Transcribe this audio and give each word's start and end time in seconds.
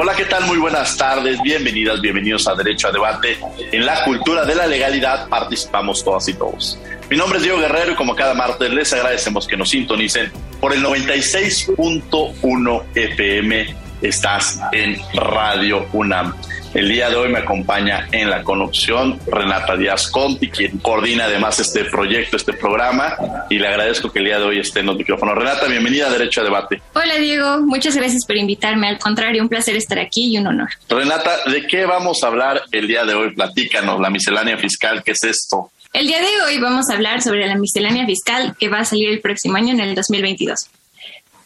Hola, 0.00 0.14
¿qué 0.14 0.26
tal? 0.26 0.46
Muy 0.46 0.58
buenas 0.58 0.96
tardes, 0.96 1.42
bienvenidas, 1.42 2.00
bienvenidos 2.00 2.46
a 2.46 2.54
Derecho 2.54 2.86
a 2.86 2.92
Debate. 2.92 3.36
En 3.72 3.84
la 3.84 4.04
cultura 4.04 4.44
de 4.44 4.54
la 4.54 4.64
legalidad 4.64 5.28
participamos 5.28 6.04
todas 6.04 6.28
y 6.28 6.34
todos. 6.34 6.78
Mi 7.10 7.16
nombre 7.16 7.38
es 7.38 7.42
Diego 7.42 7.58
Guerrero 7.58 7.90
y 7.90 7.96
como 7.96 8.14
cada 8.14 8.32
martes 8.32 8.70
les 8.70 8.92
agradecemos 8.92 9.48
que 9.48 9.56
nos 9.56 9.70
sintonicen 9.70 10.30
por 10.60 10.72
el 10.72 10.84
96.1 10.84 12.82
FM. 12.94 13.74
Estás 14.00 14.60
en 14.70 15.00
Radio 15.14 15.88
UNAM. 15.92 16.32
El 16.78 16.88
día 16.88 17.10
de 17.10 17.16
hoy 17.16 17.28
me 17.28 17.40
acompaña 17.40 18.06
en 18.12 18.30
la 18.30 18.44
conducción 18.44 19.18
Renata 19.26 19.76
Díaz 19.76 20.08
Conti, 20.08 20.48
quien 20.48 20.78
coordina 20.78 21.24
además 21.24 21.58
este 21.58 21.84
proyecto, 21.86 22.36
este 22.36 22.52
programa, 22.52 23.16
y 23.50 23.58
le 23.58 23.66
agradezco 23.66 24.12
que 24.12 24.20
el 24.20 24.26
día 24.26 24.38
de 24.38 24.44
hoy 24.44 24.60
esté 24.60 24.78
en 24.78 24.86
los 24.86 24.96
micrófonos. 24.96 25.34
Renata, 25.34 25.66
bienvenida 25.66 26.06
a 26.06 26.10
Derecho 26.10 26.40
a 26.40 26.44
Debate. 26.44 26.80
Hola 26.94 27.16
Diego, 27.16 27.62
muchas 27.62 27.96
gracias 27.96 28.24
por 28.24 28.36
invitarme. 28.36 28.86
Al 28.86 29.00
contrario, 29.00 29.42
un 29.42 29.48
placer 29.48 29.74
estar 29.74 29.98
aquí 29.98 30.32
y 30.32 30.38
un 30.38 30.46
honor. 30.46 30.68
Renata, 30.88 31.50
¿de 31.50 31.66
qué 31.66 31.84
vamos 31.84 32.22
a 32.22 32.28
hablar 32.28 32.62
el 32.70 32.86
día 32.86 33.04
de 33.04 33.14
hoy? 33.14 33.34
Platícanos, 33.34 33.98
la 33.98 34.08
miscelánea 34.08 34.56
fiscal, 34.56 35.02
¿qué 35.02 35.10
es 35.10 35.24
esto? 35.24 35.72
El 35.92 36.06
día 36.06 36.20
de 36.20 36.42
hoy 36.46 36.60
vamos 36.60 36.90
a 36.90 36.94
hablar 36.94 37.22
sobre 37.22 37.44
la 37.48 37.56
miscelánea 37.56 38.06
fiscal 38.06 38.54
que 38.56 38.68
va 38.68 38.78
a 38.78 38.84
salir 38.84 39.08
el 39.08 39.20
próximo 39.20 39.56
año 39.56 39.72
en 39.72 39.80
el 39.80 39.96
2022. 39.96 40.68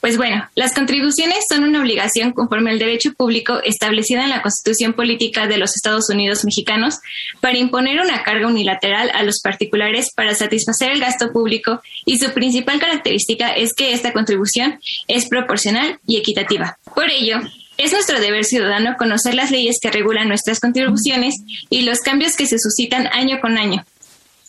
Pues 0.03 0.17
bueno, 0.17 0.51
las 0.57 0.75
contribuciones 0.75 1.45
son 1.49 1.63
una 1.63 1.79
obligación 1.79 2.33
conforme 2.33 2.73
al 2.73 2.81
derecho 2.81 3.13
público 3.13 3.61
establecida 3.63 4.25
en 4.25 4.31
la 4.31 4.43
Constitución 4.43 4.95
Política 4.95 5.47
de 5.47 5.59
los 5.59 5.77
Estados 5.77 6.11
Unidos 6.11 6.45
Mexicanos 6.45 6.99
para 7.41 7.57
imponer 7.57 8.01
una 8.01 8.25
carga 8.25 8.49
unilateral 8.49 9.13
a 9.15 9.23
los 9.23 9.41
particulares 9.41 10.11
para 10.13 10.35
satisfacer 10.35 10.91
el 10.91 10.99
gasto 10.99 11.31
público 11.31 11.83
y 12.05 12.19
su 12.19 12.33
principal 12.33 12.81
característica 12.81 13.53
es 13.53 13.75
que 13.75 13.93
esta 13.93 14.13
contribución 14.13 14.81
es 15.07 15.29
proporcional 15.29 16.01
y 16.05 16.17
equitativa. 16.17 16.79
Por 16.97 17.09
ello, 17.09 17.37
es 17.79 17.93
nuestro 17.93 18.19
deber 18.19 18.45
ciudadano 18.45 18.97
conocer 18.99 19.35
las 19.35 19.53
leyes 19.53 19.77
que 19.81 19.93
regulan 19.93 20.27
nuestras 20.27 20.59
contribuciones 20.59 21.37
y 21.71 21.83
los 21.83 22.01
cambios 22.01 22.35
que 22.35 22.47
se 22.47 22.59
suscitan 22.59 23.07
año 23.07 23.41
con 23.41 23.57
año. 23.57 23.85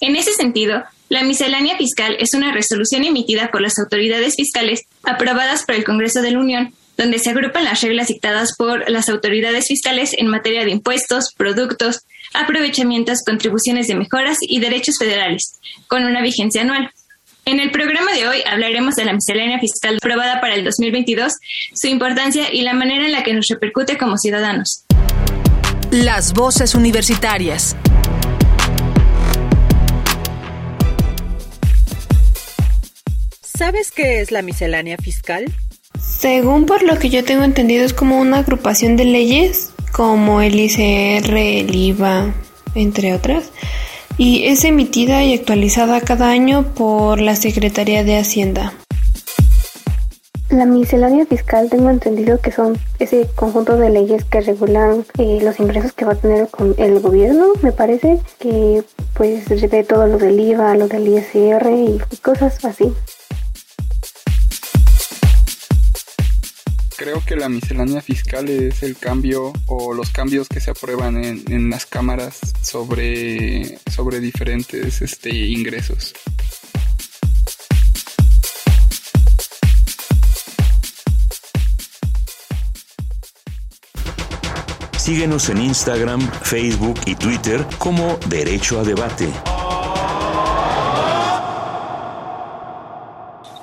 En 0.01 0.15
ese 0.15 0.33
sentido, 0.33 0.83
la 1.13 1.23
miscelánea 1.23 1.77
fiscal 1.77 2.17
es 2.19 2.33
una 2.33 2.51
resolución 2.51 3.03
emitida 3.03 3.51
por 3.51 3.61
las 3.61 3.77
autoridades 3.77 4.35
fiscales 4.35 4.87
aprobadas 5.03 5.63
por 5.63 5.75
el 5.75 5.83
Congreso 5.83 6.23
de 6.23 6.31
la 6.31 6.39
Unión, 6.39 6.73
donde 6.97 7.19
se 7.19 7.29
agrupan 7.29 7.65
las 7.65 7.81
reglas 7.81 8.07
dictadas 8.07 8.55
por 8.57 8.89
las 8.89 9.09
autoridades 9.09 9.67
fiscales 9.67 10.15
en 10.17 10.25
materia 10.25 10.65
de 10.65 10.71
impuestos, 10.71 11.31
productos, 11.37 11.99
aprovechamientos, 12.33 13.19
contribuciones 13.23 13.85
de 13.85 13.93
mejoras 13.93 14.39
y 14.41 14.59
derechos 14.59 14.95
federales, 14.97 15.59
con 15.85 16.03
una 16.03 16.23
vigencia 16.23 16.63
anual. 16.63 16.89
En 17.45 17.59
el 17.59 17.69
programa 17.69 18.11
de 18.13 18.27
hoy 18.27 18.39
hablaremos 18.47 18.95
de 18.95 19.05
la 19.05 19.13
miscelánea 19.13 19.59
fiscal 19.59 19.99
aprobada 20.01 20.41
para 20.41 20.55
el 20.55 20.63
2022, 20.63 21.31
su 21.75 21.87
importancia 21.89 22.51
y 22.51 22.63
la 22.63 22.73
manera 22.73 23.05
en 23.05 23.11
la 23.11 23.21
que 23.21 23.35
nos 23.35 23.45
repercute 23.49 23.99
como 23.99 24.17
ciudadanos. 24.17 24.83
Las 25.91 26.33
voces 26.33 26.73
universitarias. 26.73 27.75
¿Sabes 33.55 33.91
qué 33.91 34.19
es 34.19 34.31
la 34.31 34.41
miscelánea 34.41 34.97
fiscal? 34.97 35.45
Según 35.99 36.65
por 36.65 36.81
lo 36.81 36.97
que 36.97 37.09
yo 37.09 37.23
tengo 37.23 37.43
entendido 37.43 37.85
es 37.85 37.93
como 37.93 38.19
una 38.19 38.39
agrupación 38.39 38.97
de 38.97 39.05
leyes 39.05 39.73
como 39.91 40.41
el 40.41 40.59
ICR, 40.59 41.37
el 41.37 41.75
IVA, 41.75 42.33
entre 42.73 43.13
otras, 43.13 43.51
y 44.17 44.45
es 44.45 44.63
emitida 44.63 45.23
y 45.23 45.35
actualizada 45.35 46.01
cada 46.01 46.29
año 46.29 46.73
por 46.73 47.21
la 47.21 47.35
Secretaría 47.35 48.03
de 48.03 48.17
Hacienda. 48.17 48.73
La 50.49 50.65
miscelánea 50.65 51.25
fiscal 51.27 51.69
tengo 51.69 51.91
entendido 51.91 52.39
que 52.39 52.51
son 52.51 52.77
ese 52.97 53.27
conjunto 53.35 53.77
de 53.77 53.91
leyes 53.91 54.23
que 54.25 54.41
regulan 54.41 55.05
eh, 55.19 55.39
los 55.43 55.59
ingresos 55.59 55.93
que 55.93 56.05
va 56.05 56.13
a 56.13 56.15
tener 56.15 56.47
el 56.77 56.99
gobierno, 56.99 57.47
me 57.61 57.71
parece, 57.71 58.19
que 58.39 58.83
pues 59.13 59.47
ve 59.69 59.83
todo 59.83 60.07
lo 60.07 60.17
del 60.17 60.39
IVA, 60.39 60.75
lo 60.75 60.87
del 60.87 61.07
ISR 61.07 61.69
y 61.71 62.17
cosas 62.17 62.65
así. 62.65 62.91
Creo 67.03 67.21
que 67.25 67.35
la 67.35 67.49
miscelánea 67.49 68.01
fiscal 68.01 68.47
es 68.47 68.81
el 68.81 68.95
cambio 68.95 69.51
o 69.65 69.93
los 69.93 70.09
cambios 70.11 70.47
que 70.47 70.61
se 70.61 70.71
aprueban 70.71 71.21
en, 71.21 71.69
las 71.69 71.85
cámaras 71.85 72.39
sobre, 72.61 73.77
sobre 73.91 74.21
diferentes 74.21 75.01
este, 75.01 75.35
ingresos. 75.35 76.13
Síguenos 84.95 85.49
en 85.49 85.57
Instagram, 85.57 86.21
Facebook 86.43 87.01
y 87.05 87.15
Twitter 87.15 87.65
como 87.79 88.17
Derecho 88.29 88.79
a 88.79 88.83
Debate. 88.85 89.27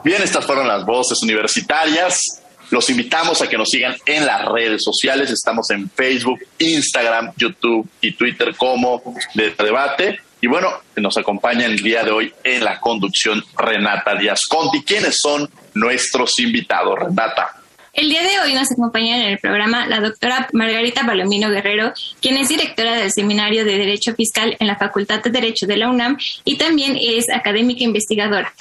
Bien, 0.05 0.21
estas 0.21 0.45
fueron 0.45 0.69
las 0.69 0.85
voces 0.85 1.23
universitarias. 1.23 2.40
Los 2.71 2.89
invitamos 2.89 3.43
a 3.43 3.49
que 3.49 3.59
nos 3.59 3.69
sigan 3.69 3.97
en 4.07 4.25
las 4.25 4.45
redes 4.47 4.83
sociales. 4.85 5.31
Estamos 5.31 5.69
en 5.71 5.91
Facebook, 5.91 6.39
Instagram, 6.59 7.33
YouTube 7.37 7.89
y 8.01 8.13
Twitter 8.13 8.55
como 8.57 9.03
de 9.35 9.51
debate. 9.51 10.21
Y 10.41 10.47
bueno, 10.47 10.71
nos 10.97 11.17
acompaña 11.19 11.67
el 11.67 11.83
día 11.83 12.05
de 12.05 12.13
hoy 12.13 12.33
en 12.45 12.65
la 12.65 12.81
conducción 12.81 13.45
Renata 13.59 14.15
Díaz 14.15 14.47
Conti. 14.49 14.83
¿Quiénes 14.83 15.19
son 15.21 15.51
nuestros 15.75 16.39
invitados, 16.39 16.99
Renata? 16.99 17.57
El 17.93 18.09
día 18.09 18.23
de 18.23 18.39
hoy 18.39 18.55
nos 18.55 18.71
acompaña 18.71 19.17
en 19.17 19.33
el 19.33 19.39
programa 19.39 19.87
la 19.89 20.01
doctora 20.01 20.49
Margarita 20.53 21.05
Palomino 21.05 21.51
Guerrero, 21.51 21.93
quien 22.23 22.37
es 22.37 22.49
directora 22.49 22.95
del 22.95 23.11
Seminario 23.11 23.65
de 23.65 23.77
Derecho 23.77 24.15
Fiscal 24.15 24.57
en 24.61 24.69
la 24.69 24.77
Facultad 24.77 25.21
de 25.21 25.31
Derecho 25.31 25.67
de 25.67 25.77
la 25.77 25.91
UNAM 25.91 26.17
y 26.45 26.57
también 26.57 26.97
es 27.01 27.29
académica 27.29 27.83
investigadora 27.83 28.55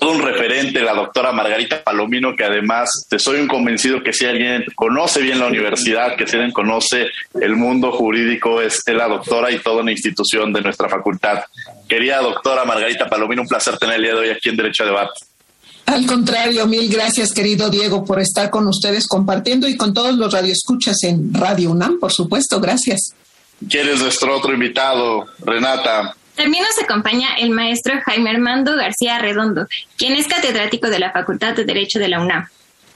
un 0.00 0.22
referente, 0.22 0.80
la 0.80 0.94
doctora 0.94 1.32
Margarita 1.32 1.82
Palomino, 1.82 2.34
que 2.36 2.44
además 2.44 2.90
te 3.08 3.18
soy 3.18 3.40
un 3.40 3.48
convencido 3.48 4.02
que 4.02 4.12
si 4.12 4.24
alguien 4.26 4.64
conoce 4.74 5.20
bien 5.20 5.38
la 5.38 5.46
universidad, 5.46 6.16
que 6.16 6.26
si 6.26 6.36
alguien 6.36 6.52
conoce 6.52 7.08
el 7.40 7.56
mundo 7.56 7.92
jurídico, 7.92 8.60
es 8.60 8.82
la 8.86 9.08
doctora 9.08 9.50
y 9.50 9.58
toda 9.58 9.82
una 9.82 9.92
institución 9.92 10.52
de 10.52 10.60
nuestra 10.60 10.88
facultad. 10.88 11.44
Querida 11.88 12.20
doctora 12.20 12.64
Margarita 12.64 13.08
Palomino, 13.08 13.42
un 13.42 13.48
placer 13.48 13.78
tener 13.78 13.96
el 13.96 14.02
día 14.02 14.14
de 14.14 14.20
hoy 14.20 14.28
aquí 14.30 14.50
en 14.50 14.56
Derecho 14.56 14.82
a 14.82 14.86
Debate. 14.86 15.20
Al 15.86 16.04
contrario, 16.04 16.66
mil 16.66 16.88
gracias, 16.90 17.32
querido 17.32 17.70
Diego, 17.70 18.04
por 18.04 18.20
estar 18.20 18.50
con 18.50 18.66
ustedes 18.66 19.06
compartiendo 19.06 19.68
y 19.68 19.76
con 19.76 19.94
todos 19.94 20.14
los 20.16 20.32
radioescuchas 20.32 21.04
en 21.04 21.32
Radio 21.32 21.70
UNAM, 21.70 22.00
por 22.00 22.12
supuesto. 22.12 22.60
Gracias. 22.60 23.14
¿Quién 23.68 23.88
es 23.88 24.00
nuestro 24.00 24.36
otro 24.36 24.52
invitado, 24.52 25.26
Renata? 25.38 26.14
También 26.36 26.64
nos 26.64 26.78
acompaña 26.78 27.34
el 27.38 27.50
maestro 27.50 27.94
Jaime 28.04 28.30
Armando 28.30 28.76
García 28.76 29.18
Redondo, 29.18 29.66
quien 29.96 30.14
es 30.14 30.28
catedrático 30.28 30.88
de 30.88 30.98
la 30.98 31.10
Facultad 31.10 31.54
de 31.54 31.64
Derecho 31.64 31.98
de 31.98 32.08
la 32.08 32.20
UNAM. 32.20 32.46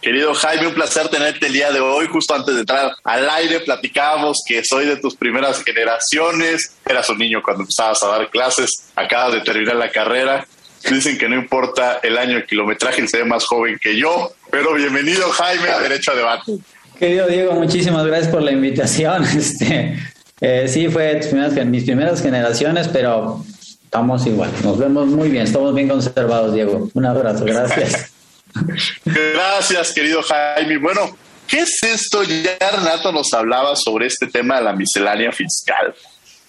Querido 0.02 0.34
Jaime, 0.34 0.66
un 0.66 0.75
placer 0.75 1.08
tenerte 1.08 1.46
el 1.46 1.52
día 1.52 1.72
de 1.72 1.81
hoy. 1.81 2.06
Justo 2.06 2.34
antes 2.34 2.54
de 2.54 2.60
entrar 2.60 2.92
al 3.04 3.28
aire 3.31 3.60
platicábamos 3.60 4.42
que 4.46 4.64
soy 4.64 4.87
de 4.87 4.96
tus 4.96 5.14
primeras 5.14 5.62
generaciones. 5.62 6.76
Eras 6.87 7.08
un 7.10 7.19
niño 7.19 7.42
cuando 7.42 7.62
empezabas 7.62 8.02
a 8.02 8.08
dar 8.08 8.31
clases, 8.31 8.90
acabas 8.94 9.34
de 9.34 9.40
terminar 9.40 9.76
la 9.76 9.90
carrera. 9.90 10.46
Dicen 10.88 11.19
que 11.19 11.28
no 11.28 11.36
importa 11.36 12.00
el 12.02 12.16
año 12.16 12.36
de 12.36 12.46
kilometraje, 12.46 13.06
se 13.06 13.19
ve 13.19 13.25
más 13.25 13.44
joven 13.44 13.78
que 13.78 13.96
yo. 13.98 14.32
Pero 14.50 14.75
bienvenido 14.75 15.31
Jaime 15.31 15.69
a 15.69 15.81
Derecho 15.81 16.12
a 16.12 16.14
Debate. 16.14 16.52
Querido 16.98 17.26
Diego, 17.26 17.52
muchísimas 17.52 18.06
gracias 18.06 18.32
por 18.32 18.43
la 18.43 18.52
invitación. 18.52 19.25
Este, 19.36 19.98
Eh, 20.40 20.66
sí, 20.69 20.88
fue 20.88 21.20
mis 21.66 21.84
primeras 21.84 22.22
generaciones, 22.22 22.88
pero 22.88 23.44
estamos 23.60 24.26
igual. 24.26 24.50
Nos 24.62 24.78
vemos 24.78 25.08
muy 25.08 25.28
bien, 25.28 25.44
estamos 25.44 25.75
bien 25.75 25.88
conservados, 25.88 26.54
Diego. 26.54 26.88
Un 26.94 27.06
abrazo, 27.06 27.44
gracias. 27.44 28.12
gracias, 29.04 29.92
querido 29.92 30.22
Jaime. 30.22 30.78
Bueno, 30.78 31.16
¿qué 31.46 31.60
es 31.60 31.82
esto? 31.82 32.22
Ya 32.22 32.56
Renato 32.70 33.12
nos 33.12 33.32
hablaba 33.34 33.76
sobre 33.76 34.06
este 34.06 34.26
tema 34.26 34.56
de 34.56 34.64
la 34.64 34.72
miscelánea 34.72 35.32
fiscal. 35.32 35.94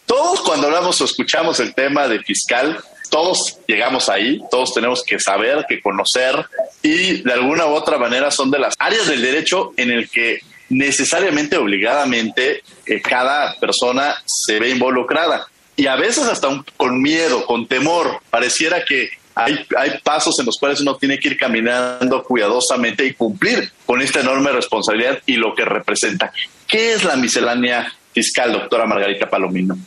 Todos 0.06 0.42
cuando 0.42 0.68
hablamos 0.68 1.00
o 1.02 1.06
escuchamos 1.06 1.60
el 1.60 1.74
tema 1.74 2.08
de 2.08 2.20
fiscal, 2.20 2.80
todos 3.10 3.58
llegamos 3.68 4.08
ahí, 4.10 4.42
todos 4.50 4.74
tenemos 4.74 5.04
que 5.04 5.20
saber, 5.20 5.66
que 5.68 5.82
conocer 5.82 6.46
y 6.82 7.22
de 7.22 7.34
alguna 7.34 7.66
u 7.66 7.74
otra 7.74 7.98
manera 7.98 8.32
son 8.32 8.50
de 8.52 8.60
las 8.60 8.74
áreas 8.80 9.08
del 9.08 9.22
derecho 9.22 9.74
en 9.78 9.92
el 9.92 10.10
que 10.10 10.40
necesariamente, 10.72 11.58
obligadamente, 11.58 12.64
eh, 12.86 13.02
cada 13.02 13.56
persona 13.60 14.16
se 14.26 14.60
ve 14.60 14.70
involucrada. 14.70 15.46
Y 15.76 15.88
a 15.88 15.96
veces 15.96 16.26
hasta 16.28 16.50
con 16.78 17.02
miedo, 17.02 17.46
con 17.46 17.68
temor. 17.68 18.22
Pareciera 18.30 18.84
que 18.84 19.10
hay, 19.36 19.66
hay 19.78 20.00
pasos 20.04 20.40
en 20.40 20.46
los 20.46 20.58
cuales 20.58 20.82
uno 20.82 20.96
tiene 20.96 21.20
que 21.20 21.30
ir 21.30 21.38
caminando 21.38 22.24
cuidadosamente 22.24 23.06
y 23.06 23.14
cumplir 23.14 23.72
con 23.86 24.02
esta 24.02 24.22
enorme 24.22 24.52
responsabilidad 24.52 25.20
y 25.26 25.36
lo 25.36 25.54
que 25.54 25.66
representa. 25.66 26.32
¿Qué 26.68 26.94
es 26.94 27.04
la 27.04 27.16
miscelánea 27.16 27.94
fiscal, 28.14 28.52
doctora 28.52 28.86
Margarita 28.86 29.30
Palomino? 29.30 29.78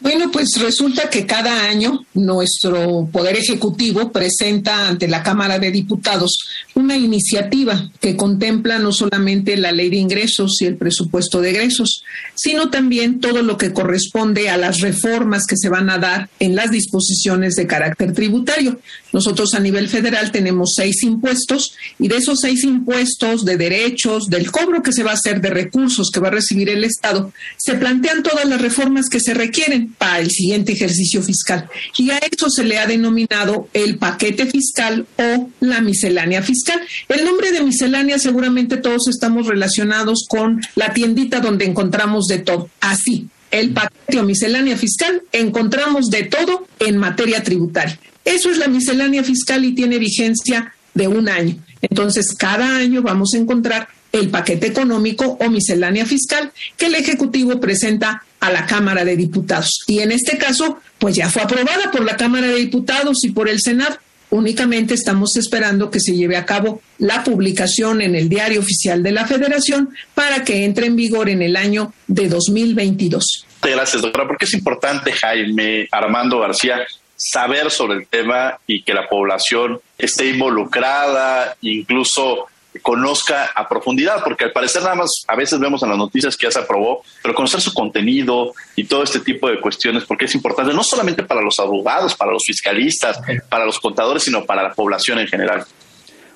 Bueno, 0.00 0.30
pues 0.30 0.60
resulta 0.60 1.10
que 1.10 1.26
cada 1.26 1.68
año 1.68 2.04
nuestro 2.14 3.08
Poder 3.10 3.36
Ejecutivo 3.36 4.12
presenta 4.12 4.88
ante 4.88 5.08
la 5.08 5.22
Cámara 5.22 5.58
de 5.58 5.70
Diputados 5.70 6.38
una 6.74 6.96
iniciativa 6.96 7.90
que 8.00 8.16
contempla 8.16 8.78
no 8.78 8.92
solamente 8.92 9.56
la 9.56 9.72
ley 9.72 9.90
de 9.90 9.96
ingresos 9.96 10.60
y 10.60 10.66
el 10.66 10.76
presupuesto 10.76 11.40
de 11.40 11.50
egresos, 11.50 12.04
sino 12.34 12.70
también 12.70 13.20
todo 13.20 13.42
lo 13.42 13.56
que 13.56 13.72
corresponde 13.72 14.48
a 14.48 14.56
las 14.56 14.80
reformas 14.80 15.44
que 15.46 15.56
se 15.56 15.68
van 15.68 15.90
a 15.90 15.98
dar 15.98 16.28
en 16.40 16.54
las 16.54 16.70
disposiciones 16.70 17.54
de 17.54 17.66
carácter 17.66 18.12
tributario. 18.12 18.78
Nosotros 19.16 19.54
a 19.54 19.60
nivel 19.60 19.88
federal 19.88 20.30
tenemos 20.30 20.74
seis 20.76 21.02
impuestos 21.02 21.74
y 21.98 22.06
de 22.06 22.18
esos 22.18 22.38
seis 22.38 22.64
impuestos 22.64 23.46
de 23.46 23.56
derechos, 23.56 24.26
del 24.28 24.50
cobro 24.50 24.82
que 24.82 24.92
se 24.92 25.02
va 25.02 25.12
a 25.12 25.14
hacer 25.14 25.40
de 25.40 25.48
recursos 25.48 26.10
que 26.12 26.20
va 26.20 26.28
a 26.28 26.32
recibir 26.32 26.68
el 26.68 26.84
Estado, 26.84 27.32
se 27.56 27.76
plantean 27.76 28.22
todas 28.22 28.44
las 28.44 28.60
reformas 28.60 29.08
que 29.08 29.20
se 29.20 29.32
requieren 29.32 29.94
para 29.96 30.18
el 30.18 30.30
siguiente 30.30 30.72
ejercicio 30.72 31.22
fiscal. 31.22 31.66
Y 31.96 32.10
a 32.10 32.18
eso 32.18 32.50
se 32.50 32.62
le 32.62 32.78
ha 32.78 32.86
denominado 32.86 33.70
el 33.72 33.96
paquete 33.96 34.44
fiscal 34.44 35.06
o 35.16 35.48
la 35.60 35.80
miscelánea 35.80 36.42
fiscal. 36.42 36.82
El 37.08 37.24
nombre 37.24 37.52
de 37.52 37.62
miscelánea 37.62 38.18
seguramente 38.18 38.76
todos 38.76 39.08
estamos 39.08 39.46
relacionados 39.46 40.26
con 40.28 40.60
la 40.74 40.92
tiendita 40.92 41.40
donde 41.40 41.64
encontramos 41.64 42.26
de 42.26 42.40
todo. 42.40 42.68
Así, 42.80 43.28
el 43.50 43.72
paquete 43.72 44.20
o 44.20 44.24
miscelánea 44.24 44.76
fiscal 44.76 45.22
encontramos 45.32 46.10
de 46.10 46.24
todo 46.24 46.66
en 46.80 46.98
materia 46.98 47.42
tributaria. 47.42 47.98
Eso 48.26 48.50
es 48.50 48.58
la 48.58 48.66
miscelánea 48.66 49.22
fiscal 49.22 49.64
y 49.64 49.72
tiene 49.72 49.98
vigencia 49.98 50.74
de 50.94 51.06
un 51.06 51.28
año. 51.28 51.56
Entonces, 51.80 52.34
cada 52.36 52.76
año 52.76 53.00
vamos 53.00 53.32
a 53.32 53.38
encontrar 53.38 53.88
el 54.10 54.30
paquete 54.30 54.66
económico 54.66 55.38
o 55.40 55.48
miscelánea 55.48 56.04
fiscal 56.06 56.50
que 56.76 56.86
el 56.86 56.96
Ejecutivo 56.96 57.60
presenta 57.60 58.24
a 58.40 58.50
la 58.50 58.66
Cámara 58.66 59.04
de 59.04 59.16
Diputados. 59.16 59.84
Y 59.86 60.00
en 60.00 60.10
este 60.10 60.38
caso, 60.38 60.80
pues 60.98 61.14
ya 61.14 61.30
fue 61.30 61.42
aprobada 61.42 61.92
por 61.92 62.04
la 62.04 62.16
Cámara 62.16 62.48
de 62.48 62.56
Diputados 62.56 63.24
y 63.24 63.30
por 63.30 63.48
el 63.48 63.60
Senado. 63.60 63.96
Únicamente 64.30 64.94
estamos 64.94 65.36
esperando 65.36 65.88
que 65.88 66.00
se 66.00 66.16
lleve 66.16 66.36
a 66.36 66.44
cabo 66.44 66.82
la 66.98 67.22
publicación 67.22 68.02
en 68.02 68.16
el 68.16 68.28
Diario 68.28 68.58
Oficial 68.58 69.04
de 69.04 69.12
la 69.12 69.24
Federación 69.24 69.90
para 70.14 70.42
que 70.42 70.64
entre 70.64 70.86
en 70.86 70.96
vigor 70.96 71.28
en 71.28 71.42
el 71.42 71.54
año 71.54 71.92
de 72.08 72.28
2022. 72.28 73.46
Gracias, 73.62 74.02
doctora. 74.02 74.26
Porque 74.26 74.46
es 74.46 74.54
importante, 74.54 75.12
Jaime 75.12 75.88
Armando 75.92 76.40
García, 76.40 76.84
saber 77.30 77.70
sobre 77.70 77.98
el 77.98 78.06
tema 78.06 78.58
y 78.66 78.82
que 78.82 78.94
la 78.94 79.08
población 79.08 79.80
esté 79.98 80.28
involucrada, 80.28 81.56
incluso 81.62 82.46
conozca 82.82 83.52
a 83.54 83.68
profundidad, 83.68 84.22
porque 84.22 84.44
al 84.44 84.52
parecer 84.52 84.82
nada 84.82 84.94
más 84.94 85.10
a 85.26 85.34
veces 85.34 85.58
vemos 85.58 85.82
en 85.82 85.88
las 85.88 85.98
noticias 85.98 86.36
que 86.36 86.46
ya 86.46 86.50
se 86.50 86.58
aprobó, 86.58 87.02
pero 87.22 87.34
conocer 87.34 87.60
su 87.60 87.72
contenido 87.72 88.52
y 88.76 88.84
todo 88.84 89.02
este 89.02 89.20
tipo 89.20 89.48
de 89.48 89.60
cuestiones, 89.60 90.04
porque 90.04 90.26
es 90.26 90.34
importante 90.34 90.74
no 90.74 90.82
solamente 90.82 91.22
para 91.22 91.40
los 91.40 91.58
abogados, 91.58 92.14
para 92.14 92.32
los 92.32 92.42
fiscalistas, 92.46 93.18
para 93.48 93.64
los 93.64 93.80
contadores, 93.80 94.22
sino 94.22 94.44
para 94.44 94.62
la 94.62 94.74
población 94.74 95.18
en 95.18 95.26
general. 95.26 95.64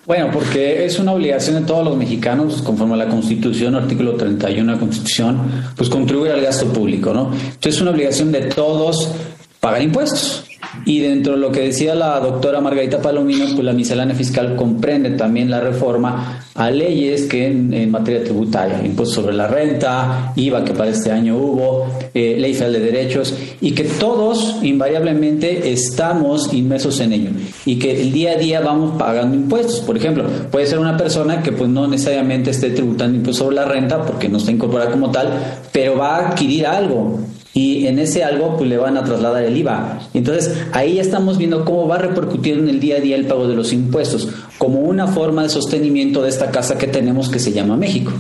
Bueno, 0.07 0.31
porque 0.33 0.87
es 0.87 0.99
una 0.99 1.13
obligación 1.13 1.61
de 1.61 1.67
todos 1.67 1.85
los 1.85 1.97
mexicanos, 1.97 2.63
conforme 2.63 2.95
a 2.95 2.97
la 2.97 3.09
Constitución, 3.09 3.77
artículo 3.77 4.17
31 4.17 4.67
de 4.67 4.73
la 4.73 4.81
Constitución, 4.81 5.73
pues 5.77 5.91
contribuir 5.91 6.33
al 6.33 6.41
gasto 6.41 6.73
público, 6.73 7.13
¿no? 7.13 7.33
Entonces 7.33 7.75
es 7.77 7.81
una 7.81 7.91
obligación 7.91 8.33
de 8.33 8.47
todos 8.47 9.13
pagar 9.61 9.83
impuestos. 9.83 10.45
Y 10.85 11.01
dentro 11.01 11.35
de 11.35 11.39
lo 11.39 11.51
que 11.51 11.61
decía 11.61 11.95
la 11.95 12.21
doctora 12.21 12.61
Margarita 12.61 13.03
Palomino, 13.03 13.45
pues 13.47 13.65
la 13.65 13.73
miscelánea 13.73 14.15
fiscal 14.15 14.57
comprende 14.57 15.11
también 15.11 15.51
la 15.51 15.61
reforma 15.61 16.45
a 16.55 16.71
leyes 16.71 17.23
que 17.23 17.47
en, 17.47 17.91
materia 17.91 18.23
tributaria, 18.23 18.81
impuestos 18.85 19.17
sobre 19.17 19.35
la 19.35 19.47
renta, 19.47 20.33
IVA 20.37 20.65
que 20.65 20.73
para 20.73 20.91
este 20.91 21.11
año 21.11 21.37
hubo, 21.37 21.87
eh, 22.15 22.37
ley 22.39 22.55
federal 22.55 22.75
de 22.75 22.81
derechos, 22.81 23.35
y 23.61 23.73
que 23.73 23.85
todos 23.85 24.59
invariablemente 24.63 25.71
estamos 25.73 26.53
inmersos 26.53 27.01
en 27.01 27.13
ello 27.13 27.31
y 27.67 27.79
que 27.79 28.01
el 28.01 28.13
día 28.13 28.33
a 28.33 28.37
día 28.37 28.61
vamos 28.61 28.97
pagando 28.99 29.37
impuestos. 29.37 29.81
Por 29.81 29.97
ejemplo, 29.97 30.25
puede 30.51 30.67
ser 30.67 30.79
una 30.79 30.97
persona 30.97 31.43
que 31.43 31.53
pues 31.53 31.69
no 31.69 31.87
necesariamente 31.89 32.51
esté 32.51 32.71
tributando 32.71 33.17
impuestos 33.17 33.45
sobre 33.45 33.57
la 33.57 33.65
renta 33.65 34.03
porque 34.03 34.29
no 34.29 34.39
está 34.39 34.51
incorporada 34.51 34.91
como 34.91 35.11
tal, 35.11 35.31
pero 35.73 35.97
va 35.97 36.17
a 36.17 36.29
adquirir 36.29 36.67
algo 36.67 37.19
y 37.53 37.87
en 37.87 37.99
ese 37.99 38.23
algo 38.23 38.57
pues 38.57 38.69
le 38.69 38.77
van 38.77 38.97
a 38.97 39.05
trasladar 39.05 39.43
el 39.45 39.57
IVA. 39.57 40.01
Entonces 40.15 40.67
ahí 40.73 40.99
estamos 40.99 41.39
viendo 41.39 41.65
cómo 41.65 41.89
va 41.89 41.97
a 41.97 41.99
repercutir 41.99 42.59
en 42.59 42.69
el 42.69 42.81
día 42.81 42.97
a 42.97 43.01
día 43.01 43.17
el 43.17 43.27
pago 43.27 43.49
de 43.49 43.55
los 43.55 43.73
impuestos, 43.73 44.29
como 44.59 44.81
una 44.81 45.09
forma 45.09 45.43
de 45.43 45.49
sostenimiento 45.49 46.23
de 46.23 46.29
esta 46.29 46.51
casa 46.51 46.79
que 46.79 46.87
tenemos 46.87 47.29
que 47.29 47.39
se 47.39 47.53
llama 47.53 47.77
México. 47.77 48.13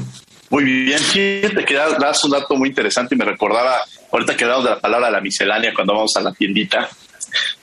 Muy 0.50 0.65
bien, 0.65 0.99
sí, 0.99 1.43
te 1.43 1.75
das 1.75 2.25
un 2.25 2.32
dato 2.32 2.56
muy 2.56 2.71
interesante 2.71 3.15
y 3.15 3.19
me 3.19 3.25
recordaba, 3.25 3.77
ahorita 4.11 4.37
que 4.37 4.44
hablamos 4.44 4.65
de 4.65 4.71
la 4.71 4.81
palabra 4.81 5.11
la 5.11 5.21
miscelánea 5.21 5.73
cuando 5.73 5.94
vamos 5.94 6.17
a 6.17 6.21
la 6.21 6.33
tiendita, 6.33 6.88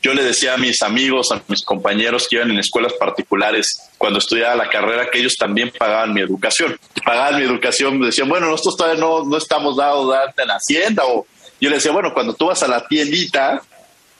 yo 0.01 0.13
le 0.13 0.23
decía 0.23 0.53
a 0.53 0.57
mis 0.57 0.81
amigos, 0.81 1.31
a 1.33 1.41
mis 1.49 1.63
compañeros 1.63 2.27
que 2.29 2.37
iban 2.37 2.51
en 2.51 2.59
escuelas 2.59 2.93
particulares 2.93 3.89
cuando 3.97 4.19
estudiaba 4.19 4.55
la 4.55 4.69
carrera 4.69 5.09
que 5.11 5.19
ellos 5.19 5.35
también 5.37 5.71
pagaban 5.77 6.13
mi 6.13 6.21
educación. 6.21 6.79
Pagaban 7.03 7.39
mi 7.39 7.45
educación, 7.45 7.99
me 7.99 8.05
decían, 8.05 8.29
bueno, 8.29 8.47
nosotros 8.47 8.77
todavía 8.77 9.01
no, 9.01 9.25
no 9.25 9.37
estamos 9.37 9.75
dados 9.75 10.13
de 10.35 10.43
en 10.43 10.49
Hacienda 10.49 11.03
o 11.05 11.25
yo 11.59 11.69
le 11.69 11.77
decía, 11.77 11.91
bueno, 11.91 12.13
cuando 12.13 12.33
tú 12.33 12.47
vas 12.47 12.63
a 12.63 12.67
la 12.67 12.87
tiendita 12.87 13.61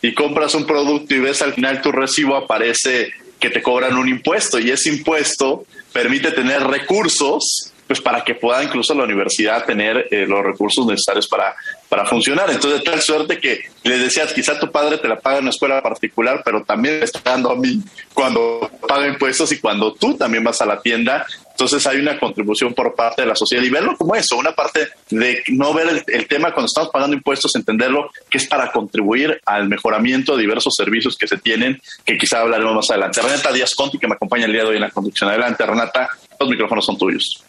y 0.01 0.13
compras 0.13 0.55
un 0.55 0.65
producto 0.65 1.13
y 1.15 1.19
ves 1.19 1.41
al 1.41 1.53
final 1.53 1.81
tu 1.81 1.91
recibo, 1.91 2.35
aparece 2.35 3.13
que 3.39 3.49
te 3.49 3.61
cobran 3.61 3.97
un 3.97 4.09
impuesto 4.09 4.59
y 4.59 4.71
ese 4.71 4.89
impuesto 4.89 5.65
permite 5.91 6.31
tener 6.31 6.63
recursos 6.63 7.71
pues 7.87 8.01
para 8.01 8.23
que 8.23 8.35
pueda 8.35 8.63
incluso 8.63 8.93
la 8.93 9.05
universidad 9.05 9.65
tener 9.65 10.07
eh, 10.11 10.25
los 10.27 10.43
recursos 10.43 10.85
necesarios 10.85 11.27
para, 11.27 11.55
para 11.89 12.05
funcionar. 12.05 12.49
Entonces, 12.49 12.83
tal 12.83 13.01
suerte 13.01 13.39
que 13.39 13.61
le 13.83 13.97
decías, 13.97 14.33
quizá 14.33 14.59
tu 14.59 14.71
padre 14.71 14.97
te 14.97 15.07
la 15.07 15.19
paga 15.19 15.37
en 15.37 15.43
una 15.43 15.51
escuela 15.51 15.81
particular, 15.81 16.41
pero 16.43 16.63
también 16.63 16.99
me 16.99 17.05
está 17.05 17.21
dando 17.23 17.51
a 17.51 17.55
mí 17.55 17.81
cuando 18.13 18.69
paga 18.87 19.07
impuestos 19.07 19.51
y 19.51 19.59
cuando 19.59 19.93
tú 19.93 20.15
también 20.15 20.43
vas 20.43 20.61
a 20.61 20.65
la 20.65 20.81
tienda 20.81 21.25
entonces 21.57 21.87
hay 21.87 21.97
una 21.97 22.19
contribución 22.19 22.75
por 22.75 22.93
parte 22.93 23.23
de 23.23 23.27
la 23.27 23.35
sociedad 23.35 23.63
y 23.63 23.71
verlo 23.71 23.97
como 23.97 24.15
eso, 24.15 24.37
una 24.37 24.51
parte 24.51 24.89
de 25.09 25.41
no 25.47 25.73
ver 25.73 26.03
el, 26.05 26.27
tema 26.27 26.53
cuando 26.53 26.67
estamos 26.67 26.91
pagando 26.91 27.15
impuestos, 27.17 27.55
entenderlo 27.55 28.11
que 28.29 28.37
es 28.37 28.45
para 28.45 28.71
contribuir 28.71 29.41
al 29.43 29.67
mejoramiento 29.67 30.35
de 30.35 30.43
diversos 30.43 30.75
servicios 30.75 31.17
que 31.17 31.27
se 31.27 31.39
tienen, 31.39 31.81
que 32.05 32.15
quizá 32.15 32.41
hablaremos 32.41 32.75
más 32.75 32.91
adelante. 32.91 33.23
Renata 33.23 33.51
Díaz 33.51 33.73
Conti, 33.73 33.97
que 33.97 34.07
me 34.07 34.13
acompaña 34.13 34.45
el 34.45 34.51
día 34.51 34.61
de 34.61 34.67
hoy 34.67 34.75
en 34.75 34.83
la 34.83 34.91
conducción. 34.91 35.31
Adelante, 35.31 35.65
Renata, 35.65 36.07
los 36.39 36.47
micrófonos 36.47 36.85
son 36.85 36.95
tuyos. 36.95 37.43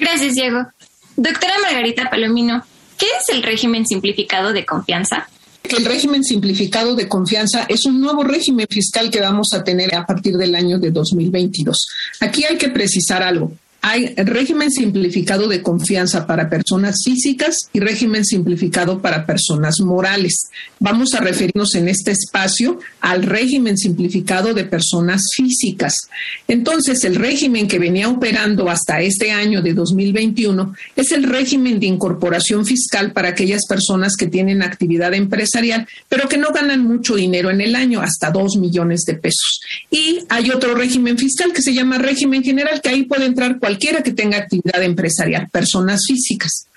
Gracias, 0.00 0.34
Diego. 0.34 0.66
Doctora 1.14 1.54
Margarita 1.62 2.10
Palomino, 2.10 2.66
¿qué 2.98 3.06
es 3.06 3.28
el 3.34 3.42
régimen 3.42 3.86
simplificado 3.86 4.52
de 4.52 4.64
confianza? 4.64 5.28
el 5.70 5.84
régimen 5.84 6.22
simplificado 6.22 6.94
de 6.94 7.08
confianza 7.08 7.64
es 7.68 7.86
un 7.86 8.00
nuevo 8.00 8.22
régimen 8.22 8.66
fiscal 8.68 9.10
que 9.10 9.20
vamos 9.20 9.48
a 9.54 9.64
tener 9.64 9.94
a 9.94 10.04
partir 10.04 10.36
del 10.36 10.54
año 10.54 10.78
de 10.78 10.90
2022. 10.90 11.86
Aquí 12.20 12.44
hay 12.44 12.58
que 12.58 12.68
precisar 12.68 13.22
algo. 13.22 13.52
Hay 13.86 14.14
régimen 14.16 14.70
simplificado 14.70 15.46
de 15.46 15.60
confianza 15.60 16.26
para 16.26 16.48
personas 16.48 17.02
físicas 17.04 17.68
y 17.70 17.80
régimen 17.80 18.24
simplificado 18.24 19.02
para 19.02 19.26
personas 19.26 19.78
morales. 19.80 20.48
Vamos 20.80 21.12
a 21.12 21.20
referirnos 21.20 21.74
en 21.74 21.90
este 21.90 22.12
espacio 22.12 22.78
al 23.02 23.24
régimen 23.24 23.76
simplificado 23.76 24.54
de 24.54 24.64
personas 24.64 25.24
físicas. 25.36 26.08
Entonces, 26.48 27.04
el 27.04 27.16
régimen 27.16 27.68
que 27.68 27.78
venía 27.78 28.08
operando 28.08 28.70
hasta 28.70 29.02
este 29.02 29.32
año 29.32 29.60
de 29.60 29.74
2021 29.74 30.74
es 30.96 31.12
el 31.12 31.24
régimen 31.24 31.78
de 31.78 31.84
incorporación 31.84 32.64
fiscal 32.64 33.12
para 33.12 33.28
aquellas 33.28 33.66
personas 33.68 34.16
que 34.16 34.28
tienen 34.28 34.62
actividad 34.62 35.12
empresarial, 35.12 35.86
pero 36.08 36.26
que 36.26 36.38
no 36.38 36.52
ganan 36.54 36.84
mucho 36.84 37.16
dinero 37.16 37.50
en 37.50 37.60
el 37.60 37.76
año, 37.76 38.00
hasta 38.00 38.30
dos 38.30 38.56
millones 38.56 39.02
de 39.02 39.12
pesos. 39.12 39.60
Y 39.90 40.20
hay 40.30 40.50
otro 40.52 40.74
régimen 40.74 41.18
fiscal 41.18 41.52
que 41.52 41.60
se 41.60 41.74
llama 41.74 41.98
régimen 41.98 42.42
general, 42.42 42.80
que 42.80 42.88
ahí 42.88 43.02
puede 43.02 43.26
entrar 43.26 43.58
cualquier 43.58 43.73
cualquiera 43.74 44.04
que 44.04 44.12
tenga 44.12 44.38
actividad 44.38 44.82
empresarial, 44.84 45.48
personas 45.50 46.02
físicas. 46.06 46.68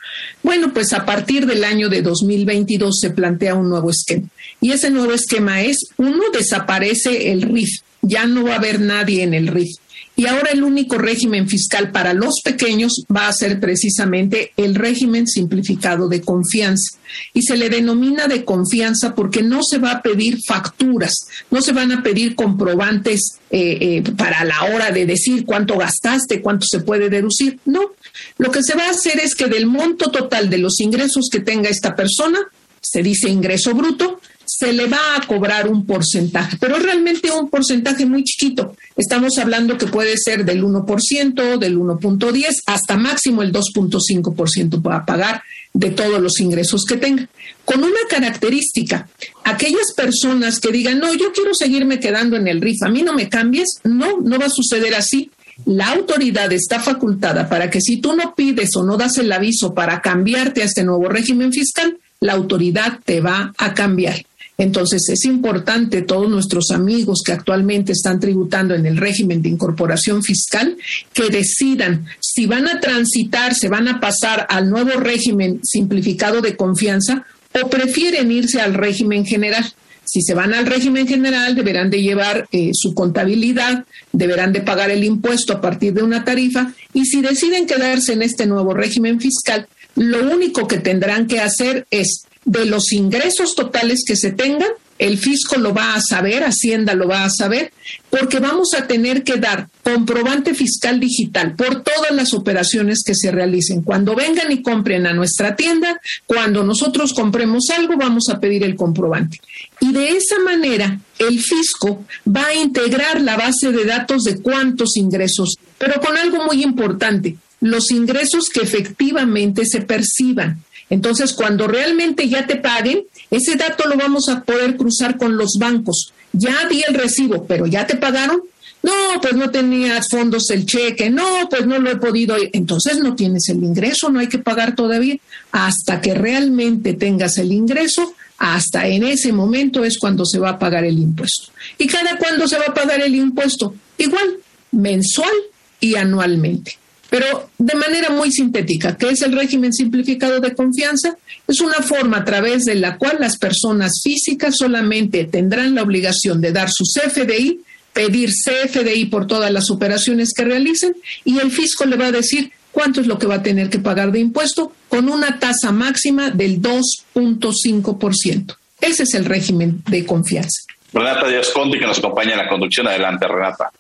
Bueno, 0.42 0.74
pues 0.74 0.94
a 0.94 1.06
partir 1.06 1.46
del 1.46 1.64
año 1.64 1.90
de 1.90 2.02
2022 2.02 3.00
se 3.00 3.12
plantea 3.12 3.54
un 3.54 3.70
nuevo 3.70 3.92
esquema. 3.92 4.28
Y 4.60 4.72
ese 4.72 4.90
nuevo 4.90 5.14
esquema 5.14 5.62
es, 5.62 5.78
uno, 5.98 6.24
desaparece 6.34 7.32
el 7.32 7.44
RIF, 7.44 7.70
ya 8.02 8.26
no 8.26 8.46
va 8.46 8.54
a 8.54 8.58
haber 8.58 8.80
nadie 8.80 9.22
en 9.22 9.36
el 9.36 9.48
RIF. 9.48 9.78
Y 10.20 10.26
ahora 10.26 10.50
el 10.52 10.64
único 10.64 10.98
régimen 10.98 11.48
fiscal 11.48 11.92
para 11.92 12.16
los 12.16 12.42
pequeños 12.44 13.04
va 13.16 13.28
a 13.28 13.34
ser 13.34 13.60
precisamente 13.60 14.52
el 14.58 14.74
régimen 14.74 15.28
simplificado 15.28 16.10
de 16.10 16.22
confianza. 16.22 16.98
Y 17.36 17.44
se 17.44 17.56
le 17.56 17.70
denomina 17.70 18.28
de 18.28 18.44
confianza 18.44 19.14
porque 19.14 19.44
no 19.44 19.62
se 19.62 19.78
va 19.78 19.92
a 19.92 20.02
pedir 20.02 20.40
facturas, 20.44 21.14
no 21.52 21.62
se 21.62 21.72
van 21.72 21.92
a 21.92 22.02
pedir 22.02 22.34
comprobantes 22.34 23.38
eh, 23.52 23.78
eh, 23.80 24.04
para 24.18 24.44
la 24.44 24.64
hora 24.64 24.90
de 24.90 25.06
decir 25.06 25.46
cuánto 25.46 25.78
gastaste, 25.78 26.42
cuánto 26.42 26.66
se 26.68 26.80
puede 26.80 27.12
deducir. 27.12 27.60
No, 27.66 27.92
lo 28.40 28.50
que 28.50 28.64
se 28.64 28.74
va 28.74 28.88
a 28.88 28.92
hacer 28.92 29.20
es 29.20 29.36
que 29.36 29.46
del 29.46 29.68
monto 29.68 30.10
total 30.10 30.50
de 30.50 30.58
los 30.58 30.80
ingresos 30.80 31.30
que 31.32 31.42
tenga 31.42 31.70
esta 31.70 31.96
persona, 31.96 32.40
se 32.82 33.04
dice 33.04 33.30
ingreso 33.30 33.76
bruto, 33.76 34.20
se 34.48 34.72
le 34.72 34.88
va 34.88 35.16
a 35.16 35.28
cobrar 35.28 35.68
un 35.68 35.86
porcentaje, 35.86 36.58
pero 36.60 36.80
realmente 36.80 37.30
un 37.30 37.50
porcentaje 37.50 38.06
muy 38.06 38.24
chiquito. 38.24 38.76
Estamos 38.96 39.38
hablando 39.38 39.78
que 39.78 39.88
puede 39.88 40.16
ser 40.18 40.46
del 40.46 40.64
1%, 40.64 41.58
del 41.58 41.78
1.10, 41.78 42.64
hasta 42.66 42.98
máximo 42.98 43.44
el 43.44 43.52
2.5% 43.52 44.82
para 44.82 45.06
pagar 45.06 45.44
de 45.74 45.92
todos 45.92 46.22
los 46.22 46.40
ingresos 46.40 46.86
que 46.86 46.98
tenga. 46.98 47.28
Con 47.66 47.84
una 47.84 48.00
característica, 48.10 49.10
aquellas 49.44 49.94
personas 49.96 50.60
que 50.60 50.72
digan, 50.72 51.00
no, 51.00 51.14
yo 51.14 51.34
quiero 51.34 51.54
seguirme 51.54 52.00
quedando 52.00 52.38
en 52.38 52.48
el 52.48 52.62
RIF, 52.62 52.84
a 52.84 52.90
mí 52.90 53.04
no 53.04 53.14
me 53.14 53.30
cambies, 53.30 53.80
no, 53.84 54.20
no 54.22 54.40
va 54.40 54.46
a 54.46 54.50
suceder 54.50 54.96
así. 54.96 55.30
La 55.66 55.90
autoridad 55.90 56.52
está 56.54 56.80
facultada 56.80 57.50
para 57.50 57.70
que 57.70 57.82
si 57.82 57.98
tú 57.98 58.16
no 58.16 58.36
pides 58.36 58.76
o 58.76 58.84
no 58.84 58.96
das 58.96 59.18
el 59.18 59.32
aviso 59.32 59.74
para 59.74 60.02
cambiarte 60.02 60.62
a 60.62 60.66
este 60.66 60.84
nuevo 60.84 61.10
régimen 61.10 61.52
fiscal, 61.52 61.98
la 62.20 62.34
autoridad 62.34 63.00
te 63.04 63.22
va 63.22 63.54
a 63.58 63.74
cambiar. 63.74 64.24
Entonces 64.60 65.08
es 65.10 65.26
importante 65.26 66.02
todos 66.02 66.30
nuestros 66.30 66.72
amigos 66.72 67.22
que 67.24 67.32
actualmente 67.32 67.92
están 67.92 68.20
tributando 68.20 68.74
en 68.74 68.88
el 68.88 68.98
régimen 68.98 69.44
de 69.44 69.50
incorporación 69.50 70.24
fiscal 70.24 70.76
que 71.14 71.30
decidan 71.30 72.08
si 72.20 72.48
van 72.48 72.68
a 72.68 72.80
transitar, 72.80 73.54
se 73.54 73.70
van 73.70 73.88
a 73.88 74.00
pasar 74.00 74.48
al 74.50 74.70
nuevo 74.70 75.00
régimen 75.00 75.60
simplificado 75.64 76.42
de 76.42 76.56
confianza 76.56 77.26
o 77.54 77.70
prefieren 77.70 78.32
irse 78.32 78.60
al 78.60 78.74
régimen 78.74 79.26
general. 79.26 79.64
Si 80.06 80.22
se 80.22 80.34
van 80.34 80.54
al 80.54 80.66
régimen 80.66 81.08
general, 81.08 81.54
deberán 81.54 81.90
de 81.90 82.02
llevar 82.02 82.48
eh, 82.52 82.72
su 82.74 82.94
contabilidad, 82.94 83.86
deberán 84.12 84.54
de 84.54 84.62
pagar 84.62 84.90
el 84.90 85.04
impuesto 85.04 85.54
a 85.54 85.62
partir 85.62 85.94
de 85.94 86.02
una 86.02 86.24
tarifa 86.24 86.74
y 86.94 87.06
si 87.06 87.22
deciden 87.22 87.68
quedarse 87.68 88.14
en 88.14 88.22
este 88.24 88.48
nuevo 88.48 88.74
régimen 88.74 89.20
fiscal, 89.20 89.68
lo 89.96 90.32
único 90.32 90.68
que 90.68 90.78
tendrán 90.78 91.28
que 91.28 91.42
hacer 91.42 91.86
es 91.92 92.27
de 92.48 92.66
los 92.66 92.94
ingresos 92.94 93.56
totales 93.56 94.04
que 94.08 94.16
se 94.16 94.32
tengan, 94.32 94.70
el 95.00 95.18
fisco 95.18 95.58
lo 95.58 95.74
va 95.74 95.96
a 95.96 96.02
saber, 96.02 96.44
Hacienda 96.44 96.96
lo 96.96 97.08
va 97.08 97.26
a 97.26 97.30
saber, 97.30 97.72
porque 98.10 98.40
vamos 98.40 98.74
a 98.74 98.88
tener 98.88 99.24
que 99.24 99.36
dar 99.36 99.68
comprobante 99.84 100.56
fiscal 100.56 101.00
digital 101.00 101.56
por 101.56 101.84
todas 101.84 102.12
las 102.12 102.34
operaciones 102.34 103.04
que 103.06 103.14
se 103.16 103.32
realicen. 103.32 103.84
Cuando 103.84 104.16
vengan 104.16 104.50
y 104.52 104.62
compren 104.62 105.06
a 105.06 105.14
nuestra 105.14 105.58
tienda, 105.58 106.00
cuando 106.26 106.64
nosotros 106.64 107.14
compremos 107.14 107.70
algo, 107.70 107.96
vamos 107.98 108.30
a 108.30 108.40
pedir 108.40 108.64
el 108.64 108.78
comprobante. 108.78 109.40
Y 109.82 109.92
de 109.92 110.12
esa 110.12 110.40
manera, 110.40 111.00
el 111.20 111.42
fisco 111.42 112.06
va 112.26 112.48
a 112.48 112.56
integrar 112.56 113.22
la 113.22 113.36
base 113.36 113.74
de 113.74 113.84
datos 113.84 114.24
de 114.24 114.42
cuántos 114.42 114.96
ingresos, 114.96 115.58
pero 115.78 116.00
con 116.00 116.18
algo 116.18 116.46
muy 116.46 116.64
importante, 116.64 117.38
los 117.60 117.92
ingresos 117.92 118.50
que 118.50 118.62
efectivamente 118.62 119.66
se 119.66 119.82
perciban. 119.82 120.64
Entonces, 120.90 121.34
cuando 121.34 121.68
realmente 121.68 122.30
ya 122.30 122.48
te 122.48 122.56
paguen, 122.56 123.04
ese 123.30 123.56
dato 123.56 123.88
lo 123.88 123.98
vamos 123.98 124.30
a 124.30 124.44
poder 124.44 124.78
cruzar 124.78 125.18
con 125.18 125.38
los 125.38 125.54
bancos. 125.60 126.14
Ya 126.32 126.68
di 126.68 126.84
el 126.88 126.94
recibo, 126.94 127.46
pero 127.46 127.66
ya 127.66 127.86
te 127.86 127.98
pagaron. 127.98 128.42
No, 128.84 129.20
pues 129.22 129.36
no 129.36 129.50
tenías 129.50 130.08
fondos 130.10 130.50
el 130.50 130.66
cheque. 130.66 131.10
No, 131.10 131.50
pues 131.50 131.66
no 131.66 131.80
lo 131.80 131.92
he 131.92 131.98
podido. 131.98 132.36
Entonces 132.54 133.00
no 133.00 133.16
tienes 133.16 133.50
el 133.50 133.64
ingreso, 133.64 134.10
no 134.10 134.20
hay 134.20 134.28
que 134.28 134.40
pagar 134.40 134.76
todavía. 134.76 135.18
Hasta 135.52 136.00
que 136.00 136.14
realmente 136.14 136.94
tengas 136.94 137.38
el 137.38 137.52
ingreso, 137.52 138.14
hasta 138.38 138.88
en 138.88 139.04
ese 139.04 139.34
momento 139.34 139.84
es 139.84 139.98
cuando 139.98 140.26
se 140.26 140.40
va 140.40 140.52
a 140.52 140.60
pagar 140.60 140.86
el 140.86 141.00
impuesto. 141.00 141.52
¿Y 141.78 141.88
cada 141.88 142.18
cuándo 142.18 142.48
se 142.48 142.58
va 142.60 142.66
a 142.68 142.74
pagar 142.74 143.02
el 143.02 143.16
impuesto? 143.16 143.74
Igual, 143.98 144.38
mensual 144.72 145.34
y 145.80 145.96
anualmente 145.96 146.78
pero 147.10 147.50
de 147.58 147.76
manera 147.76 148.10
muy 148.10 148.32
sintética, 148.32 148.98
¿qué 148.98 149.10
es 149.10 149.22
el 149.22 149.34
régimen 149.34 149.74
simplificado 149.74 150.40
de 150.40 150.54
confianza? 150.54 151.18
Es 151.48 151.62
una 151.62 151.82
forma 151.82 152.18
a 152.18 152.26
través 152.26 152.66
de 152.66 152.76
la 152.76 152.98
cual 152.98 153.18
las 153.20 153.38
personas 153.38 154.02
físicas 154.04 154.56
solamente 154.58 155.26
tendrán 155.26 155.76
la 155.76 155.84
obligación 155.84 156.42
de 156.42 156.52
dar 156.52 156.70
su 156.70 156.84
CFDI, 156.84 157.62
pedir 157.94 158.30
CFDI 158.30 159.06
por 159.06 159.26
todas 159.26 159.52
las 159.52 159.72
operaciones 159.72 160.34
que 160.34 160.44
realicen 160.44 160.96
y 161.24 161.40
el 161.40 161.52
fisco 161.52 161.86
le 161.86 161.96
va 161.96 162.08
a 162.08 162.12
decir 162.12 162.52
cuánto 162.72 163.02
es 163.02 163.08
lo 163.08 163.18
que 163.18 163.28
va 163.28 163.36
a 163.36 163.44
tener 163.44 163.70
que 163.70 163.80
pagar 163.80 164.12
de 164.12 164.20
impuesto 164.20 164.74
con 164.90 165.10
una 165.10 165.40
tasa 165.40 165.72
máxima 165.72 166.30
del 166.30 166.62
2.5%. 166.62 168.56
Ese 168.82 169.04
es 169.04 169.14
el 169.16 169.26
régimen 169.26 169.82
de 169.88 170.06
confianza. 170.06 170.62
Renata 170.94 171.28
Díaz 171.28 171.50
Conti, 171.50 171.80
que 171.80 171.88
nos 171.88 171.98
acompaña 172.00 172.34
en 172.34 172.38
la 172.38 172.48
conducción. 172.48 172.88
Adelante, 172.88 173.28
Renata. 173.28 173.72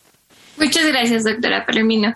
Muchas 0.57 0.87
gracias, 0.87 1.23
doctora 1.23 1.65
Palomino. 1.65 2.15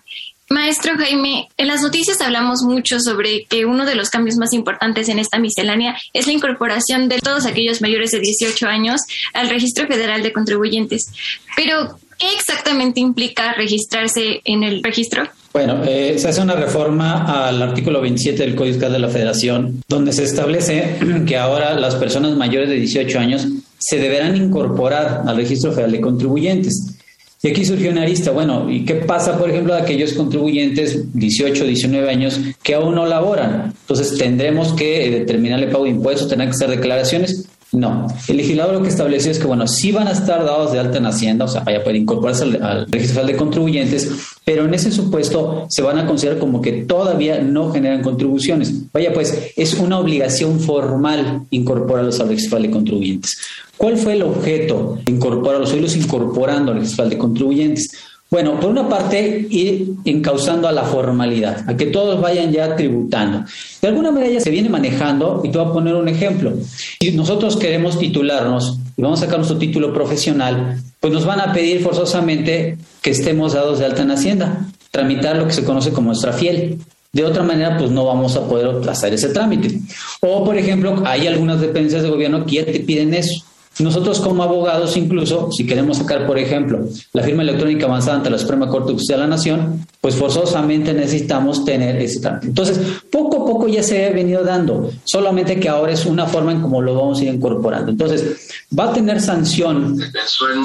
Maestro 0.52 0.98
Jaime, 0.98 1.48
en 1.56 1.68
las 1.70 1.82
noticias 1.82 2.20
hablamos 2.20 2.62
mucho 2.64 3.00
sobre 3.00 3.46
que 3.46 3.66
uno 3.66 3.86
de 3.86 3.96
los 3.96 4.10
cambios 4.10 4.36
más 4.36 4.52
importantes 4.52 5.08
en 5.08 5.18
esta 5.18 5.40
miscelánea 5.40 5.96
es 6.12 6.28
la 6.28 6.34
incorporación 6.34 7.08
de 7.08 7.20
todos 7.20 7.46
aquellos 7.46 7.82
mayores 7.82 8.12
de 8.12 8.20
18 8.20 8.68
años 8.68 9.00
al 9.34 9.50
Registro 9.50 9.88
Federal 9.88 10.24
de 10.24 10.34
Contribuyentes. 10.34 11.10
Pero, 11.56 11.98
¿qué 12.20 12.28
exactamente 12.36 13.00
implica 13.00 13.54
registrarse 13.54 14.42
en 14.44 14.64
el 14.64 14.84
registro? 14.84 15.24
Bueno, 15.54 15.84
eh, 15.86 16.16
se 16.18 16.28
hace 16.28 16.42
una 16.42 16.56
reforma 16.56 17.48
al 17.48 17.62
artículo 17.62 18.02
27 18.02 18.44
del 18.44 18.56
Código 18.56 18.74
Fiscal 18.74 18.92
de 18.92 19.00
la 19.00 19.08
Federación, 19.08 19.82
donde 19.88 20.12
se 20.12 20.26
establece 20.26 20.98
que 21.26 21.38
ahora 21.38 21.76
las 21.76 21.96
personas 21.96 22.36
mayores 22.36 22.68
de 22.68 22.76
18 22.76 23.20
años 23.20 23.48
se 23.78 24.00
deberán 24.00 24.36
incorporar 24.36 25.24
al 25.26 25.38
Registro 25.38 25.72
Federal 25.72 25.94
de 25.94 26.02
Contribuyentes. 26.02 27.01
Y 27.44 27.50
aquí 27.50 27.66
surgió 27.66 27.90
una 27.92 28.04
arista, 28.04 28.30
bueno, 28.30 28.70
¿y 28.70 28.86
qué 28.86 28.96
pasa, 28.96 29.38
por 29.38 29.50
ejemplo, 29.50 29.74
de 29.74 29.82
aquellos 29.82 30.14
contribuyentes 30.14 31.12
18, 31.14 31.66
19 31.66 32.08
años 32.08 32.40
que 32.62 32.76
aún 32.76 32.94
no 32.94 33.08
laboran? 33.08 33.74
Entonces, 33.82 34.16
¿tendremos 34.18 34.74
que 34.74 35.08
eh, 35.08 35.10
determinar 35.12 35.60
el 35.60 35.72
pago 35.72 35.86
de 35.86 35.90
impuestos, 35.90 36.28
tener 36.28 36.48
que 36.48 36.54
hacer 36.54 36.70
declaraciones? 36.70 37.48
No, 37.74 38.06
el 38.28 38.36
legislador 38.36 38.74
lo 38.74 38.84
que 38.84 38.90
estableció 38.90 39.32
es 39.32 39.40
que, 39.40 39.48
bueno, 39.48 39.66
sí 39.66 39.94
van 39.94 40.10
a 40.10 40.12
estar 40.12 40.44
dados 40.44 40.74
de 40.74 40.80
alta 40.80 40.98
en 40.98 41.06
Hacienda, 41.06 41.46
o 41.46 41.48
sea, 41.48 41.62
vaya 41.62 41.82
puede 41.84 42.00
incorporarse 42.00 42.44
al, 42.44 42.86
registro 42.92 43.26
de 43.26 43.38
contribuyentes, 43.38 44.12
pero 44.44 44.66
en 44.66 44.74
ese 44.74 44.92
supuesto 44.92 45.68
se 45.70 45.82
van 45.82 45.98
a 45.98 46.06
considerar 46.06 46.38
como 46.38 46.62
que 46.62 46.84
todavía 46.84 47.40
no 47.40 47.72
generan 47.72 48.02
contribuciones. 48.02 48.92
Vaya, 48.92 49.14
pues 49.14 49.54
es 49.56 49.74
una 49.76 50.00
obligación 50.00 50.60
formal 50.60 51.44
incorporarlos 51.50 52.20
al 52.20 52.28
registro 52.28 52.60
de 52.60 52.70
contribuyentes. 52.70 53.38
¿Cuál 53.82 53.98
fue 53.98 54.14
el 54.14 54.22
objeto 54.22 55.00
de 55.04 55.12
incorporarlos, 55.12 55.74
irlos 55.74 55.96
incorporando 55.96 56.72
al 56.72 56.78
registro 56.78 57.10
de 57.10 57.18
contribuyentes? 57.18 57.92
Bueno, 58.30 58.60
por 58.60 58.70
una 58.70 58.88
parte, 58.88 59.48
ir 59.50 59.94
encauzando 60.06 60.68
a 60.68 60.72
la 60.72 60.84
formalidad, 60.84 61.68
a 61.68 61.76
que 61.76 61.88
todos 61.88 62.22
vayan 62.22 62.52
ya 62.52 62.76
tributando. 62.76 63.44
De 63.82 63.88
alguna 63.88 64.12
manera 64.12 64.34
ya 64.34 64.40
se 64.40 64.52
viene 64.52 64.70
manejando, 64.70 65.42
y 65.44 65.50
te 65.50 65.58
voy 65.58 65.68
a 65.68 65.74
poner 65.74 65.96
un 65.96 66.08
ejemplo. 66.08 66.54
Si 67.00 67.12
nosotros 67.14 67.58
queremos 67.58 67.98
titularnos 67.98 68.78
y 68.96 69.02
vamos 69.02 69.20
a 69.20 69.26
sacar 69.26 69.40
nuestro 69.40 69.58
título 69.58 69.92
profesional, 69.92 70.78
pues 71.00 71.12
nos 71.12 71.26
van 71.26 71.42
a 71.42 71.52
pedir 71.52 71.82
forzosamente 71.82 72.78
que 73.02 73.10
estemos 73.10 73.54
dados 73.54 73.80
de 73.80 73.86
alta 73.86 74.04
en 74.04 74.12
Hacienda, 74.12 74.68
tramitar 74.92 75.38
lo 75.38 75.48
que 75.48 75.54
se 75.54 75.64
conoce 75.64 75.90
como 75.90 76.10
nuestra 76.10 76.34
fiel. 76.34 76.78
De 77.12 77.26
otra 77.26 77.42
manera, 77.42 77.80
pues 77.80 77.90
no 77.90 78.06
vamos 78.06 78.36
a 78.36 78.48
poder 78.48 78.88
hacer 78.88 79.16
ese 79.16 79.30
trámite. 79.30 79.80
O, 80.22 80.46
por 80.46 80.56
ejemplo, 80.56 81.02
hay 81.04 81.26
algunas 81.26 81.60
dependencias 81.60 82.04
de 82.04 82.10
gobierno 82.10 82.46
que 82.46 82.58
ya 82.58 82.66
te 82.66 82.80
piden 82.80 83.16
eso. 83.16 83.44
Nosotros 83.80 84.20
como 84.20 84.44
abogados, 84.44 84.98
incluso, 84.98 85.50
si 85.52 85.66
queremos 85.66 85.98
sacar, 85.98 86.28
por 86.28 86.38
ejemplo, 86.38 86.86
la 87.14 87.24
firma 87.24 87.42
electrónica 87.42 87.86
avanzada 87.86 88.18
ante 88.18 88.30
la 88.30 88.38
Suprema 88.38 88.68
Corte 88.68 88.88
de 88.88 88.94
Justicia 88.94 89.16
de 89.16 89.22
la 89.22 89.28
Nación, 89.28 89.86
pues 90.02 90.16
forzosamente 90.16 90.94
necesitamos 90.94 91.64
tener 91.64 91.96
ese 91.96 92.20
trámite. 92.20 92.48
Entonces, 92.48 92.80
poco 93.10 93.44
a 93.44 93.46
poco 93.46 93.68
ya 93.68 93.82
se 93.82 94.06
ha 94.06 94.10
venido 94.12 94.44
dando, 94.44 94.92
solamente 95.06 95.60
que 95.60 95.70
ahora 95.70 95.94
es 95.94 96.06
una 96.06 96.26
forma 96.26 96.52
en 96.52 96.62
cómo 96.62 96.82
lo 96.82 96.96
vamos 96.96 97.20
a 97.20 97.24
ir 97.24 97.34
incorporando. 97.34 97.92
Entonces, 97.92 98.50
va 98.78 98.90
a 98.90 98.94
tener 98.94 99.22
sanción 99.22 99.98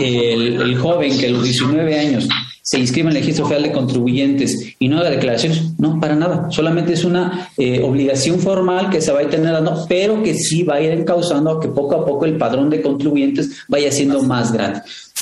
el, 0.00 0.60
el 0.60 0.78
joven 0.78 1.16
que 1.16 1.28
a 1.28 1.30
los 1.30 1.44
19 1.44 1.98
años 1.98 2.28
se 2.66 2.80
inscribe 2.80 3.10
en 3.10 3.16
el 3.16 3.22
registro 3.22 3.46
federal 3.46 3.68
de 3.68 3.72
contribuyentes 3.72 4.74
y 4.80 4.88
no 4.88 4.98
haga 4.98 5.10
declaraciones, 5.10 5.78
no, 5.78 6.00
para 6.00 6.16
nada. 6.16 6.50
Solamente 6.50 6.94
es 6.94 7.04
una 7.04 7.48
eh, 7.56 7.80
obligación 7.80 8.40
formal 8.40 8.90
que 8.90 9.00
se 9.00 9.12
va 9.12 9.20
a 9.20 9.22
ir 9.22 9.30
dando, 9.30 9.86
pero 9.88 10.20
que 10.20 10.34
sí 10.34 10.64
va 10.64 10.74
a 10.74 10.80
ir 10.80 10.90
encauzando 10.90 11.52
a 11.52 11.60
que 11.60 11.68
poco 11.68 11.94
a 11.94 12.04
poco 12.04 12.24
el 12.24 12.36
padrón 12.36 12.68
de 12.68 12.82
contribuyentes 12.82 13.52
vaya 13.68 13.92
siendo 13.92 14.20
más 14.22 14.52
grande. 14.52 14.80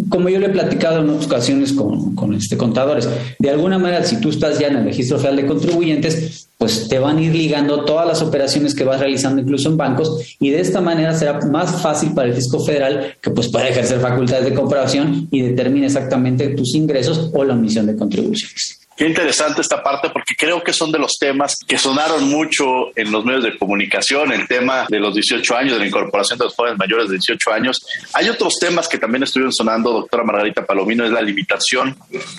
Como 0.08 0.28
yo 0.28 0.38
le 0.40 0.46
he 0.46 0.50
platicado 0.50 1.00
en 1.00 1.10
otras 1.10 1.26
ocasiones 1.26 1.72
con, 1.72 2.14
con 2.14 2.34
este, 2.34 2.56
contadores, 2.56 3.08
de 3.38 3.50
alguna 3.50 3.78
manera, 3.78 4.04
si 4.04 4.20
tú 4.20 4.30
estás 4.30 4.58
ya 4.58 4.68
en 4.68 4.76
el 4.76 4.84
registro 4.84 5.18
federal 5.18 5.36
de 5.36 5.46
contribuyentes, 5.46 6.48
pues 6.58 6.88
te 6.88 6.98
van 6.98 7.18
a 7.18 7.22
ir 7.22 7.34
ligando 7.34 7.84
todas 7.84 8.06
las 8.06 8.22
operaciones 8.22 8.74
que 8.74 8.84
vas 8.84 9.00
realizando 9.00 9.42
incluso 9.42 9.68
en 9.68 9.76
bancos 9.76 10.36
y 10.40 10.50
de 10.50 10.60
esta 10.60 10.80
manera 10.80 11.14
será 11.14 11.40
más 11.46 11.82
fácil 11.82 12.12
para 12.12 12.28
el 12.28 12.34
fisco 12.34 12.64
federal 12.64 13.14
que 13.20 13.30
pues 13.30 13.48
pueda 13.48 13.68
ejercer 13.68 14.00
facultades 14.00 14.44
de 14.46 14.54
comprobación 14.54 15.28
y 15.30 15.42
determine 15.42 15.86
exactamente 15.86 16.48
tus 16.48 16.74
ingresos 16.74 17.30
o 17.32 17.44
la 17.44 17.54
omisión 17.54 17.86
de 17.86 17.96
contribuciones. 17.96 18.83
Qué 18.96 19.06
interesante 19.06 19.60
esta 19.60 19.82
parte 19.82 20.10
porque 20.10 20.34
creo 20.38 20.62
que 20.62 20.72
son 20.72 20.92
de 20.92 21.00
los 21.00 21.18
temas 21.18 21.56
que 21.66 21.76
sonaron 21.76 22.28
mucho 22.28 22.96
en 22.96 23.10
los 23.10 23.24
medios 23.24 23.42
de 23.42 23.58
comunicación, 23.58 24.32
el 24.32 24.46
tema 24.46 24.86
de 24.88 25.00
los 25.00 25.14
18 25.14 25.56
años, 25.56 25.72
de 25.72 25.80
la 25.80 25.86
incorporación 25.86 26.38
de 26.38 26.44
los 26.44 26.54
jóvenes 26.54 26.78
mayores 26.78 27.08
de 27.08 27.14
18 27.14 27.52
años. 27.52 27.84
Hay 28.12 28.28
otros 28.28 28.56
temas 28.60 28.88
que 28.88 28.98
también 28.98 29.24
estuvieron 29.24 29.52
sonando, 29.52 29.92
doctora 29.92 30.22
Margarita 30.22 30.64
Palomino, 30.64 31.04
es 31.04 31.10
la 31.10 31.22
limitación 31.22 31.96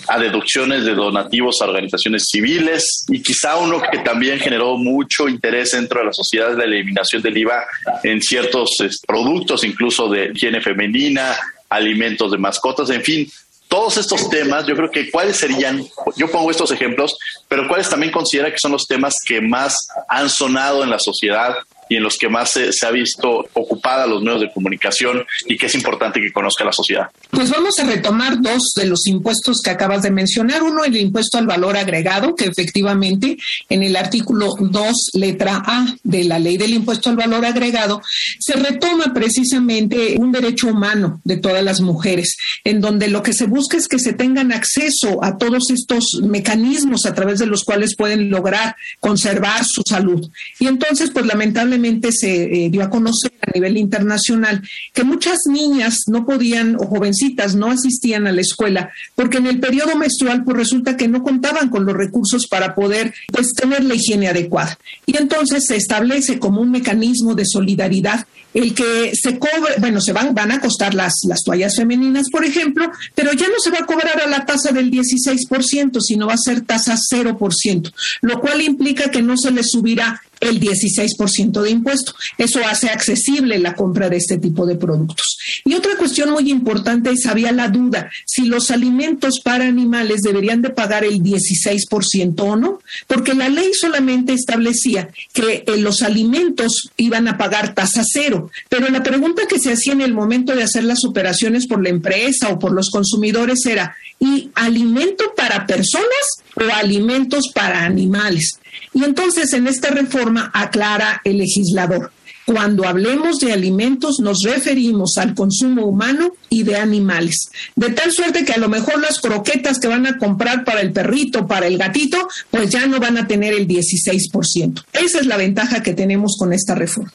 a 0.08 0.18
deducciones 0.18 0.86
de 0.86 0.94
donativos 0.94 1.60
a 1.60 1.66
organizaciones 1.66 2.24
civiles 2.30 3.04
y 3.08 3.22
quizá 3.22 3.56
uno 3.56 3.82
que 3.90 3.98
también 3.98 4.38
generó 4.38 4.78
mucho 4.78 5.28
interés 5.28 5.72
dentro 5.72 6.00
de 6.00 6.06
la 6.06 6.12
sociedad 6.12 6.52
es 6.52 6.56
la 6.56 6.64
eliminación 6.64 7.20
del 7.20 7.36
IVA 7.36 7.66
en 8.02 8.22
ciertos 8.22 8.76
productos, 9.06 9.62
incluso 9.62 10.08
de 10.08 10.32
higiene 10.34 10.62
femenina, 10.62 11.36
alimentos 11.68 12.30
de 12.30 12.38
mascotas, 12.38 12.90
en 12.90 13.02
fin, 13.02 13.28
todos 13.68 13.96
estos 13.96 14.28
temas, 14.28 14.66
yo 14.66 14.76
creo 14.76 14.90
que 14.90 15.10
cuáles 15.10 15.36
serían, 15.36 15.84
yo 16.16 16.30
pongo 16.30 16.50
estos 16.50 16.70
ejemplos, 16.70 17.18
pero 17.48 17.66
cuáles 17.66 17.88
también 17.88 18.12
considera 18.12 18.50
que 18.50 18.58
son 18.58 18.72
los 18.72 18.86
temas 18.86 19.16
que 19.26 19.40
más 19.40 19.88
han 20.08 20.28
sonado 20.30 20.82
en 20.84 20.90
la 20.90 20.98
sociedad 20.98 21.54
y 21.88 21.96
en 21.96 22.02
los 22.02 22.16
que 22.16 22.28
más 22.28 22.50
se, 22.52 22.86
ha 22.86 22.90
visto 22.90 23.48
ocupada 23.52 24.06
los 24.06 24.22
medios 24.22 24.40
de 24.40 24.52
comunicación 24.52 25.24
y 25.46 25.56
que 25.56 25.66
es 25.66 25.74
importante 25.74 26.20
que 26.20 26.32
conozca 26.32 26.64
la 26.64 26.72
sociedad. 26.72 27.08
Pues 27.30 27.50
vamos 27.50 27.78
a 27.78 27.84
retomar 27.84 28.40
dos 28.40 28.72
de 28.74 28.86
los 28.86 29.06
impuestos 29.06 29.60
que 29.62 29.70
acabas 29.70 30.02
de 30.02 30.10
mencionar. 30.10 30.62
Uno, 30.62 30.84
el 30.84 30.96
impuesto 30.96 31.38
al 31.38 31.46
valor 31.46 31.76
agregado, 31.76 32.34
que 32.34 32.46
efectivamente 32.46 33.36
en 33.68 33.82
el 33.82 33.96
artículo 33.96 34.54
2, 34.58 35.10
letra 35.14 35.62
A 35.64 35.86
de 36.02 36.24
la 36.24 36.38
ley 36.38 36.56
del 36.56 36.74
impuesto 36.74 37.10
al 37.10 37.16
valor 37.16 37.44
agregado, 37.44 38.02
se 38.38 38.54
retoma 38.54 39.12
precisamente 39.14 40.16
un 40.18 40.32
derecho 40.32 40.68
humano 40.68 41.20
de 41.24 41.36
todas 41.36 41.62
las 41.62 41.80
mujeres, 41.80 42.36
en 42.64 42.80
donde 42.80 43.08
lo 43.08 43.22
que 43.22 43.32
se 43.32 43.46
busca 43.46 43.76
es 43.76 43.88
que 43.88 43.98
se 43.98 44.12
tengan 44.12 44.52
acceso 44.52 45.22
a 45.22 45.36
todos 45.36 45.70
estos 45.70 46.20
mecanismos 46.22 47.06
a 47.06 47.14
través 47.14 47.38
de 47.38 47.46
los 47.46 47.64
cuales 47.64 47.96
pueden 47.96 48.30
lograr 48.30 48.76
conservar 49.00 49.64
su 49.64 49.82
salud. 49.86 50.28
Y 50.58 50.66
entonces, 50.66 51.10
pues 51.10 51.26
lamentablemente, 51.26 51.75
se 52.12 52.44
eh, 52.44 52.70
dio 52.70 52.82
a 52.82 52.90
conocer 52.90 53.32
a 53.40 53.50
nivel 53.52 53.76
internacional 53.76 54.62
que 54.92 55.04
muchas 55.04 55.38
niñas 55.50 56.04
no 56.06 56.26
podían 56.26 56.76
o 56.76 56.86
jovencitas 56.86 57.54
no 57.54 57.70
asistían 57.70 58.26
a 58.26 58.32
la 58.32 58.40
escuela 58.40 58.90
porque 59.14 59.38
en 59.38 59.46
el 59.46 59.60
periodo 59.60 59.96
menstrual 59.96 60.44
pues 60.44 60.56
resulta 60.56 60.96
que 60.96 61.08
no 61.08 61.22
contaban 61.22 61.68
con 61.68 61.84
los 61.84 61.96
recursos 61.96 62.46
para 62.48 62.74
poder 62.74 63.14
pues 63.32 63.52
tener 63.54 63.84
la 63.84 63.94
higiene 63.94 64.28
adecuada. 64.28 64.78
Y 65.06 65.16
entonces 65.16 65.64
se 65.66 65.76
establece 65.76 66.38
como 66.38 66.60
un 66.60 66.70
mecanismo 66.70 67.34
de 67.34 67.44
solidaridad 67.46 68.26
el 68.56 68.74
que 68.74 69.12
se 69.14 69.38
cobre, 69.38 69.74
bueno, 69.80 70.00
se 70.00 70.14
van, 70.14 70.34
van 70.34 70.50
a 70.50 70.60
costar 70.60 70.94
las, 70.94 71.12
las 71.28 71.42
toallas 71.42 71.76
femeninas, 71.76 72.30
por 72.30 72.42
ejemplo, 72.42 72.90
pero 73.14 73.34
ya 73.34 73.48
no 73.48 73.58
se 73.62 73.70
va 73.70 73.80
a 73.80 73.86
cobrar 73.86 74.18
a 74.18 74.26
la 74.26 74.46
tasa 74.46 74.72
del 74.72 74.90
16%, 74.90 76.00
sino 76.00 76.26
va 76.26 76.34
a 76.34 76.38
ser 76.38 76.62
tasa 76.62 76.96
0%, 76.96 77.92
lo 78.22 78.40
cual 78.40 78.62
implica 78.62 79.10
que 79.10 79.20
no 79.20 79.36
se 79.36 79.50
le 79.50 79.62
subirá 79.62 80.22
el 80.40 80.60
16% 80.60 81.62
de 81.62 81.70
impuesto. 81.70 82.14
Eso 82.38 82.60
hace 82.66 82.88
accesible 82.88 83.58
la 83.58 83.74
compra 83.74 84.08
de 84.08 84.16
este 84.16 84.38
tipo 84.38 84.66
de 84.66 84.76
productos. 84.76 85.38
Y 85.64 85.74
otra 85.74 85.96
cuestión 85.96 86.30
muy 86.30 86.50
importante 86.50 87.10
es, 87.10 87.26
había 87.26 87.52
la 87.52 87.68
duda 87.68 88.10
si 88.24 88.46
los 88.46 88.70
alimentos 88.70 89.40
para 89.42 89.66
animales 89.66 90.22
deberían 90.22 90.62
de 90.62 90.70
pagar 90.70 91.04
el 91.04 91.22
16% 91.22 92.40
o 92.40 92.56
no, 92.56 92.80
porque 93.06 93.34
la 93.34 93.48
ley 93.48 93.72
solamente 93.74 94.32
establecía 94.32 95.08
que 95.32 95.64
eh, 95.66 95.76
los 95.78 96.02
alimentos 96.02 96.90
iban 96.96 97.28
a 97.28 97.38
pagar 97.38 97.74
tasa 97.74 98.02
cero, 98.04 98.50
pero 98.68 98.88
la 98.88 99.02
pregunta 99.02 99.42
que 99.48 99.58
se 99.58 99.72
hacía 99.72 99.92
en 99.92 100.00
el 100.00 100.14
momento 100.14 100.54
de 100.54 100.62
hacer 100.62 100.84
las 100.84 101.04
operaciones 101.04 101.66
por 101.66 101.82
la 101.82 101.90
empresa 101.90 102.48
o 102.50 102.58
por 102.58 102.72
los 102.72 102.90
consumidores 102.90 103.64
era, 103.66 103.96
¿y 104.18 104.50
alimento 104.54 105.32
para 105.36 105.66
personas 105.66 106.42
o 106.54 106.74
alimentos 106.74 107.50
para 107.54 107.84
animales? 107.84 108.58
Y 108.92 109.04
entonces 109.04 109.52
en 109.52 109.66
esta 109.66 109.90
reforma 109.90 110.50
aclara 110.54 111.20
el 111.24 111.38
legislador. 111.38 112.12
Cuando 112.46 112.86
hablemos 112.86 113.40
de 113.40 113.52
alimentos 113.52 114.20
nos 114.20 114.42
referimos 114.44 115.18
al 115.18 115.34
consumo 115.34 115.84
humano 115.84 116.32
y 116.48 116.62
de 116.62 116.76
animales. 116.76 117.50
De 117.74 117.90
tal 117.90 118.12
suerte 118.12 118.44
que 118.44 118.52
a 118.52 118.58
lo 118.58 118.68
mejor 118.68 119.00
las 119.00 119.20
croquetas 119.20 119.80
que 119.80 119.88
van 119.88 120.06
a 120.06 120.16
comprar 120.16 120.64
para 120.64 120.80
el 120.80 120.92
perrito, 120.92 121.48
para 121.48 121.66
el 121.66 121.76
gatito, 121.76 122.28
pues 122.52 122.70
ya 122.70 122.86
no 122.86 123.00
van 123.00 123.18
a 123.18 123.26
tener 123.26 123.52
el 123.52 123.66
16%. 123.66 124.84
Esa 124.92 125.18
es 125.18 125.26
la 125.26 125.36
ventaja 125.36 125.82
que 125.82 125.92
tenemos 125.92 126.36
con 126.38 126.52
esta 126.52 126.76
reforma. 126.76 127.12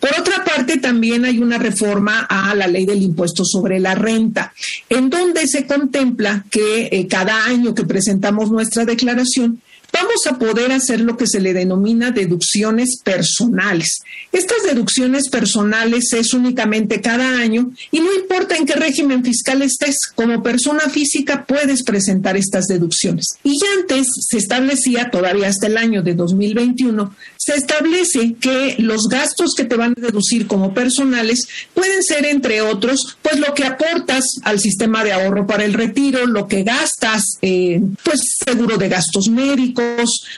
Por 0.00 0.10
otra 0.18 0.44
parte, 0.44 0.78
también 0.78 1.24
hay 1.24 1.38
una 1.38 1.58
reforma 1.58 2.26
a 2.28 2.52
la 2.56 2.66
ley 2.66 2.84
del 2.84 3.02
impuesto 3.02 3.44
sobre 3.44 3.78
la 3.78 3.94
renta, 3.94 4.52
en 4.88 5.10
donde 5.10 5.46
se 5.46 5.64
contempla 5.64 6.44
que 6.50 6.88
eh, 6.90 7.06
cada 7.06 7.44
año 7.44 7.72
que 7.72 7.84
presentamos 7.84 8.50
nuestra 8.50 8.84
declaración, 8.84 9.62
vamos 9.92 10.26
a 10.26 10.38
poder 10.38 10.72
hacer 10.72 11.00
lo 11.00 11.16
que 11.16 11.26
se 11.26 11.40
le 11.40 11.52
denomina 11.52 12.10
deducciones 12.10 13.00
personales. 13.02 14.00
Estas 14.32 14.62
deducciones 14.64 15.28
personales 15.28 16.12
es 16.12 16.32
únicamente 16.32 17.00
cada 17.00 17.38
año 17.38 17.72
y 17.90 18.00
no 18.00 18.12
importa 18.14 18.56
en 18.56 18.66
qué 18.66 18.74
régimen 18.74 19.24
fiscal 19.24 19.62
estés, 19.62 19.96
como 20.14 20.42
persona 20.42 20.88
física 20.90 21.44
puedes 21.44 21.82
presentar 21.82 22.36
estas 22.36 22.66
deducciones. 22.66 23.26
Y 23.44 23.58
ya 23.58 23.66
antes 23.80 24.06
se 24.28 24.38
establecía, 24.38 25.10
todavía 25.10 25.48
hasta 25.48 25.66
el 25.66 25.76
año 25.76 26.02
de 26.02 26.14
2021, 26.14 27.14
se 27.36 27.54
establece 27.54 28.34
que 28.40 28.76
los 28.78 29.08
gastos 29.08 29.54
que 29.56 29.64
te 29.64 29.76
van 29.76 29.94
a 29.96 30.00
deducir 30.00 30.46
como 30.46 30.72
personales 30.72 31.46
pueden 31.74 32.02
ser, 32.02 32.24
entre 32.26 32.62
otros, 32.62 33.18
pues 33.20 33.38
lo 33.38 33.52
que 33.54 33.64
aportas 33.64 34.24
al 34.44 34.60
sistema 34.60 35.04
de 35.04 35.12
ahorro 35.12 35.46
para 35.46 35.64
el 35.64 35.74
retiro, 35.74 36.26
lo 36.26 36.46
que 36.46 36.62
gastas, 36.62 37.38
pues 37.40 38.36
seguro 38.44 38.78
de 38.78 38.88
gastos 38.88 39.28
médicos, 39.28 39.81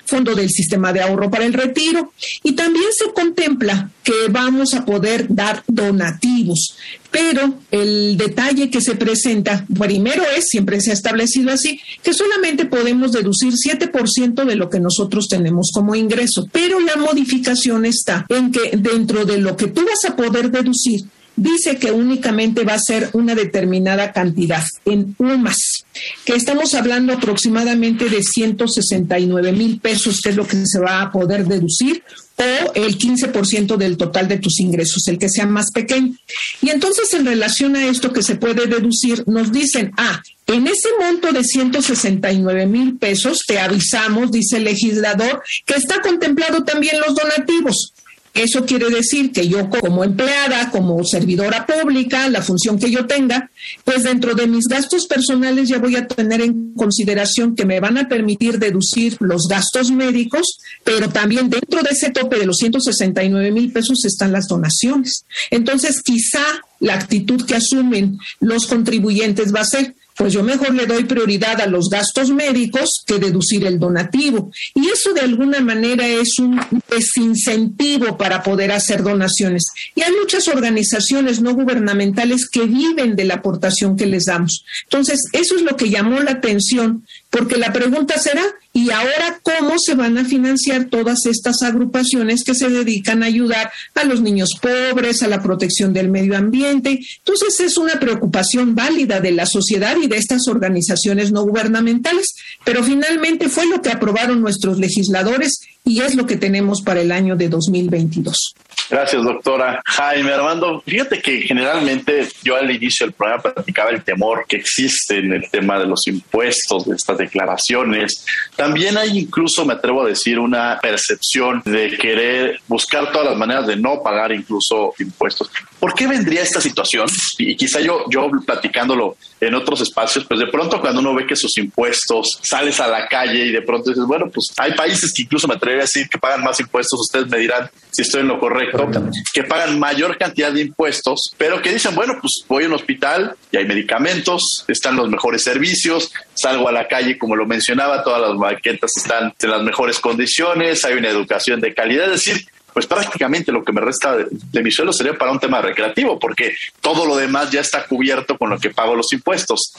fondo 0.04 0.34
del 0.34 0.50
sistema 0.50 0.92
de 0.92 1.00
ahorro 1.00 1.30
para 1.30 1.44
el 1.44 1.52
retiro. 1.52 2.12
Y 2.42 2.52
también 2.52 2.86
se 2.92 3.12
contempla 3.12 3.90
que 4.02 4.28
vamos 4.30 4.74
a 4.74 4.84
poder 4.84 5.26
dar 5.28 5.62
donativos 5.66 6.76
pero 7.14 7.54
el 7.70 8.16
detalle 8.16 8.70
que 8.70 8.80
se 8.80 8.96
presenta, 8.96 9.64
primero 9.78 10.24
es, 10.36 10.46
siempre 10.48 10.80
se 10.80 10.90
ha 10.90 10.94
establecido 10.94 11.52
así, 11.52 11.80
que 12.02 12.12
solamente 12.12 12.64
podemos 12.64 13.12
deducir 13.12 13.52
7% 13.52 14.44
de 14.44 14.56
lo 14.56 14.68
que 14.68 14.80
nosotros 14.80 15.28
tenemos 15.28 15.70
como 15.72 15.94
ingreso, 15.94 16.48
pero 16.50 16.80
la 16.80 16.96
modificación 16.96 17.84
está 17.84 18.26
en 18.28 18.50
que 18.50 18.76
dentro 18.78 19.24
de 19.24 19.38
lo 19.38 19.56
que 19.56 19.68
tú 19.68 19.84
vas 19.86 20.10
a 20.10 20.16
poder 20.16 20.50
deducir, 20.50 21.04
dice 21.36 21.76
que 21.76 21.90
únicamente 21.90 22.64
va 22.64 22.74
a 22.74 22.78
ser 22.78 23.10
una 23.12 23.34
determinada 23.34 24.12
cantidad 24.12 24.64
en 24.84 25.14
UMAS, 25.18 25.84
que 26.24 26.34
estamos 26.34 26.74
hablando 26.74 27.12
aproximadamente 27.12 28.08
de 28.08 28.22
169 28.22 29.52
mil 29.52 29.80
pesos, 29.80 30.20
que 30.20 30.30
es 30.30 30.36
lo 30.36 30.46
que 30.46 30.64
se 30.66 30.78
va 30.78 31.02
a 31.02 31.12
poder 31.12 31.46
deducir, 31.46 32.02
o 32.36 32.72
el 32.74 32.98
15% 32.98 33.76
del 33.76 33.96
total 33.96 34.26
de 34.26 34.38
tus 34.38 34.58
ingresos, 34.60 35.06
el 35.06 35.18
que 35.18 35.28
sea 35.28 35.46
más 35.46 35.70
pequeño. 35.72 36.14
Y 36.60 36.70
entonces 36.70 37.12
en 37.14 37.26
relación 37.26 37.76
a 37.76 37.86
esto 37.86 38.12
que 38.12 38.22
se 38.22 38.36
puede 38.36 38.66
deducir, 38.66 39.22
nos 39.26 39.52
dicen, 39.52 39.92
ah, 39.96 40.20
en 40.46 40.66
ese 40.66 40.88
monto 40.98 41.32
de 41.32 41.44
169 41.44 42.66
mil 42.66 42.98
pesos, 42.98 43.42
te 43.46 43.60
avisamos, 43.60 44.32
dice 44.32 44.56
el 44.56 44.64
legislador, 44.64 45.42
que 45.64 45.74
está 45.74 46.00
contemplado 46.02 46.64
también 46.64 47.00
los 47.00 47.14
donativos. 47.14 47.94
Eso 48.34 48.66
quiere 48.66 48.90
decir 48.90 49.30
que 49.30 49.46
yo 49.46 49.70
como 49.70 50.02
empleada, 50.02 50.70
como 50.72 51.04
servidora 51.04 51.66
pública, 51.66 52.28
la 52.28 52.42
función 52.42 52.80
que 52.80 52.90
yo 52.90 53.06
tenga, 53.06 53.48
pues 53.84 54.02
dentro 54.02 54.34
de 54.34 54.48
mis 54.48 54.66
gastos 54.66 55.06
personales 55.06 55.68
ya 55.68 55.78
voy 55.78 55.94
a 55.94 56.08
tener 56.08 56.40
en 56.40 56.74
consideración 56.74 57.54
que 57.54 57.64
me 57.64 57.78
van 57.78 57.96
a 57.96 58.08
permitir 58.08 58.58
deducir 58.58 59.16
los 59.20 59.46
gastos 59.48 59.92
médicos, 59.92 60.58
pero 60.82 61.10
también 61.10 61.48
dentro 61.48 61.82
de 61.82 61.90
ese 61.90 62.10
tope 62.10 62.36
de 62.36 62.46
los 62.46 62.56
169 62.56 63.52
mil 63.52 63.70
pesos 63.70 64.04
están 64.04 64.32
las 64.32 64.48
donaciones. 64.48 65.24
Entonces, 65.50 66.02
quizá 66.02 66.44
la 66.80 66.94
actitud 66.94 67.46
que 67.46 67.54
asumen 67.54 68.18
los 68.40 68.66
contribuyentes 68.66 69.54
va 69.54 69.60
a 69.60 69.64
ser, 69.64 69.94
pues 70.16 70.32
yo 70.32 70.42
mejor 70.42 70.74
le 70.74 70.86
doy 70.86 71.04
prioridad 71.04 71.60
a 71.60 71.66
los 71.66 71.88
gastos 71.90 72.30
médicos 72.30 73.02
que 73.06 73.18
deducir 73.18 73.66
el 73.66 73.78
donativo. 73.78 74.50
Y 74.74 74.88
eso 74.88 75.12
de 75.12 75.22
alguna 75.22 75.60
manera 75.60 76.06
es 76.06 76.38
un 76.38 76.60
desincentivo 76.88 78.16
para 78.16 78.42
poder 78.42 78.72
hacer 78.72 79.02
donaciones. 79.02 79.64
Y 79.94 80.02
hay 80.02 80.12
muchas 80.12 80.48
organizaciones 80.48 81.40
no 81.40 81.54
gubernamentales 81.54 82.48
que 82.48 82.62
viven 82.62 83.16
de 83.16 83.24
la 83.24 83.34
aportación 83.34 83.96
que 83.96 84.06
les 84.06 84.24
damos. 84.26 84.64
Entonces, 84.84 85.20
eso 85.32 85.56
es 85.56 85.62
lo 85.62 85.76
que 85.76 85.90
llamó 85.90 86.20
la 86.20 86.32
atención 86.32 87.04
porque 87.34 87.56
la 87.56 87.72
pregunta 87.72 88.16
será, 88.16 88.44
¿y 88.72 88.92
ahora 88.92 89.40
cómo 89.42 89.74
se 89.84 89.96
van 89.96 90.18
a 90.18 90.24
financiar 90.24 90.84
todas 90.84 91.26
estas 91.26 91.62
agrupaciones 91.62 92.44
que 92.44 92.54
se 92.54 92.68
dedican 92.68 93.24
a 93.24 93.26
ayudar 93.26 93.72
a 93.96 94.04
los 94.04 94.20
niños 94.20 94.50
pobres, 94.62 95.20
a 95.20 95.26
la 95.26 95.42
protección 95.42 95.92
del 95.92 96.12
medio 96.12 96.36
ambiente? 96.36 97.00
Entonces 97.18 97.58
es 97.58 97.76
una 97.76 97.98
preocupación 97.98 98.76
válida 98.76 99.18
de 99.18 99.32
la 99.32 99.46
sociedad 99.46 99.96
y 100.00 100.06
de 100.06 100.16
estas 100.16 100.46
organizaciones 100.46 101.32
no 101.32 101.42
gubernamentales, 101.42 102.36
pero 102.64 102.84
finalmente 102.84 103.48
fue 103.48 103.66
lo 103.66 103.82
que 103.82 103.90
aprobaron 103.90 104.40
nuestros 104.40 104.78
legisladores 104.78 105.58
y 105.84 106.02
es 106.02 106.14
lo 106.14 106.26
que 106.26 106.36
tenemos 106.36 106.82
para 106.82 107.00
el 107.00 107.10
año 107.10 107.34
de 107.34 107.48
2022. 107.48 108.54
Gracias, 108.90 109.22
doctora. 109.24 109.80
Jaime 109.86 110.32
Armando, 110.32 110.82
fíjate 110.86 111.20
que 111.20 111.40
generalmente 111.40 112.28
yo 112.42 112.56
al 112.56 112.70
inicio 112.70 113.06
del 113.06 113.14
programa 113.14 113.42
platicaba 113.42 113.90
el 113.90 114.04
temor 114.04 114.44
que 114.46 114.56
existe 114.56 115.18
en 115.18 115.32
el 115.32 115.50
tema 115.50 115.78
de 115.78 115.86
los 115.86 116.06
impuestos, 116.06 116.86
de 116.86 116.96
estas 116.96 117.18
declaraciones. 117.18 118.26
También 118.56 118.98
hay 118.98 119.18
incluso, 119.18 119.64
me 119.64 119.74
atrevo 119.74 120.02
a 120.02 120.08
decir, 120.08 120.38
una 120.38 120.78
percepción 120.82 121.62
de 121.64 121.96
querer 121.96 122.60
buscar 122.68 123.10
todas 123.10 123.28
las 123.28 123.38
maneras 123.38 123.66
de 123.66 123.76
no 123.76 124.02
pagar 124.02 124.32
incluso 124.32 124.92
impuestos. 124.98 125.50
¿Por 125.84 125.92
qué 125.92 126.06
vendría 126.06 126.40
esta 126.40 126.62
situación? 126.62 127.06
Y 127.36 127.54
quizá 127.56 127.78
yo, 127.78 128.06
yo 128.08 128.30
platicándolo 128.46 129.18
en 129.38 129.54
otros 129.54 129.82
espacios, 129.82 130.24
pues 130.24 130.40
de 130.40 130.46
pronto 130.46 130.80
cuando 130.80 131.00
uno 131.00 131.14
ve 131.14 131.26
que 131.26 131.36
sus 131.36 131.58
impuestos 131.58 132.40
sales 132.42 132.80
a 132.80 132.88
la 132.88 133.06
calle 133.06 133.44
y 133.44 133.52
de 133.52 133.60
pronto 133.60 133.90
dices, 133.90 134.06
bueno, 134.06 134.30
pues 134.32 134.46
hay 134.56 134.72
países 134.72 135.12
que 135.14 135.24
incluso 135.24 135.46
me 135.46 135.56
atrevo 135.56 135.80
a 135.80 135.82
decir 135.82 136.08
que 136.08 136.16
pagan 136.16 136.42
más 136.42 136.58
impuestos, 136.58 136.98
ustedes 136.98 137.28
me 137.28 137.36
dirán 137.36 137.68
si 137.90 138.00
estoy 138.00 138.22
en 138.22 138.28
lo 138.28 138.40
correcto, 138.40 138.88
que 139.34 139.44
pagan 139.44 139.78
mayor 139.78 140.16
cantidad 140.16 140.50
de 140.50 140.62
impuestos, 140.62 141.34
pero 141.36 141.60
que 141.60 141.70
dicen, 141.70 141.94
bueno, 141.94 142.14
pues 142.18 142.46
voy 142.48 142.64
a 142.64 142.68
un 142.68 142.72
hospital 142.72 143.36
y 143.52 143.58
hay 143.58 143.66
medicamentos, 143.66 144.64
están 144.66 144.96
los 144.96 145.10
mejores 145.10 145.42
servicios, 145.42 146.10
salgo 146.32 146.66
a 146.66 146.72
la 146.72 146.88
calle, 146.88 147.18
como 147.18 147.36
lo 147.36 147.44
mencionaba, 147.44 148.02
todas 148.02 148.22
las 148.22 148.38
banquetas 148.38 148.90
están 148.96 149.34
en 149.38 149.50
las 149.50 149.62
mejores 149.62 150.00
condiciones, 150.00 150.82
hay 150.86 150.94
una 150.94 151.10
educación 151.10 151.60
de 151.60 151.74
calidad, 151.74 152.06
es 152.06 152.24
decir, 152.24 152.46
pues 152.74 152.86
prácticamente 152.86 153.52
lo 153.52 153.64
que 153.64 153.72
me 153.72 153.80
resta 153.80 154.16
de, 154.16 154.62
mi 154.62 154.72
sueldo 154.72 154.92
sería 154.92 155.16
para 155.16 155.30
un 155.30 155.38
tema 155.38 155.62
recreativo, 155.62 156.18
porque 156.18 156.54
todo 156.80 157.06
lo 157.06 157.16
demás 157.16 157.50
ya 157.52 157.60
está 157.60 157.86
cubierto 157.86 158.36
con 158.36 158.50
lo 158.50 158.58
que 158.58 158.70
pago 158.70 158.96
los 158.96 159.12
impuestos. 159.12 159.72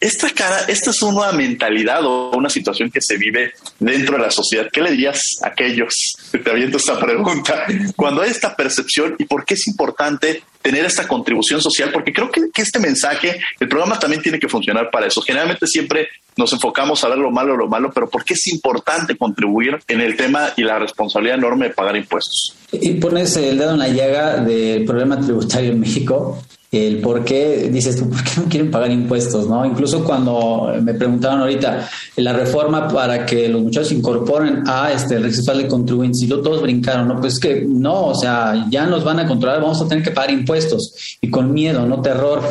Esta 0.00 0.30
cara, 0.30 0.60
esta 0.66 0.92
es 0.92 1.02
una 1.02 1.30
mentalidad 1.32 2.02
o 2.06 2.30
una 2.34 2.48
situación 2.48 2.90
que 2.90 3.02
se 3.02 3.18
vive 3.18 3.52
dentro 3.78 4.16
de 4.16 4.22
la 4.22 4.30
sociedad. 4.30 4.66
¿Qué 4.72 4.80
le 4.80 4.92
dirías 4.92 5.20
a 5.42 5.48
aquellos 5.48 5.94
que 6.32 6.38
te 6.38 6.50
aviento 6.50 6.78
esta 6.78 6.98
pregunta? 6.98 7.66
Cuando 7.96 8.22
hay 8.22 8.30
esta 8.30 8.56
percepción 8.56 9.14
y 9.18 9.26
por 9.26 9.44
qué 9.44 9.54
es 9.54 9.66
importante 9.66 10.42
tener 10.62 10.86
esta 10.86 11.06
contribución 11.06 11.60
social, 11.60 11.90
porque 11.92 12.14
creo 12.14 12.30
que, 12.30 12.50
que, 12.50 12.62
este 12.62 12.78
mensaje, 12.78 13.40
el 13.60 13.68
programa 13.68 13.98
también 13.98 14.22
tiene 14.22 14.38
que 14.38 14.48
funcionar 14.48 14.90
para 14.90 15.06
eso. 15.06 15.20
Generalmente 15.20 15.66
siempre 15.66 16.08
nos 16.34 16.50
enfocamos 16.54 17.04
a 17.04 17.08
ver 17.10 17.18
lo 17.18 17.30
malo, 17.30 17.54
lo 17.54 17.68
malo, 17.68 17.90
pero 17.92 18.08
¿por 18.08 18.24
qué 18.24 18.32
es 18.32 18.46
importante 18.46 19.18
contribuir 19.18 19.78
en 19.86 20.00
el 20.00 20.16
tema 20.16 20.54
y 20.56 20.62
la 20.62 20.78
responsabilidad 20.78 21.36
enorme 21.36 21.68
de 21.68 21.74
pagar 21.74 21.96
impuestos? 21.96 22.54
Y 22.72 22.94
pones 22.94 23.36
el 23.36 23.58
dedo 23.58 23.72
en 23.72 23.78
la 23.80 23.88
llaga 23.88 24.38
del 24.38 24.86
problema 24.86 25.20
tributario 25.20 25.72
en 25.72 25.80
México 25.80 26.42
el 26.72 27.00
por 27.00 27.24
qué, 27.24 27.68
dices 27.72 27.96
tú, 27.96 28.08
¿por 28.08 28.22
qué 28.22 28.30
no 28.36 28.44
quieren 28.48 28.70
pagar 28.70 28.90
impuestos? 28.92 29.48
¿no? 29.48 29.66
Incluso 29.66 30.04
cuando 30.04 30.72
me 30.80 30.94
preguntaron 30.94 31.40
ahorita 31.40 31.88
la 32.16 32.32
reforma 32.32 32.86
para 32.86 33.26
que 33.26 33.48
los 33.48 33.62
muchachos 33.62 33.90
incorporen 33.92 34.62
a 34.66 34.92
este, 34.92 35.16
el 35.16 35.24
registro 35.24 35.56
de 35.56 35.66
contribuyentes 35.66 36.22
y 36.22 36.28
todos 36.28 36.62
brincaron, 36.62 37.08
¿no? 37.08 37.20
Pues 37.20 37.40
que 37.40 37.66
no, 37.66 38.06
o 38.06 38.14
sea, 38.14 38.66
ya 38.70 38.86
nos 38.86 39.02
van 39.02 39.18
a 39.18 39.26
controlar, 39.26 39.60
vamos 39.60 39.80
a 39.82 39.88
tener 39.88 40.04
que 40.04 40.12
pagar 40.12 40.30
impuestos 40.30 41.18
y 41.20 41.28
con 41.28 41.52
miedo, 41.52 41.84
no 41.86 42.00
terror. 42.00 42.42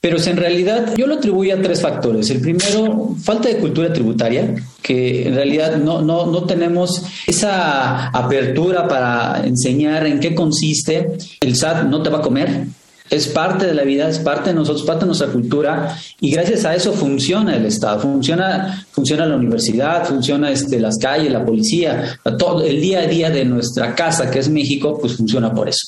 Pero 0.00 0.18
si 0.18 0.30
en 0.30 0.36
realidad 0.36 0.94
yo 0.96 1.06
lo 1.06 1.14
atribuyo 1.14 1.54
a 1.54 1.62
tres 1.62 1.80
factores. 1.80 2.28
El 2.28 2.40
primero, 2.40 3.14
falta 3.22 3.48
de 3.48 3.56
cultura 3.56 3.90
tributaria, 3.90 4.54
que 4.82 5.28
en 5.28 5.34
realidad 5.34 5.78
no, 5.78 6.02
no, 6.02 6.26
no 6.26 6.44
tenemos 6.44 7.02
esa 7.26 8.08
apertura 8.08 8.86
para 8.86 9.46
enseñar 9.46 10.06
en 10.06 10.20
qué 10.20 10.34
consiste. 10.34 11.16
El 11.40 11.56
SAT 11.56 11.84
no 11.84 12.02
te 12.02 12.10
va 12.10 12.18
a 12.18 12.20
comer, 12.20 12.66
es 13.14 13.28
parte 13.28 13.66
de 13.66 13.74
la 13.74 13.82
vida, 13.82 14.08
es 14.08 14.18
parte 14.18 14.50
de 14.50 14.56
nosotros, 14.56 14.84
parte 14.84 15.00
de 15.00 15.06
nuestra 15.06 15.28
cultura 15.28 15.96
y 16.20 16.30
gracias 16.30 16.64
a 16.64 16.74
eso 16.74 16.92
funciona 16.92 17.56
el 17.56 17.66
Estado, 17.66 18.00
funciona, 18.00 18.86
funciona 18.90 19.26
la 19.26 19.36
universidad, 19.36 20.04
funciona 20.04 20.50
este, 20.50 20.80
las 20.80 20.98
calles, 20.98 21.32
la 21.32 21.44
policía, 21.44 22.18
todo 22.38 22.64
el 22.64 22.80
día 22.80 23.00
a 23.00 23.06
día 23.06 23.30
de 23.30 23.44
nuestra 23.44 23.94
casa 23.94 24.30
que 24.30 24.38
es 24.38 24.48
México, 24.48 24.98
pues 25.00 25.16
funciona 25.16 25.52
por 25.52 25.68
eso. 25.68 25.86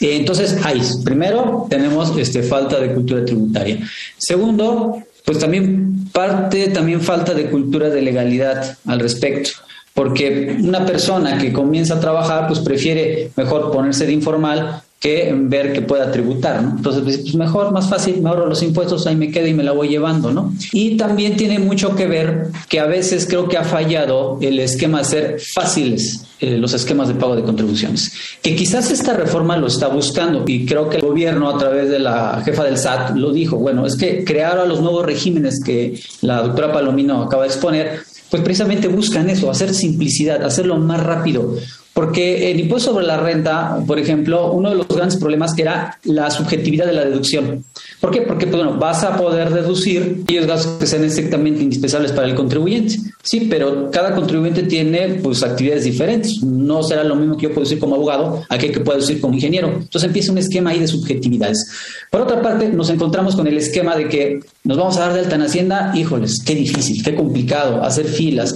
Eh, 0.00 0.16
entonces, 0.16 0.56
ahí, 0.64 0.80
primero 1.04 1.66
tenemos 1.68 2.16
este, 2.16 2.42
falta 2.42 2.78
de 2.78 2.94
cultura 2.94 3.24
tributaria. 3.24 3.78
Segundo, 4.16 5.02
pues 5.24 5.38
también 5.38 6.08
parte, 6.12 6.68
también 6.68 7.00
falta 7.00 7.34
de 7.34 7.50
cultura 7.50 7.90
de 7.90 8.02
legalidad 8.02 8.78
al 8.86 9.00
respecto 9.00 9.50
porque 9.94 10.56
una 10.60 10.86
persona 10.86 11.38
que 11.38 11.52
comienza 11.52 11.94
a 11.94 12.00
trabajar, 12.00 12.46
pues 12.46 12.60
prefiere 12.60 13.32
mejor 13.34 13.72
ponerse 13.72 14.06
de 14.06 14.12
informal 14.12 14.84
que 15.00 15.32
ver 15.36 15.72
que 15.72 15.82
pueda 15.82 16.10
tributar, 16.10 16.62
¿no? 16.62 16.70
Entonces, 16.76 17.02
pues, 17.04 17.18
pues 17.18 17.34
mejor, 17.36 17.72
más 17.72 17.88
fácil, 17.88 18.20
me 18.20 18.30
ahorro 18.30 18.46
los 18.46 18.62
impuestos, 18.62 19.06
ahí 19.06 19.14
me 19.14 19.30
quedo 19.30 19.46
y 19.46 19.54
me 19.54 19.62
la 19.62 19.72
voy 19.72 19.88
llevando, 19.88 20.32
¿no? 20.32 20.52
Y 20.72 20.96
también 20.96 21.36
tiene 21.36 21.58
mucho 21.58 21.94
que 21.94 22.06
ver 22.06 22.48
que 22.68 22.80
a 22.80 22.86
veces 22.86 23.26
creo 23.26 23.48
que 23.48 23.56
ha 23.56 23.64
fallado 23.64 24.38
el 24.40 24.58
esquema 24.58 24.98
de 24.98 25.04
ser 25.04 25.40
fáciles 25.40 26.24
eh, 26.40 26.56
los 26.56 26.72
esquemas 26.72 27.08
de 27.08 27.14
pago 27.14 27.34
de 27.34 27.42
contribuciones, 27.42 28.12
que 28.40 28.54
quizás 28.54 28.92
esta 28.92 29.12
reforma 29.12 29.56
lo 29.56 29.66
está 29.66 29.88
buscando 29.88 30.44
y 30.46 30.66
creo 30.66 30.88
que 30.88 30.98
el 30.98 31.02
gobierno 31.02 31.48
a 31.48 31.58
través 31.58 31.90
de 31.90 31.98
la 31.98 32.42
jefa 32.44 32.62
del 32.62 32.78
SAT 32.78 33.16
lo 33.16 33.32
dijo, 33.32 33.56
bueno, 33.56 33.84
es 33.84 33.96
que 33.96 34.22
crear 34.22 34.56
a 34.56 34.64
los 34.64 34.80
nuevos 34.80 35.04
regímenes 35.04 35.60
que 35.64 36.00
la 36.20 36.42
doctora 36.42 36.72
Palomino 36.72 37.24
acaba 37.24 37.42
de 37.42 37.48
exponer, 37.48 38.02
pues 38.30 38.40
precisamente 38.42 38.86
buscan 38.86 39.28
eso, 39.28 39.50
hacer 39.50 39.74
simplicidad, 39.74 40.44
hacerlo 40.44 40.76
más 40.76 41.02
rápido. 41.02 41.56
Porque 41.98 42.52
el 42.52 42.60
impuesto 42.60 42.92
sobre 42.92 43.04
la 43.04 43.16
renta, 43.16 43.82
por 43.84 43.98
ejemplo, 43.98 44.52
uno 44.52 44.70
de 44.70 44.76
los 44.76 44.86
grandes 44.86 45.16
problemas 45.16 45.58
era 45.58 45.98
la 46.04 46.30
subjetividad 46.30 46.86
de 46.86 46.92
la 46.92 47.04
deducción. 47.04 47.64
¿Por 48.00 48.12
qué? 48.12 48.20
Porque 48.20 48.46
pues, 48.46 48.62
bueno, 48.62 48.78
vas 48.78 49.02
a 49.02 49.16
poder 49.16 49.50
deducir 49.52 50.20
aquellos 50.22 50.46
gastos 50.46 50.78
que 50.78 50.86
sean 50.86 51.02
estrictamente 51.02 51.60
indispensables 51.60 52.12
para 52.12 52.28
el 52.28 52.36
contribuyente. 52.36 52.94
Sí, 53.24 53.48
pero 53.50 53.90
cada 53.90 54.14
contribuyente 54.14 54.62
tiene 54.62 55.18
pues 55.20 55.42
actividades 55.42 55.82
diferentes. 55.82 56.40
No 56.40 56.84
será 56.84 57.02
lo 57.02 57.16
mismo 57.16 57.36
que 57.36 57.48
yo 57.48 57.48
puedo 57.48 57.64
decir 57.64 57.80
como 57.80 57.96
abogado 57.96 58.44
a 58.48 58.58
que, 58.58 58.70
puedo 58.78 59.00
decir 59.00 59.20
como 59.20 59.34
ingeniero. 59.34 59.66
Entonces 59.66 60.04
empieza 60.04 60.30
un 60.30 60.38
esquema 60.38 60.70
ahí 60.70 60.78
de 60.78 60.86
subjetividades. 60.86 61.68
Por 62.12 62.20
otra 62.20 62.40
parte, 62.40 62.68
nos 62.68 62.90
encontramos 62.90 63.34
con 63.34 63.48
el 63.48 63.58
esquema 63.58 63.96
de 63.96 64.08
que 64.08 64.38
nos 64.62 64.78
vamos 64.78 64.96
a 64.98 65.00
dar 65.00 65.14
de 65.14 65.18
alta 65.18 65.34
en 65.34 65.42
Hacienda. 65.42 65.90
Híjoles, 65.96 66.44
qué 66.46 66.54
difícil, 66.54 67.02
qué 67.02 67.16
complicado, 67.16 67.82
hacer 67.82 68.06
filas 68.06 68.54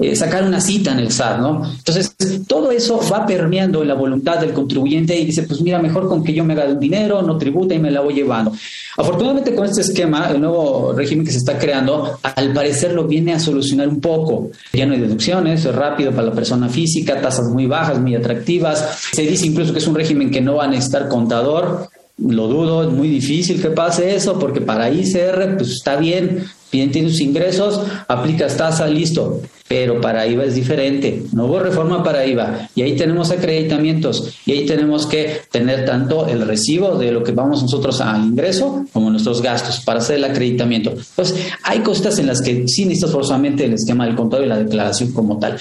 eh, 0.00 0.14
sacar 0.14 0.44
una 0.44 0.60
cita 0.60 0.92
en 0.92 1.00
el 1.00 1.10
SAT, 1.10 1.40
¿no? 1.40 1.62
Entonces, 1.76 2.14
todo 2.46 2.70
eso 2.70 3.00
va 3.12 3.26
permeando 3.26 3.82
la 3.82 3.94
voluntad 3.94 4.38
del 4.38 4.52
contribuyente 4.52 5.18
y 5.18 5.24
dice, 5.24 5.42
pues 5.42 5.60
mira, 5.60 5.80
mejor 5.80 6.08
con 6.08 6.22
que 6.22 6.32
yo 6.32 6.44
me 6.44 6.52
haga 6.52 6.66
un 6.66 6.78
dinero, 6.78 7.20
no 7.22 7.36
tributa 7.36 7.74
y 7.74 7.80
me 7.80 7.90
la 7.90 8.00
voy 8.00 8.14
llevando. 8.14 8.52
Afortunadamente 8.96 9.56
con 9.56 9.66
este 9.66 9.80
esquema, 9.80 10.30
el 10.30 10.40
nuevo 10.40 10.92
régimen 10.92 11.26
que 11.26 11.32
se 11.32 11.38
está 11.38 11.58
creando, 11.58 12.16
al 12.22 12.52
parecer 12.52 12.92
lo 12.92 13.08
viene 13.08 13.32
a 13.32 13.40
solucionar 13.40 13.88
un 13.88 14.00
poco. 14.00 14.50
Ya 14.72 14.86
no 14.86 14.94
hay 14.94 15.00
deducciones, 15.00 15.64
es 15.64 15.74
rápido 15.74 16.12
para 16.12 16.28
la 16.28 16.32
persona 16.32 16.68
física, 16.68 17.20
tasas 17.20 17.48
muy 17.48 17.66
bajas, 17.66 17.98
muy 17.98 18.14
atractivas. 18.14 19.00
Se 19.12 19.22
dice 19.22 19.46
incluso 19.46 19.72
que 19.72 19.80
es 19.80 19.86
un 19.88 19.96
régimen 19.96 20.30
que 20.30 20.40
no 20.40 20.56
va 20.56 20.64
a 20.64 20.68
necesitar 20.68 21.08
contador, 21.08 21.88
lo 22.18 22.46
dudo, 22.46 22.84
es 22.84 22.90
muy 22.90 23.08
difícil 23.08 23.60
que 23.60 23.70
pase 23.70 24.14
eso, 24.14 24.38
porque 24.38 24.60
para 24.60 24.90
ICR, 24.90 25.56
pues 25.56 25.70
está 25.70 25.96
bien, 25.96 26.44
bien 26.70 26.90
tiene 26.92 27.10
sus 27.10 27.20
ingresos, 27.20 27.80
aplicas 28.06 28.56
tasa, 28.56 28.86
listo 28.86 29.40
pero 29.68 30.00
para 30.00 30.26
IVA 30.26 30.44
es 30.44 30.54
diferente. 30.54 31.22
No 31.32 31.46
hubo 31.46 31.60
reforma 31.60 32.02
para 32.02 32.26
IVA 32.26 32.70
y 32.74 32.82
ahí 32.82 32.96
tenemos 32.96 33.30
acreditamientos 33.30 34.34
y 34.46 34.52
ahí 34.52 34.66
tenemos 34.66 35.06
que 35.06 35.42
tener 35.50 35.84
tanto 35.84 36.26
el 36.26 36.46
recibo 36.46 36.96
de 36.96 37.12
lo 37.12 37.22
que 37.22 37.32
vamos 37.32 37.62
nosotros 37.62 38.00
al 38.00 38.24
ingreso 38.24 38.84
como 38.92 39.10
nuestros 39.10 39.42
gastos 39.42 39.80
para 39.80 40.00
hacer 40.00 40.16
el 40.16 40.24
acreditamiento. 40.24 40.90
Entonces, 40.90 41.36
hay 41.62 41.80
cosas 41.80 42.18
en 42.18 42.26
las 42.26 42.40
que 42.40 42.66
sí 42.66 42.84
necesitas 42.84 43.12
forzosamente 43.12 43.64
el 43.64 43.74
esquema 43.74 44.06
del 44.06 44.16
contado 44.16 44.44
y 44.44 44.46
la 44.46 44.58
declaración 44.58 45.12
como 45.12 45.38
tal. 45.38 45.56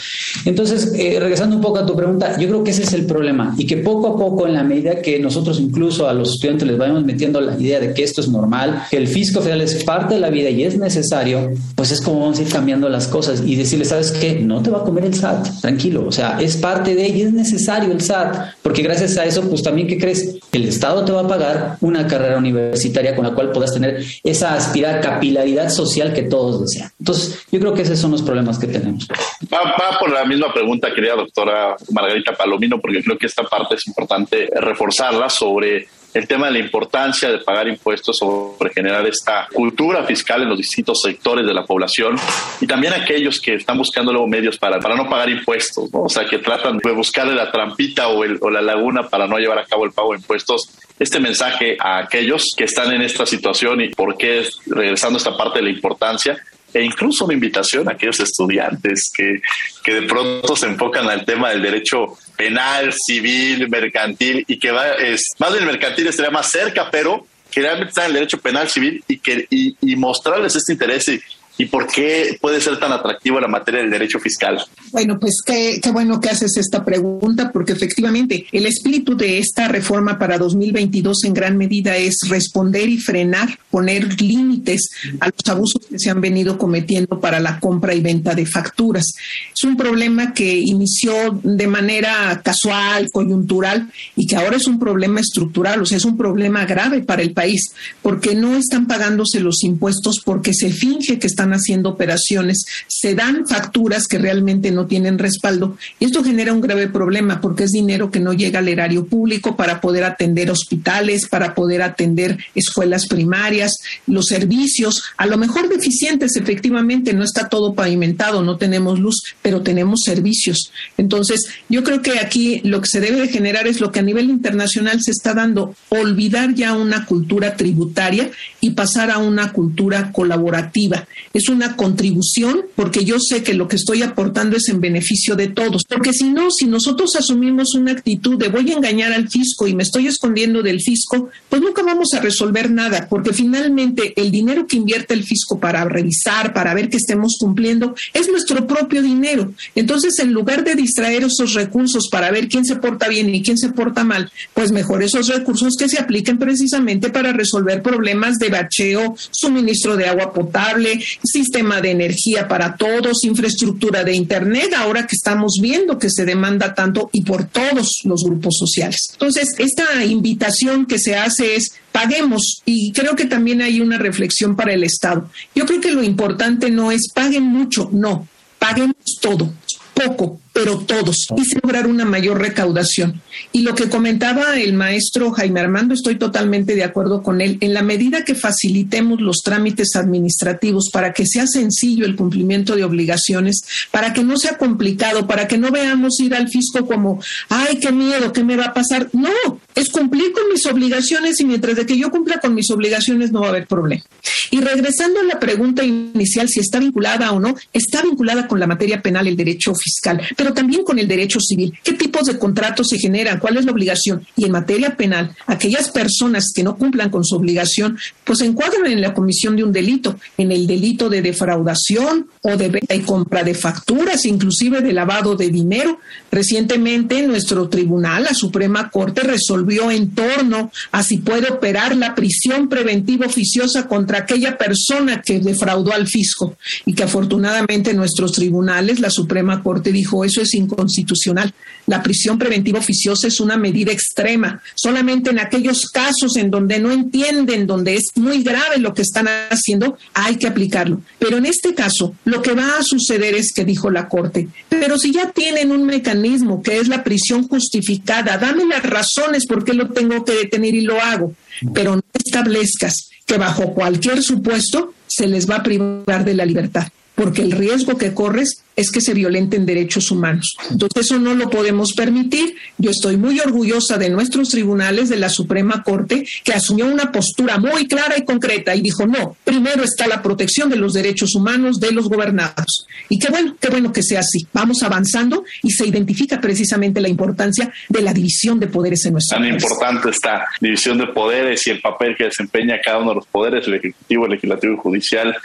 Entonces, 0.46 0.94
eh, 0.96 1.18
regresando 1.20 1.56
un 1.56 1.62
poco 1.62 1.80
a 1.80 1.86
tu 1.86 1.96
pregunta, 1.96 2.38
yo 2.40 2.48
creo 2.48 2.64
que 2.64 2.72
ese 2.72 2.84
es 2.84 2.94
el 2.94 3.06
problema 3.06 3.54
y 3.58 3.66
que 3.66 3.78
poco 3.78 4.08
a 4.08 4.18
poco, 4.18 4.48
en 4.48 4.54
la 4.54 4.64
medida 4.64 5.02
que 5.02 5.20
nosotros 5.20 5.60
incluso 5.60 6.08
a 6.08 6.14
los 6.14 6.34
estudiantes 6.34 6.68
les 6.68 6.78
vayamos 6.78 7.04
metiendo 7.04 7.42
la 7.42 7.60
idea 7.60 7.80
de 7.80 7.94
que 7.94 8.04
esto 8.04 8.22
es 8.22 8.30
normal, 8.30 8.84
que 8.90 8.98
el 8.98 9.08
fisco 9.08 9.42
federal 9.42 9.62
es 9.62 9.84
parte 9.84 10.16
de 10.16 10.20
la 10.20 10.30
vida 10.30 10.50
y 10.50 10.64
es 10.64 10.78
necesario, 10.78 11.52
pues 11.76 11.92
es 11.92 12.02
como 12.02 12.22
vamos 12.22 12.40
a 12.40 12.44
ir 12.44 12.50
cambiando 12.50 12.90
las 12.90 13.08
cosas 13.08 13.44
y 13.46 13.56
decirles, 13.56 13.92
¿sabes 14.04 14.12
qué? 14.12 14.36
No 14.36 14.62
te 14.62 14.70
va 14.70 14.80
a 14.80 14.84
comer 14.84 15.06
el 15.06 15.14
SAT, 15.14 15.62
tranquilo. 15.62 16.06
O 16.08 16.12
sea, 16.12 16.40
es 16.40 16.58
parte 16.58 16.94
de 16.94 17.06
ella, 17.06 17.26
es 17.26 17.34
necesario 17.34 17.92
el 17.92 18.02
SAT, 18.02 18.56
porque 18.62 18.84
gracias 18.84 19.18
a 19.18 19.26
eso, 19.26 19.48
pues 19.50 19.64
también, 19.64 19.88
¿qué 19.88 19.98
crees? 19.98 20.38
El 20.52 20.66
Estado 20.66 21.04
te 21.04 21.12
va 21.12 21.22
a 21.22 21.28
pagar 21.28 21.78
una 21.82 22.06
carrera 22.06 22.38
universitaria 22.38 23.16
con 23.16 23.26
la 23.26 23.34
cual 23.34 23.52
puedas 23.52 23.74
tener 23.74 24.04
esa 24.24 24.54
aspirar 24.54 25.02
capilaridad 25.02 25.70
social 25.70 26.14
que 26.14 26.24
todos 26.24 26.62
desean. 26.62 26.92
Entonces, 27.00 27.40
yo 27.52 27.60
creo 27.60 27.74
que 27.74 27.82
esos 27.82 27.98
son 27.98 28.12
los 28.12 28.22
problemas 28.22 28.60
que 28.60 28.68
tenemos. 28.68 29.08
Va, 29.52 29.98
por 30.00 30.12
la 30.12 30.26
misma 30.26 30.54
pregunta, 30.54 30.94
querida 30.94 31.16
doctora 31.16 31.76
Margarita 31.92 32.34
Palomino, 32.34 32.80
porque 32.80 33.02
creo 33.04 33.18
que 33.18 33.26
esta 33.26 33.44
parte 33.44 33.76
es 33.76 33.88
importante 33.88 34.48
reforzarla 34.54 35.30
sobre 35.30 35.88
el 36.14 36.28
tema 36.28 36.48
de 36.48 36.54
la 36.54 36.60
importancia 36.60 37.30
de 37.30 37.40
pagar 37.40 37.68
impuestos 37.68 38.18
sobre 38.18 38.74
generar 38.74 39.06
esta 39.06 39.48
cultura 39.54 40.04
fiscal 40.04 40.42
en 40.42 40.50
los 40.50 40.58
distintos 40.58 41.02
sectores 41.02 41.46
de 41.46 41.54
la 41.54 41.66
población 41.66 42.16
y 42.60 42.68
también 42.68 42.94
aquellos 42.94 43.40
que 43.40 43.56
están 43.56 43.78
buscando 43.78 44.12
luego 44.12 44.28
medios 44.28 44.58
para, 44.58 44.80
para 44.80 44.96
no 44.96 45.10
pagar 45.10 45.30
impuestos, 45.30 45.90
o 45.92 46.10
sea, 46.10 46.26
que 46.26 46.40
tratan 46.40 46.78
de 46.78 46.92
buscarle 46.92 47.36
la 47.36 47.52
trampita 47.52 48.08
o, 48.08 48.24
o 48.42 48.50
la 48.50 48.62
laguna 48.62 49.08
para 49.08 49.28
no 49.28 49.38
llevar 49.38 49.60
a 49.60 49.66
cabo 49.66 49.86
el 49.86 49.92
pago 49.92 50.12
de 50.12 50.20
impuestos. 50.20 50.70
Este 51.00 51.20
mensaje 51.20 51.78
a 51.80 52.00
aquellos 52.00 52.54
que 52.58 52.64
están 52.64 52.92
en 52.92 53.02
esta 53.02 53.26
situación 53.26 53.82
y 53.82 53.90
por 53.90 54.18
qué, 54.18 54.48
regresando 54.66 55.18
a 55.18 55.20
esta 55.20 55.38
parte 55.38 55.60
de 55.60 55.66
la 55.66 55.70
importancia, 55.70 56.38
e 56.74 56.84
incluso 56.84 57.26
una 57.26 57.34
invitación 57.34 57.88
a 57.88 57.94
aquellos 57.94 58.20
estudiantes 58.20 59.12
que, 59.16 59.42
que 59.84 59.94
de 59.94 60.02
pronto 60.04 60.56
se 60.56 60.68
enfocan 60.68 61.10
al 61.10 61.26
tema 61.26 61.50
del 61.50 61.62
derecho 61.62 62.18
penal, 62.38 62.94
civil, 62.94 63.68
mercantil 63.68 64.46
y 64.48 64.58
que 64.60 64.72
va, 64.72 64.92
es, 64.94 65.32
más 65.40 65.52
del 65.54 65.66
mercantil 65.66 66.08
estaría 66.08 66.32
más 66.32 66.50
cerca, 66.50 66.90
pero 66.90 67.26
que 67.52 67.62
realmente 67.62 67.90
está 67.90 68.04
en 68.04 68.08
el 68.08 68.14
derecho 68.14 68.38
penal, 68.40 68.70
civil 68.70 69.04
y, 69.08 69.18
que, 69.18 69.48
y, 69.50 69.76
y 69.82 69.96
mostrarles 69.96 70.56
este 70.56 70.74
interés 70.74 71.08
y, 71.10 71.20
y 71.58 71.66
por 71.66 71.88
qué 71.88 72.38
puede 72.40 72.62
ser 72.62 72.80
tan 72.80 72.92
atractivo 72.92 73.40
la 73.40 73.48
materia 73.48 73.82
del 73.82 73.92
derecho 73.92 74.20
fiscal? 74.20 74.60
Bueno, 74.92 75.20
pues 75.20 75.42
qué, 75.46 75.80
qué, 75.82 75.92
bueno 75.92 76.20
que 76.20 76.30
haces 76.30 76.56
esta 76.58 76.86
pregunta, 76.86 77.52
porque 77.52 77.74
efectivamente 77.74 78.46
el 78.52 78.66
espíritu 78.66 79.18
de 79.18 79.40
esta 79.40 79.68
reforma 79.68 80.20
para 80.20 80.38
2022 80.38 81.24
en 81.26 81.34
gran 81.34 81.58
medida 81.58 81.98
es 81.98 82.18
responder 82.30 82.88
y 82.90 82.98
frenar, 82.98 83.60
poner 83.70 84.22
límites 84.22 84.90
a 85.20 85.28
los 85.28 85.48
abusos 85.48 85.82
que 85.90 86.00
se 86.00 86.10
han 86.10 86.22
venido 86.22 86.58
cometiendo 86.58 87.20
para 87.20 87.40
la 87.40 87.60
compra 87.60 87.94
y 87.94 88.02
venta 88.02 88.36
de 88.36 88.46
facturas. 88.46 89.14
Es 89.54 89.64
un 89.64 89.76
problema 89.76 90.34
que 90.34 90.58
inició 90.58 91.40
de 91.44 91.68
manera 91.68 92.42
casual, 92.44 93.10
coyuntural, 93.12 93.92
y 94.16 94.28
que 94.28 94.36
ahora 94.36 94.58
es 94.58 94.68
un 94.68 94.80
problema 94.80 95.20
estructural, 95.20 95.82
o 95.82 95.86
sea, 95.86 95.98
es 95.98 96.06
un 96.06 96.18
problema 96.18 96.66
grave 96.66 97.02
para 97.02 97.22
el 97.22 97.34
país, 97.34 97.72
porque 98.02 98.36
no 98.36 98.56
están 98.56 98.88
pagándose 98.88 99.40
los 99.40 99.64
impuestos 99.64 100.22
porque 100.24 100.54
se 100.54 100.70
finge 100.70 101.20
que 101.20 101.28
están 101.28 101.47
haciendo 101.54 101.90
operaciones, 101.90 102.66
se 102.88 103.16
dan 103.16 103.48
facturas 103.48 104.08
que 104.08 104.18
realmente 104.18 104.72
no 104.72 104.86
tienen 104.86 105.18
respaldo. 105.18 105.78
Y 106.00 106.06
esto 106.06 106.24
genera 106.24 106.54
un 106.54 106.62
grave 106.62 106.88
problema 106.88 107.42
porque 107.42 107.66
es 107.66 107.72
dinero 107.72 108.12
que 108.12 108.20
no 108.20 108.34
llega 108.34 108.60
al 108.60 108.68
erario 108.68 109.06
público 109.06 109.56
para 109.56 109.82
poder 109.82 110.04
atender 110.04 110.50
hospitales, 110.52 111.28
para 111.28 111.54
poder 111.56 111.82
atender 111.82 112.38
escuelas 112.56 113.08
primarias, 113.08 113.74
los 114.06 114.28
servicios, 114.28 115.04
a 115.18 115.26
lo 115.26 115.38
mejor 115.38 115.70
deficientes 115.70 116.36
efectivamente, 116.36 117.14
no 117.14 117.24
está 117.24 117.50
todo 117.50 117.74
pavimentado, 117.74 118.44
no 118.44 118.58
tenemos 118.58 119.00
luz, 119.00 119.24
pero 119.42 119.62
tenemos 119.62 120.02
servicios. 120.04 120.72
Entonces, 120.98 121.48
yo 121.70 121.84
creo 121.84 122.02
que 122.02 122.20
aquí 122.20 122.62
lo 122.64 122.82
que 122.82 122.88
se 122.88 123.00
debe 123.00 123.22
de 123.22 123.28
generar 123.28 123.68
es 123.68 123.82
lo 123.82 123.92
que 123.92 124.00
a 124.00 124.04
nivel 124.04 124.30
internacional 124.30 125.02
se 125.02 125.12
está 125.12 125.34
dando, 125.34 125.76
olvidar 125.90 126.54
ya 126.54 126.74
una 126.74 127.06
cultura 127.06 127.56
tributaria 127.56 128.32
y 128.62 128.72
pasar 128.72 129.12
a 129.12 129.18
una 129.18 129.52
cultura 129.52 130.12
colaborativa 130.12 131.08
es 131.38 131.50
una 131.50 131.76
contribución 131.76 132.66
porque 132.76 133.06
yo 133.06 133.20
sé 133.20 133.44
que 133.44 133.54
lo 133.54 133.68
que 133.68 133.76
estoy 133.76 134.02
aportando 134.02 134.58
es 134.58 134.70
en 134.70 134.82
beneficio 134.82 135.36
de 135.36 135.48
todos. 135.48 135.84
Porque 135.88 136.14
si 136.14 136.30
no, 136.30 136.52
si 136.52 136.66
nosotros 136.66 137.16
asumimos 137.16 137.76
una 137.76 137.92
actitud 137.92 138.38
de 138.38 138.50
voy 138.50 138.72
a 138.72 138.76
engañar 138.76 139.14
al 139.14 139.30
fisco 139.30 139.68
y 139.68 139.76
me 139.76 139.84
estoy 139.84 140.08
escondiendo 140.08 140.64
del 140.64 140.82
fisco, 140.82 141.30
pues 141.50 141.62
nunca 141.62 141.84
vamos 141.84 142.14
a 142.14 142.20
resolver 142.20 142.72
nada, 142.72 143.08
porque 143.10 143.34
finalmente 143.34 144.14
el 144.20 144.32
dinero 144.32 144.68
que 144.68 144.78
invierte 144.78 145.14
el 145.14 145.24
fisco 145.24 145.60
para 145.60 145.86
revisar, 145.86 146.54
para 146.54 146.74
ver 146.74 146.90
que 146.90 146.98
estemos 146.98 147.38
cumpliendo, 147.40 147.96
es 148.14 148.30
nuestro 148.30 148.66
propio 148.68 149.02
dinero. 149.02 149.54
Entonces, 149.76 150.20
en 150.20 150.34
lugar 150.34 150.64
de 150.64 150.76
distraer 150.76 151.24
esos 151.24 151.54
recursos 151.54 152.10
para 152.10 152.32
ver 152.32 152.48
quién 152.48 152.66
se 152.66 152.76
porta 152.76 153.08
bien 153.08 153.34
y 153.34 153.44
quién 153.44 153.58
se 153.58 153.70
porta 153.70 154.04
mal, 154.04 154.32
pues 154.54 154.72
mejor 154.72 155.04
esos 155.04 155.28
recursos 155.28 155.76
que 155.78 155.90
se 155.90 156.00
apliquen 156.00 156.38
precisamente 156.38 157.10
para 157.10 157.32
resolver 157.34 157.82
problemas 157.82 158.38
de 158.40 158.50
bacheo, 158.50 159.16
suministro 159.32 159.96
de 159.96 160.08
agua 160.08 160.34
potable, 160.34 161.00
sistema 161.28 161.82
de 161.82 161.92
energía 161.92 162.48
para 162.48 162.76
todos, 162.76 163.24
infraestructura 163.24 164.04
de 164.04 164.14
Internet, 164.14 164.74
ahora 164.76 165.06
que 165.06 165.16
estamos 165.16 165.60
viendo 165.62 166.00
que 166.00 166.10
se 166.10 166.26
demanda 166.26 166.74
tanto 166.74 167.10
y 167.14 167.24
por 167.24 167.46
todos 167.46 168.02
los 168.04 168.24
grupos 168.24 168.58
sociales. 168.58 169.10
Entonces, 169.14 169.56
esta 169.58 170.04
invitación 170.04 170.86
que 170.86 171.00
se 171.00 171.16
hace 171.16 171.56
es 171.56 171.74
paguemos 171.92 172.62
y 172.66 172.92
creo 172.92 173.16
que 173.16 173.26
también 173.26 173.62
hay 173.62 173.82
una 173.82 173.98
reflexión 173.98 174.56
para 174.56 174.74
el 174.74 174.84
Estado. 174.84 175.30
Yo 175.56 175.66
creo 175.66 175.82
que 175.82 175.92
lo 175.92 176.04
importante 176.04 176.70
no 176.70 176.92
es 176.92 177.10
paguen 177.14 177.44
mucho, 177.44 177.90
no, 177.92 178.28
paguemos 178.60 178.96
todo, 179.22 179.54
poco, 179.94 180.40
pero 180.58 180.80
todos, 180.80 181.28
y 181.38 181.56
lograr 181.62 181.86
una 181.86 182.04
mayor 182.04 182.40
recaudación. 182.42 183.22
Y 183.52 183.62
lo 183.62 183.76
que 183.76 183.90
comentaba 183.90 184.60
el 184.60 184.74
maestro 184.74 185.32
Jaime 185.32 185.60
Armando, 185.60 185.94
estoy 185.94 186.18
totalmente 186.18 186.74
de 186.74 186.84
acuerdo 186.84 187.22
con 187.22 187.42
él. 187.42 187.60
En 187.62 187.76
la 187.76 187.84
medida 187.84 188.26
que 188.26 188.34
facilitemos 188.34 189.22
los 189.22 189.44
trámites 189.44 189.96
administrativos 189.96 190.90
para 190.92 191.14
que 191.14 191.28
sea 191.28 191.46
sencillo 191.46 192.08
el 192.08 192.16
cumplimiento 192.16 192.76
de 192.76 192.84
obligaciones, 192.84 193.62
para 193.92 194.14
que 194.14 194.24
no 194.24 194.36
sea 194.38 194.58
complicado, 194.58 195.28
para 195.28 195.48
que 195.48 195.60
no 195.60 195.70
veamos 195.70 196.20
ir 196.22 196.34
al 196.34 196.50
fisco 196.50 196.88
como, 196.88 197.22
ay, 197.50 197.78
qué 197.78 197.92
miedo, 197.92 198.34
¿qué 198.34 198.44
me 198.44 198.56
va 198.56 198.66
a 198.66 198.74
pasar? 198.74 199.10
No, 199.14 199.60
es 199.76 199.90
cumplir 199.90 200.32
con 200.32 200.50
mis 200.52 200.66
obligaciones 200.66 201.40
y 201.40 201.46
mientras 201.46 201.76
de 201.76 201.86
que 201.86 202.00
yo 202.00 202.10
cumpla 202.10 202.40
con 202.40 202.56
mis 202.56 202.72
obligaciones 202.72 203.32
no 203.32 203.42
va 203.42 203.48
a 203.48 203.50
haber 203.50 203.68
problema. 203.68 204.04
Y 204.50 204.62
regresando 204.62 205.20
a 205.20 205.24
la 205.24 205.40
pregunta 205.40 205.84
inicial, 205.84 206.50
si 206.50 206.60
está 206.62 206.80
vinculada 206.80 207.32
o 207.32 207.40
no, 207.40 207.56
está 207.74 208.02
vinculada 208.02 208.48
con 208.48 208.60
la 208.60 208.68
materia 208.68 209.02
penal, 209.02 209.28
el 209.28 209.36
derecho 209.36 209.76
fiscal. 209.76 210.22
Pero 210.48 210.56
también 210.56 210.86
con 210.86 210.98
el 210.98 211.10
derecho 211.10 211.42
civil. 211.42 211.78
¿Qué 211.84 211.92
tipos 211.92 212.26
de 212.26 212.40
contratos 212.40 212.88
se 212.88 212.98
generan? 212.98 213.38
¿Cuál 213.38 213.58
es 213.58 213.66
la 213.66 213.74
obligación? 213.74 214.26
Y 214.38 214.46
en 214.46 214.54
materia 214.54 214.96
penal, 214.96 215.36
aquellas 215.46 215.90
personas 215.90 216.54
que 216.56 216.64
no 216.64 216.78
cumplan 216.78 217.10
con 217.10 217.26
su 217.26 217.36
obligación, 217.36 217.98
pues 218.24 218.40
se 218.40 218.46
encuadran 218.46 218.90
en 218.90 219.02
la 219.02 219.14
comisión 219.14 219.58
de 219.58 219.66
un 219.66 219.74
delito, 219.74 220.18
en 220.38 220.54
el 220.54 220.66
delito 220.66 221.10
de 221.10 221.22
defraudación 221.22 222.28
o 222.44 222.56
de 222.56 222.70
venta 222.70 222.96
y 222.96 223.02
compra 223.02 223.44
de 223.44 223.56
facturas, 223.56 224.24
inclusive 224.24 224.80
de 224.80 224.94
lavado 224.94 225.36
de 225.36 225.50
dinero. 225.50 226.00
Recientemente 226.32 227.28
nuestro 227.28 227.68
tribunal, 227.68 228.24
la 228.24 228.34
Suprema 228.34 228.90
Corte, 228.90 229.24
resolvió 229.24 229.92
en 229.92 230.12
torno 230.12 230.72
a 230.94 231.04
si 231.04 231.18
puede 231.18 231.52
operar 231.52 231.94
la 231.98 232.16
prisión 232.16 232.70
preventiva 232.70 233.26
oficiosa 233.26 233.90
contra 233.90 234.20
aquella 234.20 234.58
persona 234.58 235.22
que 235.22 235.42
defraudó 235.42 235.92
al 235.92 236.08
fisco 236.08 236.56
y 236.86 236.94
que 236.94 237.04
afortunadamente 237.04 237.94
nuestros 237.94 238.32
tribunales, 238.32 239.02
la 239.02 239.10
Suprema 239.10 239.62
Corte 239.62 239.92
dijo 239.92 240.24
es 240.42 240.54
inconstitucional. 240.54 241.54
La 241.86 242.04
prisión 242.04 242.38
preventiva 242.38 242.80
oficiosa 242.80 243.28
es 243.28 243.40
una 243.40 243.58
medida 243.58 243.92
extrema. 243.92 244.62
Solamente 244.76 245.30
en 245.30 245.40
aquellos 245.40 245.86
casos 245.86 246.36
en 246.36 246.52
donde 246.52 246.80
no 246.80 246.92
entienden, 246.92 247.68
donde 247.68 247.96
es 247.96 248.12
muy 248.16 248.44
grave 248.44 248.78
lo 248.78 248.94
que 248.94 249.02
están 249.02 249.28
haciendo, 249.50 249.98
hay 250.14 250.36
que 250.36 250.48
aplicarlo. 250.48 251.02
Pero 251.20 251.38
en 251.38 251.46
este 251.46 251.74
caso, 251.74 252.16
lo 252.26 252.42
que 252.42 252.54
va 252.54 252.78
a 252.78 252.84
suceder 252.84 253.36
es 253.36 253.54
que 253.54 253.66
dijo 253.66 253.90
la 253.90 254.08
Corte, 254.10 254.50
pero 254.70 254.98
si 254.98 255.12
ya 255.12 255.32
tienen 255.32 255.72
un 255.72 255.86
mecanismo 255.86 256.62
que 256.62 256.80
es 256.80 256.88
la 256.88 257.04
prisión 257.04 257.48
justificada, 257.48 258.38
dame 258.38 258.66
las 258.66 258.84
razones 258.84 259.46
por 259.46 259.64
qué 259.64 259.74
lo 259.74 259.90
tengo 259.90 260.26
que 260.26 260.34
detener 260.34 260.76
y 260.76 260.82
lo 260.82 261.02
hago, 261.02 261.34
pero 261.74 261.96
no 261.96 262.02
establezcas 262.14 263.10
que 263.26 263.38
bajo 263.38 263.74
cualquier 263.74 264.24
supuesto 264.24 264.94
se 265.08 265.28
les 265.28 265.50
va 265.50 265.58
a 265.58 265.64
privar 265.64 266.24
de 266.26 266.34
la 266.34 266.46
libertad 266.46 266.88
porque 267.18 267.42
el 267.42 267.52
riesgo 267.52 267.98
que 267.98 268.14
corres 268.14 268.64
es 268.76 268.92
que 268.92 269.02
se 269.02 269.16
violenten 269.16 269.66
derechos 269.66 270.12
humanos. 270.12 270.56
Entonces 270.70 271.08
eso 271.08 271.18
no 271.20 271.34
lo 271.34 271.50
podemos 271.50 271.94
permitir. 271.94 272.56
Yo 272.78 272.92
estoy 272.92 273.18
muy 273.18 273.40
orgullosa 273.40 273.98
de 273.98 274.12
nuestros 274.12 274.50
tribunales, 274.50 275.10
de 275.10 275.18
la 275.18 275.30
Suprema 275.30 275.82
Corte, 275.82 276.28
que 276.44 276.54
asumió 276.54 276.86
una 276.86 277.12
postura 277.12 277.58
muy 277.58 277.88
clara 277.88 278.20
y 278.20 278.24
concreta 278.24 278.76
y 278.76 278.82
dijo, 278.82 279.08
no, 279.08 279.36
primero 279.44 279.84
está 279.84 280.06
la 280.06 280.22
protección 280.22 280.70
de 280.70 280.76
los 280.76 280.94
derechos 280.94 281.34
humanos 281.34 281.80
de 281.80 281.92
los 281.92 282.08
gobernados. 282.08 282.86
Y 283.10 283.18
qué 283.18 283.32
bueno, 283.32 283.56
qué 283.60 283.70
bueno 283.70 283.92
que 283.92 284.04
sea 284.04 284.20
así. 284.20 284.46
Vamos 284.54 284.84
avanzando 284.84 285.44
y 285.64 285.72
se 285.72 285.88
identifica 285.88 286.40
precisamente 286.40 287.02
la 287.02 287.10
importancia 287.10 287.74
de 287.90 288.02
la 288.04 288.14
división 288.14 288.60
de 288.60 288.68
poderes 288.68 289.04
en 289.08 289.14
nuestro 289.14 289.40
Tan 289.40 289.48
importante 289.48 290.12
esta 290.12 290.46
división 290.62 291.00
de 291.00 291.08
poderes 291.08 291.66
y 291.66 291.72
el 291.72 291.82
papel 291.82 292.16
que 292.16 292.26
desempeña 292.26 292.80
cada 292.80 293.00
uno 293.00 293.10
de 293.10 293.16
los 293.16 293.26
poderes, 293.26 293.66
el 293.66 293.74
Ejecutivo, 293.74 294.26
el 294.26 294.34
Legislativo 294.34 294.74
y 294.76 294.78
Judicial, 294.78 295.36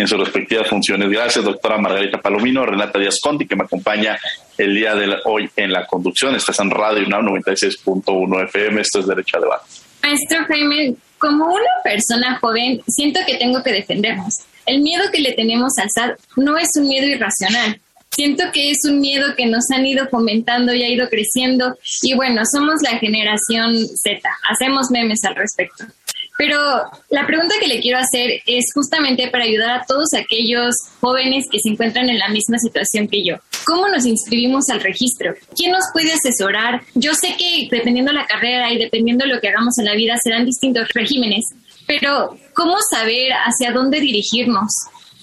en 0.00 0.08
sus 0.08 0.18
respectivas 0.18 0.68
funciones. 0.68 1.10
Gracias, 1.10 1.44
doctora 1.44 1.78
Margarita 1.78 2.18
Palomino, 2.18 2.64
Renata 2.64 2.98
Díaz 2.98 3.20
Conti, 3.20 3.46
que 3.46 3.56
me 3.56 3.64
acompaña 3.64 4.18
el 4.56 4.74
día 4.74 4.94
de 4.94 5.14
hoy 5.24 5.50
en 5.56 5.72
la 5.72 5.86
conducción. 5.86 6.34
Estás 6.34 6.58
en 6.60 6.70
Radio 6.70 7.06
UNAM 7.06 7.26
96.1 7.26 8.44
FM. 8.44 8.80
Esto 8.80 9.00
es 9.00 9.06
Derecho 9.06 9.36
a 9.36 9.40
Debate. 9.40 9.64
Maestro 10.02 10.44
Jaime, 10.46 10.94
como 11.18 11.46
una 11.46 11.70
persona 11.84 12.38
joven, 12.38 12.80
siento 12.88 13.20
que 13.26 13.36
tengo 13.36 13.62
que 13.62 13.72
defendernos. 13.72 14.38
El 14.64 14.80
miedo 14.80 15.04
que 15.12 15.20
le 15.20 15.32
tenemos 15.32 15.72
al 15.78 15.90
SAT 15.90 16.18
no 16.36 16.56
es 16.56 16.68
un 16.76 16.88
miedo 16.88 17.06
irracional. 17.06 17.80
Siento 18.10 18.44
que 18.52 18.70
es 18.70 18.78
un 18.88 19.00
miedo 19.00 19.34
que 19.36 19.46
nos 19.46 19.70
han 19.70 19.86
ido 19.86 20.08
fomentando 20.08 20.74
y 20.74 20.82
ha 20.82 20.88
ido 20.88 21.08
creciendo. 21.08 21.76
Y 22.02 22.14
bueno, 22.14 22.42
somos 22.50 22.82
la 22.82 22.98
generación 22.98 23.86
Z. 23.86 24.28
Hacemos 24.48 24.90
memes 24.90 25.22
al 25.24 25.36
respecto. 25.36 25.84
Pero 26.40 26.56
la 27.10 27.26
pregunta 27.26 27.54
que 27.60 27.66
le 27.66 27.82
quiero 27.82 27.98
hacer 27.98 28.40
es 28.46 28.72
justamente 28.72 29.28
para 29.28 29.44
ayudar 29.44 29.78
a 29.78 29.84
todos 29.84 30.14
aquellos 30.14 30.74
jóvenes 30.98 31.44
que 31.52 31.58
se 31.58 31.68
encuentran 31.68 32.08
en 32.08 32.18
la 32.18 32.30
misma 32.30 32.56
situación 32.56 33.08
que 33.08 33.22
yo. 33.22 33.36
¿Cómo 33.66 33.88
nos 33.88 34.06
inscribimos 34.06 34.70
al 34.70 34.80
registro? 34.80 35.34
¿Quién 35.54 35.72
nos 35.72 35.84
puede 35.92 36.14
asesorar? 36.14 36.80
Yo 36.94 37.12
sé 37.12 37.36
que 37.36 37.68
dependiendo 37.70 38.10
la 38.12 38.24
carrera 38.24 38.72
y 38.72 38.78
dependiendo 38.78 39.26
lo 39.26 39.38
que 39.38 39.48
hagamos 39.48 39.76
en 39.76 39.84
la 39.84 39.94
vida 39.94 40.16
serán 40.16 40.46
distintos 40.46 40.88
regímenes, 40.94 41.44
pero 41.86 42.34
¿cómo 42.54 42.76
saber 42.90 43.32
hacia 43.32 43.72
dónde 43.72 44.00
dirigirnos? 44.00 44.72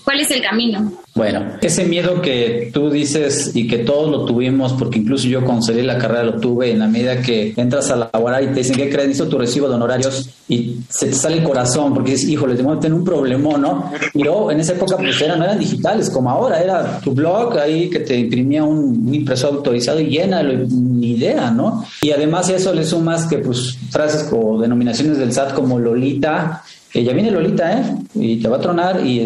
¿Cuál 0.07 0.21
es 0.21 0.31
el 0.31 0.41
camino? 0.41 0.89
Bueno, 1.15 1.57
ese 1.59 1.83
miedo 1.83 2.21
que 2.21 2.71
tú 2.73 2.89
dices 2.89 3.51
y 3.53 3.67
que 3.67 3.79
todos 3.79 4.09
lo 4.09 4.23
tuvimos, 4.23 4.71
porque 4.71 4.99
incluso 4.99 5.27
yo 5.27 5.43
cuando 5.43 5.63
salí 5.63 5.81
la 5.81 5.97
carrera 5.97 6.23
lo 6.23 6.39
tuve, 6.39 6.71
en 6.71 6.79
la 6.79 6.87
medida 6.87 7.21
que 7.21 7.53
entras 7.57 7.91
a 7.91 8.09
laborar 8.13 8.41
y 8.41 8.47
te 8.47 8.53
dicen 8.53 8.77
que 8.77 8.89
crees, 8.89 9.17
tu 9.17 9.37
recibo 9.37 9.67
de 9.67 9.75
honorarios 9.75 10.29
y 10.47 10.77
se 10.87 11.07
te 11.07 11.13
sale 11.13 11.39
el 11.39 11.43
corazón 11.43 11.93
porque 11.93 12.11
dices, 12.11 12.29
híjole, 12.29 12.55
tengo 12.55 12.73
que 12.75 12.83
tener 12.83 12.97
un 12.97 13.03
problemón, 13.03 13.61
¿no? 13.61 13.91
Y 14.13 14.23
luego 14.23 14.49
en 14.49 14.61
esa 14.61 14.75
época 14.75 14.95
pues 14.95 15.21
eran, 15.21 15.39
no 15.39 15.43
eran 15.43 15.59
digitales 15.59 16.09
como 16.09 16.29
ahora, 16.29 16.61
era 16.61 17.01
tu 17.01 17.11
blog 17.11 17.57
ahí 17.57 17.89
que 17.89 17.99
te 17.99 18.15
imprimía 18.15 18.63
un, 18.63 19.13
impresor 19.13 19.55
autorizado 19.55 19.99
y 19.99 20.05
llena, 20.05 20.41
ni 20.41 21.17
idea, 21.17 21.51
¿no? 21.51 21.83
Y 22.01 22.11
además 22.11 22.47
eso 22.47 22.73
le 22.73 22.85
sumas 22.85 23.27
que 23.27 23.39
pues 23.39 23.77
frases 23.89 24.29
o 24.31 24.57
denominaciones 24.57 25.17
del 25.17 25.33
SAT 25.33 25.53
como 25.53 25.77
Lolita, 25.77 26.63
que 26.97 27.03
ya 27.03 27.13
viene 27.13 27.29
Lolita, 27.29 27.79
¿eh? 27.79 27.83
Y 28.15 28.38
te 28.38 28.47
va 28.47 28.57
a 28.57 28.60
tronar 28.60 29.05
y, 29.05 29.21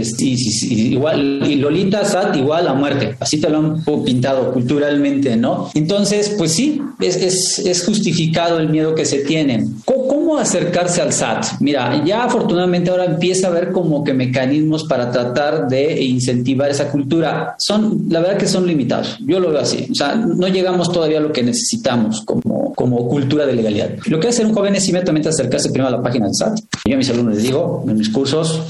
igual, 0.91 1.41
y 1.49 1.55
Lolita 1.55 2.03
SAT 2.03 2.35
igual 2.35 2.67
a 2.67 2.73
muerte. 2.73 3.15
Así 3.17 3.39
te 3.39 3.49
lo 3.49 3.59
han 3.59 4.03
pintado 4.03 4.51
culturalmente, 4.51 5.37
¿no? 5.37 5.69
Entonces, 5.73 6.35
pues 6.37 6.51
sí, 6.51 6.81
es, 6.99 7.15
es, 7.15 7.59
es 7.59 7.85
justificado 7.85 8.59
el 8.59 8.67
miedo 8.67 8.93
que 8.93 9.05
se 9.05 9.19
tiene. 9.19 9.65
¿Cómo, 9.85 10.37
acercarse 10.37 11.01
al 11.01 11.11
SAT? 11.11 11.59
Mira, 11.59 12.03
ya 12.05 12.23
afortunadamente 12.23 12.89
ahora 12.89 13.05
empieza 13.05 13.47
a 13.47 13.51
haber 13.51 13.71
como 13.71 14.03
que 14.03 14.13
mecanismos 14.13 14.85
para 14.85 15.11
tratar 15.11 15.67
de 15.67 16.01
incentivar 16.03 16.69
esa 16.69 16.89
cultura. 16.89 17.55
Son, 17.57 18.05
la 18.09 18.21
verdad 18.21 18.37
que 18.37 18.47
son 18.47 18.65
limitados. 18.65 19.17
Yo 19.19 19.39
lo 19.39 19.51
veo 19.51 19.59
así. 19.59 19.87
O 19.91 19.95
sea, 19.95 20.15
no 20.15 20.47
llegamos 20.47 20.91
todavía 20.91 21.17
a 21.17 21.21
lo 21.21 21.33
que 21.33 21.43
necesitamos 21.43 22.21
como, 22.21 22.73
como 22.73 23.07
cultura 23.09 23.45
de 23.45 23.53
legalidad. 23.53 23.89
Lo 24.05 24.19
que 24.19 24.29
hace 24.29 24.45
un 24.45 24.53
joven 24.53 24.75
es 24.75 24.87
inmediatamente 24.87 25.29
acercarse 25.29 25.69
primero 25.69 25.89
a 25.89 25.97
la 25.97 26.01
página 26.01 26.27
del 26.27 26.35
SAT. 26.35 26.59
Yo 26.85 26.95
a 26.95 26.97
mis 26.97 27.09
alumnos 27.09 27.35
les 27.35 27.43
digo, 27.43 27.60
en 27.87 27.97
mis 27.97 28.09
cursos, 28.09 28.61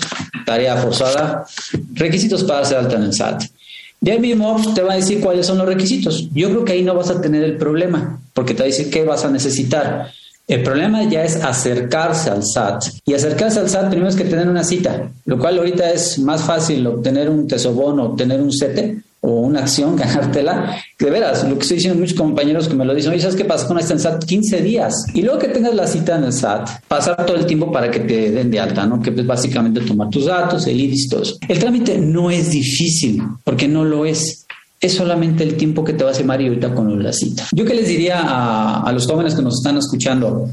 tarea 0.45 0.77
forzada, 0.77 1.45
requisitos 1.93 2.43
para 2.43 2.61
hacer 2.61 2.77
alta 2.77 2.95
en 2.95 3.03
el 3.03 3.13
SAT. 3.13 3.43
De 3.99 4.11
ahí 4.11 4.19
mismo 4.19 4.59
te 4.73 4.81
va 4.81 4.93
a 4.93 4.95
decir 4.95 5.19
cuáles 5.21 5.45
son 5.45 5.59
los 5.59 5.67
requisitos. 5.67 6.27
Yo 6.33 6.49
creo 6.49 6.65
que 6.65 6.73
ahí 6.73 6.81
no 6.81 6.95
vas 6.95 7.11
a 7.11 7.21
tener 7.21 7.43
el 7.43 7.57
problema, 7.57 8.19
porque 8.33 8.53
te 8.53 8.59
va 8.59 8.65
a 8.65 8.67
decir 8.67 8.89
qué 8.89 9.03
vas 9.03 9.23
a 9.25 9.29
necesitar. 9.29 10.11
El 10.47 10.63
problema 10.63 11.03
ya 11.03 11.23
es 11.23 11.35
acercarse 11.35 12.29
al 12.31 12.43
SAT. 12.43 12.85
Y 13.05 13.13
acercarse 13.13 13.59
al 13.59 13.69
SAT 13.69 13.89
primero 13.89 14.09
es 14.09 14.15
que 14.15 14.25
tener 14.25 14.49
una 14.49 14.63
cita, 14.63 15.11
lo 15.25 15.37
cual 15.37 15.59
ahorita 15.59 15.91
es 15.91 16.17
más 16.19 16.41
fácil 16.41 16.85
obtener 16.87 17.29
un 17.29 17.47
tesobono, 17.47 18.05
obtener 18.05 18.41
un 18.41 18.51
CETE, 18.51 19.01
o 19.31 19.41
una 19.41 19.61
acción, 19.61 19.95
ganártela, 19.97 20.75
de 20.99 21.09
veras, 21.09 21.43
lo 21.43 21.55
que 21.55 21.61
estoy 21.61 21.77
diciendo 21.77 21.99
muchos 21.99 22.17
compañeros 22.17 22.67
que 22.67 22.75
me 22.75 22.85
lo 22.85 22.93
dicen, 22.93 23.11
oye, 23.11 23.21
¿sabes 23.21 23.35
qué 23.35 23.45
pasa 23.45 23.67
con 23.67 23.79
esta 23.79 23.93
en 23.93 23.99
SAT? 23.99 24.25
15 24.25 24.61
días. 24.61 25.05
Y 25.13 25.21
luego 25.21 25.39
que 25.39 25.47
tengas 25.47 25.73
la 25.73 25.87
cita 25.87 26.17
en 26.17 26.25
el 26.25 26.33
SAT, 26.33 26.69
pasar 26.87 27.25
todo 27.25 27.37
el 27.37 27.45
tiempo 27.45 27.71
para 27.71 27.89
que 27.89 28.01
te 28.01 28.31
den 28.31 28.51
de 28.51 28.59
alta, 28.59 28.85
¿no? 28.85 29.01
Que 29.01 29.09
es 29.09 29.25
básicamente 29.25 29.81
tomar 29.81 30.09
tus 30.09 30.25
datos, 30.25 30.67
el 30.67 30.79
IRIS, 30.79 31.09
todo 31.09 31.23
eso. 31.23 31.37
El 31.47 31.59
trámite 31.59 31.97
no 31.97 32.29
es 32.29 32.51
difícil, 32.51 33.21
porque 33.43 33.67
no 33.67 33.83
lo 33.83 34.05
es. 34.05 34.45
Es 34.79 34.93
solamente 34.93 35.43
el 35.43 35.55
tiempo 35.55 35.83
que 35.83 35.93
te 35.93 36.03
va 36.03 36.09
a 36.09 36.13
hacer 36.13 36.25
Mario 36.25 36.47
ahorita 36.47 36.73
con 36.73 37.03
la 37.03 37.13
cita. 37.13 37.47
Yo 37.51 37.65
que 37.65 37.75
les 37.75 37.87
diría 37.87 38.21
a 38.81 38.91
los 38.91 39.05
jóvenes 39.05 39.35
que 39.35 39.43
nos 39.43 39.57
están 39.57 39.77
escuchando, 39.77 40.49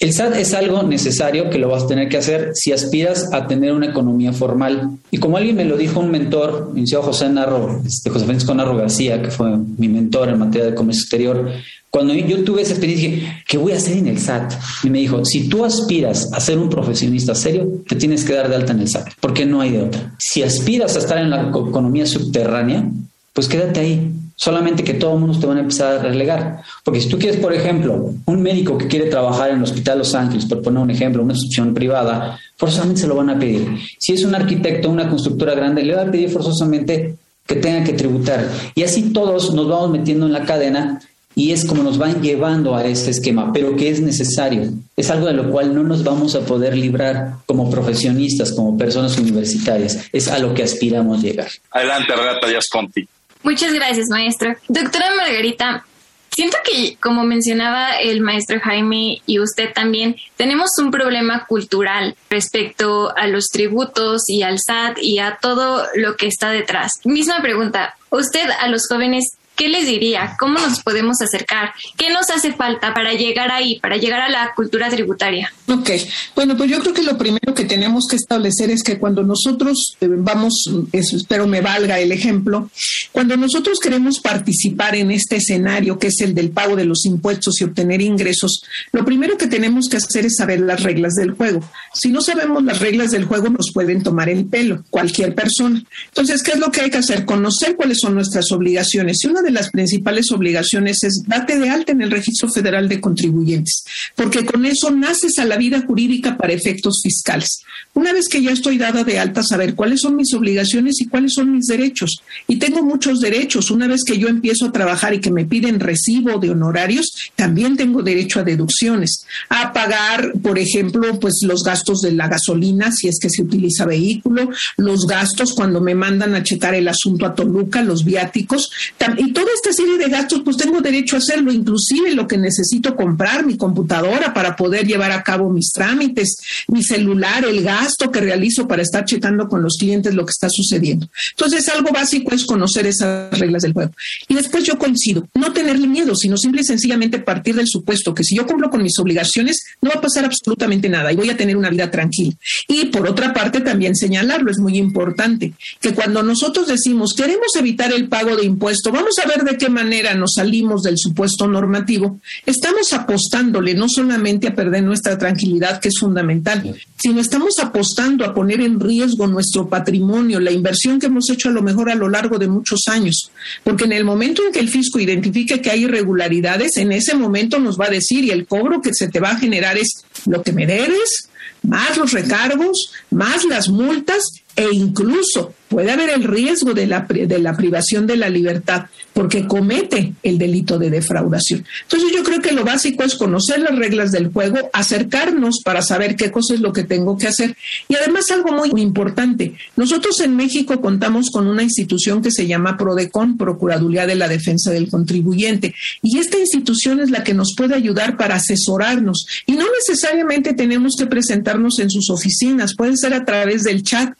el 0.00 0.12
SAT 0.12 0.36
es 0.36 0.54
algo 0.54 0.82
necesario 0.82 1.50
que 1.50 1.58
lo 1.58 1.68
vas 1.68 1.84
a 1.84 1.86
tener 1.86 2.08
que 2.08 2.16
hacer 2.16 2.52
si 2.54 2.72
aspiras 2.72 3.32
a 3.32 3.46
tener 3.46 3.72
una 3.72 3.86
economía 3.86 4.32
formal. 4.32 4.98
Y 5.10 5.18
como 5.18 5.36
alguien 5.36 5.56
me 5.56 5.64
lo 5.64 5.76
dijo 5.76 6.00
un 6.00 6.10
mentor, 6.10 6.72
mi 6.74 6.84
José 6.90 7.28
Narro, 7.28 7.80
este, 7.86 8.10
José 8.10 8.24
Francisco 8.24 8.54
Narro 8.54 8.76
García, 8.76 9.22
que 9.22 9.30
fue 9.30 9.56
mi 9.56 9.88
mentor 9.88 10.28
en 10.28 10.38
materia 10.38 10.66
de 10.66 10.74
comercio 10.74 11.02
exterior, 11.02 11.50
cuando 11.88 12.14
yo 12.14 12.42
tuve 12.42 12.62
esa 12.62 12.72
experiencia 12.72 13.10
dije, 13.10 13.42
¿qué 13.46 13.58
voy 13.58 13.72
a 13.72 13.76
hacer 13.76 13.98
en 13.98 14.08
el 14.08 14.18
SAT? 14.18 14.54
Y 14.82 14.90
me 14.90 14.98
dijo, 14.98 15.24
si 15.26 15.48
tú 15.48 15.64
aspiras 15.64 16.32
a 16.32 16.40
ser 16.40 16.58
un 16.58 16.70
profesionista 16.70 17.34
serio, 17.34 17.68
te 17.86 17.96
tienes 17.96 18.24
que 18.24 18.32
dar 18.32 18.48
de 18.48 18.56
alta 18.56 18.72
en 18.72 18.80
el 18.80 18.88
SAT, 18.88 19.10
porque 19.20 19.44
no 19.44 19.60
hay 19.60 19.72
de 19.72 19.82
otra. 19.82 20.14
Si 20.18 20.42
aspiras 20.42 20.96
a 20.96 21.00
estar 21.00 21.18
en 21.18 21.28
la 21.28 21.42
economía 21.50 22.06
subterránea, 22.06 22.88
pues 23.34 23.46
quédate 23.46 23.80
ahí 23.80 24.10
solamente 24.42 24.82
que 24.82 24.94
todo 24.94 25.14
el 25.14 25.20
mundo 25.20 25.38
te 25.38 25.46
van 25.46 25.58
a 25.58 25.60
empezar 25.60 25.98
a 25.98 26.02
relegar. 26.02 26.62
Porque 26.82 27.00
si 27.00 27.08
tú 27.08 27.16
quieres, 27.16 27.38
por 27.38 27.54
ejemplo, 27.54 28.12
un 28.26 28.42
médico 28.42 28.76
que 28.76 28.88
quiere 28.88 29.08
trabajar 29.08 29.50
en 29.50 29.58
el 29.58 29.62
Hospital 29.62 29.98
Los 29.98 30.16
Ángeles, 30.16 30.46
por 30.46 30.60
poner 30.60 30.82
un 30.82 30.90
ejemplo, 30.90 31.22
una 31.22 31.32
institución 31.32 31.72
privada, 31.72 32.40
forzosamente 32.56 33.02
se 33.02 33.06
lo 33.06 33.14
van 33.14 33.30
a 33.30 33.38
pedir. 33.38 33.68
Si 34.00 34.12
es 34.12 34.24
un 34.24 34.34
arquitecto, 34.34 34.90
una 34.90 35.08
constructora 35.08 35.54
grande, 35.54 35.84
le 35.84 35.94
va 35.94 36.02
a 36.02 36.10
pedir 36.10 36.28
forzosamente 36.28 37.14
que 37.46 37.54
tenga 37.54 37.84
que 37.84 37.92
tributar. 37.92 38.48
Y 38.74 38.82
así 38.82 39.12
todos 39.12 39.54
nos 39.54 39.68
vamos 39.68 39.90
metiendo 39.90 40.26
en 40.26 40.32
la 40.32 40.44
cadena 40.44 41.00
y 41.36 41.52
es 41.52 41.64
como 41.64 41.84
nos 41.84 41.96
van 41.96 42.20
llevando 42.20 42.74
a 42.74 42.84
este 42.84 43.12
esquema, 43.12 43.52
pero 43.52 43.76
que 43.76 43.90
es 43.90 44.00
necesario. 44.00 44.68
Es 44.96 45.08
algo 45.08 45.26
de 45.26 45.34
lo 45.34 45.52
cual 45.52 45.72
no 45.72 45.84
nos 45.84 46.02
vamos 46.02 46.34
a 46.34 46.40
poder 46.40 46.76
librar 46.76 47.34
como 47.46 47.70
profesionistas, 47.70 48.50
como 48.50 48.76
personas 48.76 49.16
universitarias. 49.16 50.08
Es 50.12 50.26
a 50.26 50.40
lo 50.40 50.52
que 50.52 50.64
aspiramos 50.64 51.22
llegar. 51.22 51.48
Adelante, 51.70 52.16
Renata 52.16 52.48
Díaz 52.48 52.66
Conti. 52.68 53.06
Muchas 53.42 53.72
gracias, 53.72 54.08
maestro. 54.08 54.54
Doctora 54.68 55.14
Margarita, 55.16 55.84
siento 56.30 56.56
que, 56.64 56.96
como 56.96 57.24
mencionaba 57.24 57.96
el 57.96 58.20
maestro 58.20 58.60
Jaime 58.60 59.20
y 59.26 59.38
usted 59.38 59.72
también, 59.72 60.16
tenemos 60.36 60.70
un 60.78 60.90
problema 60.90 61.46
cultural 61.46 62.16
respecto 62.30 63.16
a 63.16 63.26
los 63.26 63.46
tributos 63.46 64.28
y 64.28 64.42
al 64.42 64.58
SAT 64.58 64.98
y 65.00 65.18
a 65.18 65.38
todo 65.40 65.86
lo 65.94 66.16
que 66.16 66.26
está 66.26 66.50
detrás. 66.50 66.92
Misma 67.04 67.40
pregunta, 67.42 67.96
¿usted 68.10 68.48
a 68.60 68.68
los 68.68 68.86
jóvenes 68.88 69.36
¿qué 69.56 69.68
les 69.68 69.86
diría? 69.86 70.36
¿Cómo 70.38 70.58
nos 70.58 70.82
podemos 70.82 71.20
acercar? 71.20 71.72
¿Qué 71.96 72.10
nos 72.10 72.30
hace 72.30 72.52
falta 72.52 72.94
para 72.94 73.12
llegar 73.12 73.50
ahí, 73.50 73.78
para 73.80 73.96
llegar 73.96 74.20
a 74.20 74.28
la 74.28 74.52
cultura 74.54 74.88
tributaria? 74.88 75.52
Ok, 75.68 75.90
bueno, 76.34 76.56
pues 76.56 76.70
yo 76.70 76.80
creo 76.80 76.94
que 76.94 77.02
lo 77.02 77.16
primero 77.18 77.54
que 77.54 77.64
tenemos 77.64 78.06
que 78.08 78.16
establecer 78.16 78.70
es 78.70 78.82
que 78.82 78.98
cuando 78.98 79.22
nosotros 79.22 79.96
eh, 80.00 80.08
vamos, 80.10 80.70
espero 80.92 81.46
me 81.46 81.60
valga 81.60 81.98
el 81.98 82.12
ejemplo, 82.12 82.70
cuando 83.12 83.36
nosotros 83.36 83.78
queremos 83.78 84.20
participar 84.20 84.94
en 84.96 85.10
este 85.10 85.36
escenario 85.36 85.98
que 85.98 86.08
es 86.08 86.20
el 86.20 86.34
del 86.34 86.50
pago 86.50 86.76
de 86.76 86.84
los 86.84 87.04
impuestos 87.06 87.60
y 87.60 87.64
obtener 87.64 88.00
ingresos, 88.00 88.62
lo 88.92 89.04
primero 89.04 89.36
que 89.36 89.46
tenemos 89.46 89.88
que 89.88 89.98
hacer 89.98 90.26
es 90.26 90.36
saber 90.36 90.60
las 90.60 90.82
reglas 90.82 91.14
del 91.14 91.32
juego. 91.32 91.62
Si 91.94 92.10
no 92.10 92.20
sabemos 92.20 92.64
las 92.64 92.80
reglas 92.80 93.10
del 93.10 93.24
juego, 93.24 93.48
nos 93.48 93.70
pueden 93.72 94.02
tomar 94.02 94.28
el 94.28 94.46
pelo, 94.46 94.84
cualquier 94.90 95.34
persona. 95.34 95.82
Entonces, 96.08 96.42
¿qué 96.42 96.52
es 96.52 96.58
lo 96.58 96.70
que 96.70 96.80
hay 96.80 96.90
que 96.90 96.98
hacer? 96.98 97.24
Conocer 97.24 97.76
cuáles 97.76 98.00
son 98.00 98.14
nuestras 98.14 98.50
obligaciones. 98.52 99.22
Y 99.22 99.28
una 99.28 99.41
de 99.42 99.50
las 99.50 99.70
principales 99.70 100.30
obligaciones 100.32 101.02
es 101.02 101.22
date 101.26 101.58
de 101.58 101.70
alta 101.70 101.92
en 101.92 102.02
el 102.02 102.10
Registro 102.10 102.48
Federal 102.48 102.88
de 102.88 103.00
Contribuyentes, 103.00 103.84
porque 104.14 104.44
con 104.44 104.64
eso 104.64 104.90
naces 104.90 105.38
a 105.38 105.44
la 105.44 105.56
vida 105.56 105.82
jurídica 105.86 106.36
para 106.36 106.52
efectos 106.52 107.00
fiscales. 107.02 107.62
Una 107.94 108.12
vez 108.12 108.28
que 108.28 108.42
ya 108.42 108.52
estoy 108.52 108.78
dada 108.78 109.04
de 109.04 109.18
alta, 109.18 109.42
saber 109.42 109.74
cuáles 109.74 110.00
son 110.00 110.16
mis 110.16 110.32
obligaciones 110.32 111.00
y 111.00 111.06
cuáles 111.06 111.34
son 111.34 111.52
mis 111.52 111.66
derechos. 111.66 112.22
Y 112.48 112.56
tengo 112.56 112.82
muchos 112.82 113.20
derechos. 113.20 113.70
Una 113.70 113.86
vez 113.86 114.02
que 114.04 114.18
yo 114.18 114.28
empiezo 114.28 114.66
a 114.66 114.72
trabajar 114.72 115.12
y 115.12 115.20
que 115.20 115.30
me 115.30 115.44
piden 115.44 115.78
recibo 115.78 116.38
de 116.38 116.50
honorarios, 116.50 117.12
también 117.36 117.76
tengo 117.76 118.02
derecho 118.02 118.40
a 118.40 118.44
deducciones, 118.44 119.26
a 119.50 119.72
pagar, 119.72 120.32
por 120.42 120.58
ejemplo, 120.58 121.20
pues 121.20 121.40
los 121.42 121.62
gastos 121.64 122.00
de 122.00 122.12
la 122.12 122.28
gasolina, 122.28 122.92
si 122.92 123.08
es 123.08 123.18
que 123.20 123.28
se 123.28 123.42
utiliza 123.42 123.84
vehículo, 123.84 124.50
los 124.76 125.06
gastos 125.06 125.52
cuando 125.54 125.80
me 125.80 125.94
mandan 125.94 126.34
a 126.34 126.42
checar 126.42 126.74
el 126.74 126.88
asunto 126.88 127.26
a 127.26 127.34
Toluca, 127.34 127.82
los 127.82 128.04
viáticos, 128.04 128.70
y 129.18 129.31
toda 129.32 129.48
esta 129.54 129.72
serie 129.72 129.98
de 129.98 130.08
gastos, 130.08 130.42
pues 130.44 130.56
tengo 130.56 130.80
derecho 130.80 131.16
a 131.16 131.18
hacerlo, 131.18 131.52
inclusive 131.52 132.14
lo 132.14 132.26
que 132.26 132.38
necesito 132.38 132.96
comprar, 132.96 133.44
mi 133.44 133.56
computadora 133.56 134.32
para 134.34 134.56
poder 134.56 134.86
llevar 134.86 135.12
a 135.12 135.22
cabo 135.22 135.50
mis 135.50 135.72
trámites, 135.72 136.38
mi 136.68 136.82
celular, 136.82 137.44
el 137.44 137.62
gasto 137.62 138.10
que 138.10 138.20
realizo 138.20 138.66
para 138.68 138.82
estar 138.82 139.04
checando 139.04 139.48
con 139.48 139.62
los 139.62 139.76
clientes 139.76 140.14
lo 140.14 140.24
que 140.24 140.30
está 140.30 140.48
sucediendo. 140.50 141.08
Entonces, 141.30 141.68
algo 141.68 141.90
básico 141.92 142.34
es 142.34 142.44
conocer 142.44 142.86
esas 142.86 143.38
reglas 143.38 143.62
del 143.62 143.72
juego. 143.72 143.92
Y 144.28 144.34
después 144.34 144.64
yo 144.64 144.78
coincido, 144.78 145.28
no 145.34 145.52
tenerle 145.52 145.86
miedo, 145.86 146.14
sino 146.14 146.36
simple 146.36 146.62
y 146.62 146.64
sencillamente 146.64 147.18
partir 147.18 147.54
del 147.54 147.68
supuesto 147.68 148.14
que 148.14 148.24
si 148.24 148.36
yo 148.36 148.46
cumplo 148.46 148.70
con 148.70 148.82
mis 148.82 148.98
obligaciones, 148.98 149.62
no 149.80 149.90
va 149.90 149.96
a 149.96 150.00
pasar 150.00 150.24
absolutamente 150.24 150.88
nada 150.88 151.12
y 151.12 151.16
voy 151.16 151.30
a 151.30 151.36
tener 151.36 151.56
una 151.56 151.70
vida 151.70 151.90
tranquila. 151.90 152.34
Y 152.68 152.86
por 152.86 153.06
otra 153.08 153.32
parte, 153.32 153.60
también 153.60 153.96
señalarlo, 153.96 154.50
es 154.50 154.58
muy 154.58 154.76
importante, 154.78 155.52
que 155.80 155.94
cuando 155.94 156.22
nosotros 156.22 156.66
decimos 156.66 157.14
queremos 157.14 157.54
evitar 157.56 157.92
el 157.92 158.08
pago 158.08 158.36
de 158.36 158.44
impuestos, 158.44 158.92
vamos 158.92 159.18
a 159.18 159.21
ver 159.26 159.44
de 159.44 159.56
qué 159.56 159.68
manera 159.68 160.14
nos 160.14 160.34
salimos 160.34 160.82
del 160.82 160.98
supuesto 160.98 161.46
normativo, 161.46 162.20
estamos 162.46 162.92
apostándole 162.92 163.74
no 163.74 163.88
solamente 163.88 164.48
a 164.48 164.54
perder 164.54 164.82
nuestra 164.82 165.18
tranquilidad, 165.18 165.80
que 165.80 165.88
es 165.88 165.98
fundamental, 165.98 166.74
sino 166.96 167.20
estamos 167.20 167.58
apostando 167.58 168.24
a 168.24 168.34
poner 168.34 168.60
en 168.60 168.80
riesgo 168.80 169.26
nuestro 169.26 169.68
patrimonio, 169.68 170.40
la 170.40 170.50
inversión 170.50 170.98
que 170.98 171.06
hemos 171.06 171.28
hecho 171.30 171.48
a 171.48 171.52
lo 171.52 171.62
mejor 171.62 171.90
a 171.90 171.94
lo 171.94 172.08
largo 172.08 172.38
de 172.38 172.48
muchos 172.48 172.82
años. 172.88 173.30
Porque 173.64 173.84
en 173.84 173.92
el 173.92 174.04
momento 174.04 174.42
en 174.44 174.52
que 174.52 174.60
el 174.60 174.68
fisco 174.68 175.00
identifique 175.00 175.60
que 175.60 175.70
hay 175.70 175.84
irregularidades, 175.84 176.76
en 176.76 176.92
ese 176.92 177.14
momento 177.14 177.58
nos 177.58 177.78
va 177.78 177.86
a 177.86 177.90
decir 177.90 178.24
y 178.24 178.30
el 178.30 178.46
cobro 178.46 178.80
que 178.80 178.94
se 178.94 179.08
te 179.08 179.20
va 179.20 179.30
a 179.30 179.38
generar 179.38 179.76
es 179.78 180.04
lo 180.26 180.42
que 180.42 180.52
me 180.52 180.66
debes 180.66 181.28
más 181.62 181.96
los 181.96 182.12
recargos, 182.12 182.92
más 183.10 183.44
las 183.44 183.68
multas 183.68 184.24
e 184.56 184.66
incluso 184.72 185.54
puede 185.72 185.90
haber 185.90 186.10
el 186.10 186.24
riesgo 186.24 186.74
de 186.74 186.86
la, 186.86 187.00
de 187.00 187.38
la 187.38 187.56
privación 187.56 188.06
de 188.06 188.18
la 188.18 188.28
libertad 188.28 188.84
porque 189.14 189.46
comete 189.46 190.12
el 190.22 190.36
delito 190.36 190.78
de 190.78 190.90
defraudación. 190.90 191.64
Entonces 191.82 192.10
yo 192.14 192.22
creo 192.22 192.40
que 192.40 192.52
lo 192.52 192.62
básico 192.62 193.02
es 193.04 193.14
conocer 193.14 193.60
las 193.60 193.76
reglas 193.76 194.12
del 194.12 194.28
juego, 194.28 194.70
acercarnos 194.72 195.60
para 195.64 195.80
saber 195.80 196.14
qué 196.16 196.30
cosa 196.30 196.54
es 196.54 196.60
lo 196.60 196.72
que 196.72 196.84
tengo 196.84 197.16
que 197.16 197.28
hacer. 197.28 197.56
Y 197.88 197.94
además 197.94 198.30
algo 198.30 198.52
muy 198.52 198.70
importante, 198.80 199.54
nosotros 199.76 200.20
en 200.20 200.36
México 200.36 200.80
contamos 200.80 201.30
con 201.30 201.46
una 201.46 201.62
institución 201.62 202.22
que 202.22 202.30
se 202.30 202.46
llama 202.46 202.76
PRODECON, 202.76 203.38
Procuraduría 203.38 204.06
de 204.06 204.14
la 204.14 204.28
Defensa 204.28 204.70
del 204.70 204.90
Contribuyente, 204.90 205.74
y 206.02 206.18
esta 206.18 206.38
institución 206.38 207.00
es 207.00 207.10
la 207.10 207.24
que 207.24 207.34
nos 207.34 207.54
puede 207.56 207.74
ayudar 207.74 208.18
para 208.18 208.36
asesorarnos. 208.36 209.26
Y 209.46 209.52
no 209.52 209.64
necesariamente 209.78 210.52
tenemos 210.52 210.96
que 210.98 211.06
presentarnos 211.06 211.78
en 211.78 211.90
sus 211.90 212.10
oficinas, 212.10 212.74
puede 212.74 212.96
ser 212.96 213.14
a 213.14 213.24
través 213.24 213.62
del 213.62 213.82
chat 213.82 214.14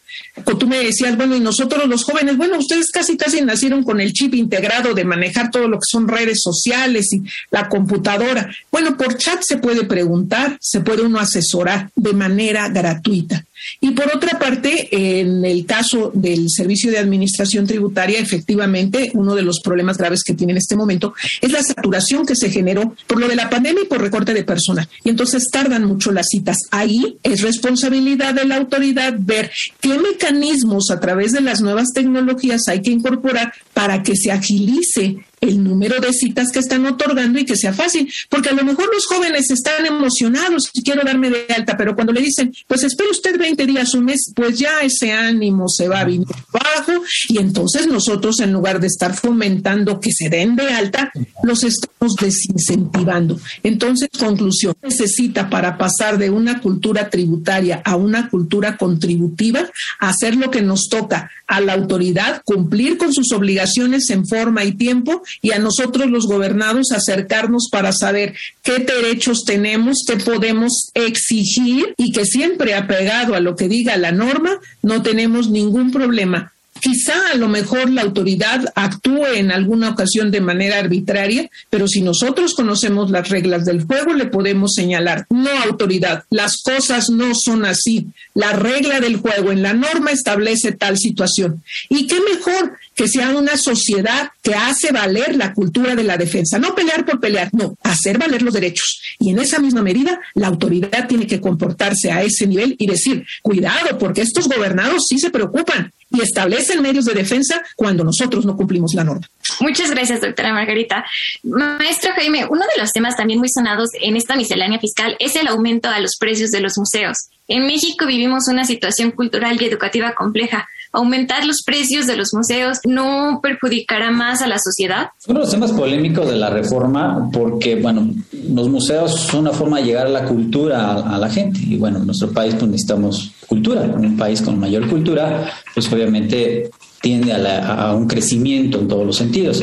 tú 0.59 0.67
me 0.67 0.79
decías, 0.79 1.17
bueno, 1.17 1.37
nosotros 1.43 1.87
los 1.89 2.05
jóvenes, 2.05 2.37
bueno, 2.37 2.59
ustedes 2.59 2.91
casi 2.91 3.17
casi 3.17 3.41
nacieron 3.43 3.83
con 3.85 4.01
el 4.01 4.13
chip 4.13 4.35
integrado 4.35 4.95
de 4.95 5.05
manejar 5.05 5.51
todo 5.51 5.69
lo 5.69 5.79
que 5.79 5.87
son 5.89 6.09
redes 6.09 6.41
sociales 6.43 7.13
y 7.13 7.23
la 7.51 7.69
computadora. 7.69 8.51
Bueno, 8.71 8.97
por 8.97 9.17
chat 9.17 9.43
se 9.43 9.59
puede 9.59 9.85
preguntar, 9.85 10.57
se 10.61 10.81
puede 10.81 11.03
uno 11.03 11.19
asesorar 11.19 11.91
de 11.95 12.13
manera 12.13 12.69
gratuita. 12.69 13.45
Y 13.81 13.93
por 13.93 14.15
otra 14.15 14.39
parte, 14.39 14.89
en 15.21 15.45
el 15.45 15.67
caso 15.67 16.11
del 16.15 16.49
Servicio 16.49 16.91
de 16.91 16.99
Administración 16.99 17.67
Tributaria, 17.67 18.19
efectivamente, 18.19 19.11
uno 19.15 19.35
de 19.35 19.43
los 19.43 19.61
problemas 19.61 19.99
graves 19.99 20.23
que 20.23 20.35
tiene 20.35 20.53
en 20.53 20.59
este 20.59 20.77
momento 20.77 21.15
es 21.41 21.53
la 21.53 21.63
saturación 21.63 22.27
que 22.27 22.37
se 22.37 22.51
generó 22.51 22.95
por 23.07 23.19
lo 23.19 23.29
de 23.29 23.37
la 23.37 23.51
pandemia 23.51 23.83
y 23.83 23.87
por 23.87 24.01
recorte 24.01 24.35
de 24.35 24.45
personal. 24.45 24.89
Y 25.05 25.11
entonces 25.11 25.49
tardan 25.51 25.85
mucho 25.85 26.13
las 26.13 26.27
citas. 26.29 26.57
Ahí 26.71 27.19
es 27.23 27.43
responsabilidad 27.43 28.35
de 28.35 28.45
la 28.45 28.57
autoridad 28.57 29.15
ver 29.19 29.51
qué 29.81 29.99
mecanismos 29.99 30.91
a 30.91 31.01
través 31.01 31.33
de 31.33 31.41
las 31.41 31.61
nuevas 31.61 31.89
tecnologías 31.95 32.69
hay 32.69 32.83
que 32.83 32.91
incorporar 32.91 33.53
para 33.75 34.03
que 34.03 34.17
se 34.17 34.31
agilice 34.31 35.25
el 35.43 35.63
número 35.63 36.01
de 36.01 36.13
citas 36.13 36.51
que 36.53 36.61
están 36.61 36.87
otorgando 36.87 37.39
y 37.39 37.45
que 37.45 37.57
sea 37.57 37.73
fácil, 37.73 38.11
porque 38.31 38.51
a 38.51 38.53
lo 38.53 38.65
mejor 38.65 38.89
los 38.95 39.07
jóvenes 39.07 39.51
están 39.51 39.85
emocionados 39.85 40.71
y 40.73 40.83
quiero 40.83 41.03
darme 41.05 41.31
de 41.31 41.47
alta, 41.55 41.77
pero 41.77 41.95
cuando 41.97 42.13
le 42.13 42.21
dicen, 42.21 42.55
pues 42.69 42.85
espere 42.85 43.11
usted 43.11 43.37
20 43.39 43.67
días, 43.67 43.93
un 43.95 44.05
mes, 44.05 44.33
pues 44.35 44.57
ya 44.57 44.81
ese 44.83 45.13
ánimo 45.13 45.69
se 45.69 45.89
va 45.89 46.01
a 46.01 46.05
venir 46.05 46.29
bajo 46.53 47.03
y 47.29 47.39
entonces 47.39 47.89
nosotros 47.89 48.39
en 48.39 48.53
lugar 48.53 48.79
de 48.79 48.87
estar 48.87 49.15
fomentando 49.15 49.99
que 49.99 50.13
se 50.13 50.29
den 50.29 50.55
de 50.55 50.69
alta, 50.69 51.11
los 51.43 51.65
estamos 51.65 52.15
desincentivando. 52.21 53.41
Entonces, 53.65 54.11
conclusión, 54.17 54.77
necesita 54.81 55.51
para 55.51 55.77
pasar 55.77 56.19
de 56.19 56.31
una 56.31 56.61
cultura 56.61 57.11
tributaria 57.11 57.83
a 57.85 57.97
una 57.97 58.31
cultura 58.31 58.77
contributiva, 58.77 59.69
hacer 59.99 60.37
lo 60.37 60.53
que 60.53 60.63
nos 60.63 60.89
toca 60.89 61.31
a 61.49 61.61
la 61.61 61.73
autoridad, 61.75 62.43
cumplir 62.45 62.97
con 62.97 63.13
sus 63.13 63.33
obligaciones 63.33 64.09
en 64.11 64.27
forma 64.27 64.65
y 64.65 64.73
tiempo 64.73 65.23
y 65.41 65.53
a 65.53 65.59
nosotros 65.59 66.11
los 66.11 66.27
gobernados 66.27 66.93
acercarnos 66.93 67.69
para 67.71 67.93
saber 67.93 68.35
qué 68.63 68.79
derechos 68.79 69.45
tenemos, 69.45 70.05
qué 70.07 70.17
podemos 70.17 70.91
exigir 70.95 71.95
y 71.97 72.13
que 72.13 72.27
siempre 72.27 72.75
apegado 72.75 73.35
a 73.35 73.41
lo 73.41 73.57
que 73.57 73.69
diga 73.69 73.97
la 73.97 74.13
norma 74.13 74.59
no 74.83 75.03
tenemos 75.03 75.49
ningún 75.49 75.91
problema. 75.91 76.53
Quizá 76.83 77.31
a 77.31 77.37
lo 77.37 77.49
mejor 77.49 77.91
la 77.91 78.03
autoridad 78.03 78.73
actúe 78.75 79.25
en 79.37 79.53
alguna 79.53 79.91
ocasión 79.91 80.33
de 80.33 80.41
manera 80.41 80.81
arbitraria, 80.81 81.49
pero 81.71 81.87
si 81.87 82.01
nosotros 82.01 82.55
conocemos 82.55 83.09
las 83.09 83.29
reglas 83.29 83.65
del 83.65 83.85
juego, 83.85 84.15
le 84.15 84.27
podemos 84.27 84.73
señalar, 84.75 85.27
no 85.31 85.51
autoridad, 85.65 86.25
las 86.29 86.61
cosas 86.61 87.09
no 87.09 87.37
son 87.37 87.67
así. 87.67 88.09
La 88.35 88.55
regla 88.55 88.99
del 88.99 89.19
juego 89.19 89.53
en 89.53 89.63
la 89.63 89.75
norma 89.75 90.11
establece 90.11 90.73
tal 90.73 90.99
situación. 90.99 91.63
¿Y 91.89 92.09
qué 92.09 92.17
mejor 92.35 92.73
que 92.95 93.09
sea 93.09 93.31
una 93.31 93.57
sociedad 93.57 94.31
que 94.43 94.55
hace 94.55 94.93
valer 94.93 95.37
la 95.37 95.53
cultura 95.53 95.95
de 95.95 96.05
la 96.05 96.17
defensa, 96.17 96.59
no 96.59 96.75
pelear 96.75 97.05
por 97.05 97.21
pelear, 97.21 97.49
no, 97.53 97.77
hacer 97.83 98.19
valer 98.19 98.43
los 98.43 98.55
derechos. 98.55 99.01
Y 99.19 99.31
en 99.31 99.39
esa 99.39 99.59
misma 99.59 99.83
medida, 99.83 100.21
la 100.35 100.49
autoridad 100.49 101.07
tiene 101.09 101.27
que 101.27 101.41
comportarse 101.41 102.11
a 102.11 102.23
ese 102.23 102.47
nivel 102.47 102.77
y 102.79 102.87
decir, 102.87 103.25
cuidado, 103.43 103.99
porque 103.99 104.23
estos 104.23 104.49
gobernados 104.49 105.07
sí 105.09 105.19
se 105.19 105.31
preocupan 105.31 105.93
y 106.11 106.21
establecen 106.21 106.83
medios 106.83 107.07
de 107.07 107.15
defensa 107.15 107.63
cuando 107.75 108.05
nosotros 108.05 108.45
no 108.45 108.57
cumplimos 108.57 108.93
la 108.95 109.05
norma. 109.05 109.27
Muchas 109.61 109.91
gracias, 109.91 110.21
doctora 110.21 110.53
Margarita. 110.53 111.05
Maestro 111.43 112.13
Jaime, 112.15 112.47
uno 112.49 112.63
de 112.75 112.81
los 112.81 112.93
temas 112.93 113.17
también 113.17 113.39
muy 113.39 113.49
sonados 113.49 113.91
en 114.01 114.17
esta 114.17 114.37
miscelánea 114.37 114.79
fiscal 114.79 115.17
es 115.19 115.37
el 115.37 115.49
aumento 115.49 115.89
a 115.89 116.01
los 116.01 116.17
precios 116.19 116.51
de 116.51 116.61
los 116.61 116.77
museos. 116.77 117.17
En 117.49 117.67
México 117.67 118.07
vivimos 118.07 118.49
una 118.49 118.65
situación 118.65 119.11
cultural 119.11 119.61
y 119.61 119.65
educativa 119.65 120.15
compleja 120.15 120.69
aumentar 120.93 121.45
los 121.45 121.63
precios 121.65 122.07
de 122.07 122.17
los 122.17 122.33
museos 122.33 122.79
no 122.85 123.41
perjudicará 123.43 124.11
más 124.11 124.43
a 124.43 124.47
la 124.47 124.59
sociedad? 124.59 125.09
Uno 125.27 125.41
de 125.41 125.45
los 125.45 125.51
temas 125.51 125.73
polémicos 125.73 126.29
de 126.29 126.37
la 126.37 126.51
reforma, 126.51 127.29
porque, 127.33 127.77
bueno, 127.77 128.09
los 128.33 128.69
museos 128.69 129.21
son 129.21 129.41
una 129.41 129.53
forma 129.53 129.79
de 129.79 129.85
llegar 129.85 130.07
a 130.07 130.11
la 130.11 130.25
cultura 130.25 130.95
a, 130.95 131.19
la 131.19 131.29
gente. 131.29 131.61
Y 131.63 131.77
bueno, 131.77 131.99
en 131.99 132.07
nuestro 132.07 132.31
país 132.31 132.55
pues, 132.55 132.71
necesitamos 132.71 133.33
cultura. 133.47 133.85
En 133.85 134.05
un 134.05 134.17
país 134.17 134.43
con 134.43 134.59
mayor 134.59 134.89
cultura, 134.89 135.51
pues 135.75 135.93
obviamente 135.93 136.71
tiende 137.01 137.33
a, 137.33 137.89
a 137.89 137.95
un 137.95 138.07
crecimiento 138.07 138.79
en 138.79 138.89
todos 138.89 139.07
los 139.07 139.17
sentidos. 139.17 139.63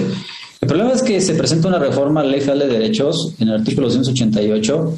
El 0.61 0.67
problema 0.67 0.91
es 0.91 1.01
que 1.01 1.21
se 1.21 1.35
presenta 1.35 1.69
una 1.69 1.79
reforma 1.79 2.19
a 2.19 2.23
la 2.23 2.31
Ley 2.31 2.41
Federal 2.41 2.59
de 2.59 2.79
Derechos 2.79 3.33
en 3.39 3.47
el 3.47 3.55
artículo 3.55 3.87
288 3.87 4.93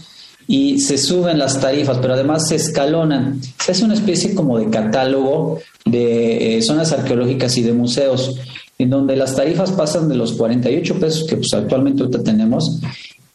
y 0.48 0.80
se 0.80 0.98
suben 0.98 1.40
las 1.40 1.60
tarifas, 1.60 1.98
pero 2.02 2.14
además 2.14 2.48
se 2.48 2.56
escalonan. 2.56 3.40
Se 3.64 3.72
hace 3.72 3.86
una 3.86 3.94
especie 3.94 4.36
como 4.36 4.60
de 4.60 4.70
catálogo 4.70 5.60
de 5.86 6.58
eh, 6.58 6.62
zonas 6.62 6.92
arqueológicas 6.92 7.58
y 7.58 7.64
de 7.64 7.74
museos, 7.74 8.36
en 8.78 8.90
donde 8.90 9.16
las 9.16 9.36
tarifas 9.36 9.72
pasan 9.72 10.10
de 10.10 10.16
los 10.16 10.34
48 10.34 11.00
pesos 11.00 11.28
que 11.28 11.38
pues, 11.38 11.54
actualmente 11.54 12.06
tenemos 12.20 12.80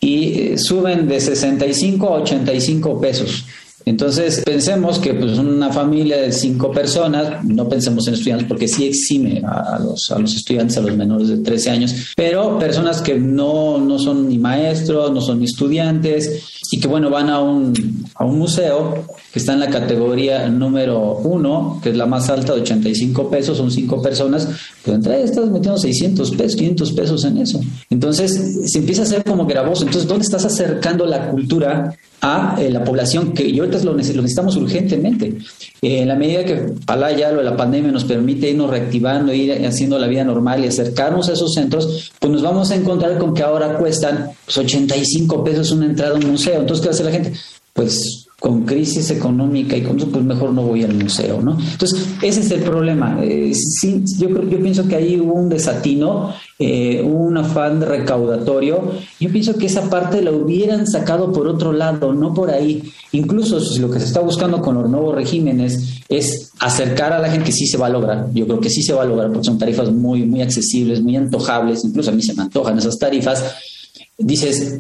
y 0.01 0.41
eh, 0.41 0.59
suben 0.59 1.09
de 1.09 1.21
65 1.21 2.07
a 2.07 2.21
85 2.23 3.01
pesos. 3.01 3.45
Entonces, 3.89 4.43
pensemos 4.45 4.99
que 4.99 5.15
pues, 5.15 5.39
una 5.39 5.73
familia 5.73 6.17
de 6.17 6.33
cinco 6.33 6.73
personas, 6.73 7.45
no 7.45 7.69
pensemos 7.69 8.09
en 8.09 8.15
estudiantes 8.15 8.49
porque 8.49 8.67
sí 8.67 8.85
exime 8.85 9.41
a, 9.47 9.79
los, 9.79 10.11
a 10.11 10.19
los 10.19 10.35
estudiantes, 10.35 10.77
a 10.77 10.81
los 10.81 10.97
menores 10.97 11.29
de 11.29 11.39
13 11.39 11.71
años, 11.71 11.95
pero 12.17 12.59
personas 12.59 13.01
que 13.01 13.15
no, 13.15 13.79
no 13.79 14.01
son 14.01 14.29
ni 14.29 14.39
maestros, 14.39 15.13
no 15.13 15.21
son 15.21 15.39
ni 15.39 15.45
estudiantes 15.45 16.43
y 16.73 16.81
que, 16.81 16.89
bueno, 16.89 17.11
van 17.11 17.31
a 17.31 17.41
un, 17.41 18.05
a 18.17 18.25
un 18.25 18.41
museo 18.41 19.07
que 19.37 19.41
está 19.41 19.53
en 19.53 19.61
la 19.61 19.69
categoría 19.69 20.49
número 20.49 21.19
uno, 21.19 21.79
que 21.83 21.91
es 21.91 21.97
la 21.99 22.07
más 22.07 22.31
alta 22.31 22.55
de 22.55 22.63
85 22.63 23.29
pesos, 23.29 23.59
son 23.59 23.71
cinco 23.71 24.01
personas, 24.01 24.49
pues 24.83 24.97
entre 24.97 25.23
estás 25.23 25.45
metiendo 25.51 25.77
600 25.77 26.31
pesos, 26.31 26.57
500 26.57 26.93
pesos 26.93 27.25
en 27.27 27.37
eso. 27.37 27.61
Entonces, 27.91 28.63
se 28.73 28.79
empieza 28.79 29.03
a 29.03 29.05
hacer 29.05 29.23
como 29.25 29.45
gravoso. 29.45 29.85
Entonces, 29.85 30.09
¿dónde 30.09 30.25
estás 30.25 30.47
acercando 30.47 31.05
la 31.05 31.29
cultura 31.29 31.95
a 32.23 32.57
eh, 32.59 32.71
la 32.71 32.83
población 32.83 33.35
que 33.35 33.47
y 33.47 33.59
ahorita 33.59 33.85
lo, 33.85 33.95
necesitamos 33.95 34.57
urgentemente. 34.57 35.37
Eh, 35.83 36.01
en 36.01 36.09
la 36.09 36.17
medida 36.17 36.43
que 36.47 36.73
ojalá 36.89 37.13
ya 37.15 37.31
lo 37.31 37.41
de 37.41 37.45
la 37.45 37.59
pandemia 37.59 37.93
nos 37.93 38.05
permite 38.05 38.49
irnos 38.49 38.71
reactivando, 38.71 39.35
ir 39.35 39.67
haciendo 39.67 39.99
la 39.99 40.07
vida 40.07 40.25
normal 40.25 40.65
y 40.65 40.69
acercarnos 40.69 41.29
a 41.29 41.35
esos 41.35 41.53
centros, 41.53 42.11
pues 42.19 42.33
nos 42.33 42.41
vamos 42.41 42.71
a 42.71 42.75
encontrar 42.75 43.19
con 43.19 43.35
que 43.35 43.43
ahora 43.43 43.77
cuestan 43.77 44.31
85 44.47 45.45
pues, 45.45 45.53
pesos 45.53 45.73
una 45.73 45.85
entrada 45.85 46.15
a 46.15 46.17
un 46.17 46.27
museo. 46.27 46.59
Entonces, 46.59 46.83
¿qué 46.83 46.91
hace 46.91 47.05
la 47.05 47.11
gente? 47.11 47.35
Pues 47.75 48.26
con 48.47 48.63
crisis 48.63 49.11
económica 49.11 49.77
y 49.77 49.83
con 49.83 49.97
eso, 49.97 50.09
pues 50.09 50.25
mejor 50.25 50.53
no 50.53 50.63
voy 50.63 50.85
al 50.85 50.95
museo, 50.95 51.43
¿no? 51.43 51.59
Entonces, 51.59 52.07
ese 52.23 52.43
es 52.43 52.51
el 52.53 52.61
problema. 52.61 53.19
Eh, 53.21 53.53
sí, 53.53 54.05
yo, 54.19 54.29
yo 54.29 54.61
pienso 54.61 54.87
que 54.87 54.95
ahí 54.95 55.19
hubo 55.19 55.33
un 55.33 55.49
desatino, 55.49 56.33
eh, 56.57 57.03
un 57.03 57.37
afán 57.37 57.81
recaudatorio. 57.81 58.93
Yo 59.19 59.33
pienso 59.33 59.59
que 59.59 59.67
esa 59.67 59.91
parte 59.91 60.23
la 60.23 60.31
hubieran 60.31 60.87
sacado 60.87 61.33
por 61.33 61.49
otro 61.49 61.73
lado, 61.73 62.13
no 62.13 62.35
por 62.35 62.53
ahí. 62.53 62.85
Incluso 63.11 63.59
si 63.59 63.81
lo 63.81 63.91
que 63.91 63.99
se 63.99 64.05
está 64.05 64.21
buscando 64.21 64.61
con 64.61 64.77
los 64.77 64.89
nuevos 64.89 65.17
regímenes 65.17 66.03
es 66.09 66.53
acercar 66.61 67.15
a 67.15 67.19
la 67.19 67.29
gente 67.29 67.47
que 67.47 67.53
sí 67.53 67.67
se 67.67 67.79
va 67.79 67.87
a 67.87 67.91
lograr. 67.91 68.29
Yo 68.33 68.47
creo 68.47 68.61
que 68.61 68.71
sí 68.71 68.85
se 68.85 68.93
va 68.93 69.03
a 69.03 69.07
lograr 69.07 69.33
porque 69.33 69.47
son 69.47 69.59
tarifas 69.59 69.91
muy, 69.91 70.23
muy 70.23 70.43
accesibles, 70.43 71.03
muy 71.03 71.17
antojables. 71.17 71.85
Incluso 71.85 72.13
a 72.13 72.15
mí 72.15 72.23
se 72.23 72.35
me 72.35 72.43
antojan 72.43 72.79
esas 72.79 72.97
tarifas. 72.97 73.45
Dices, 74.17 74.79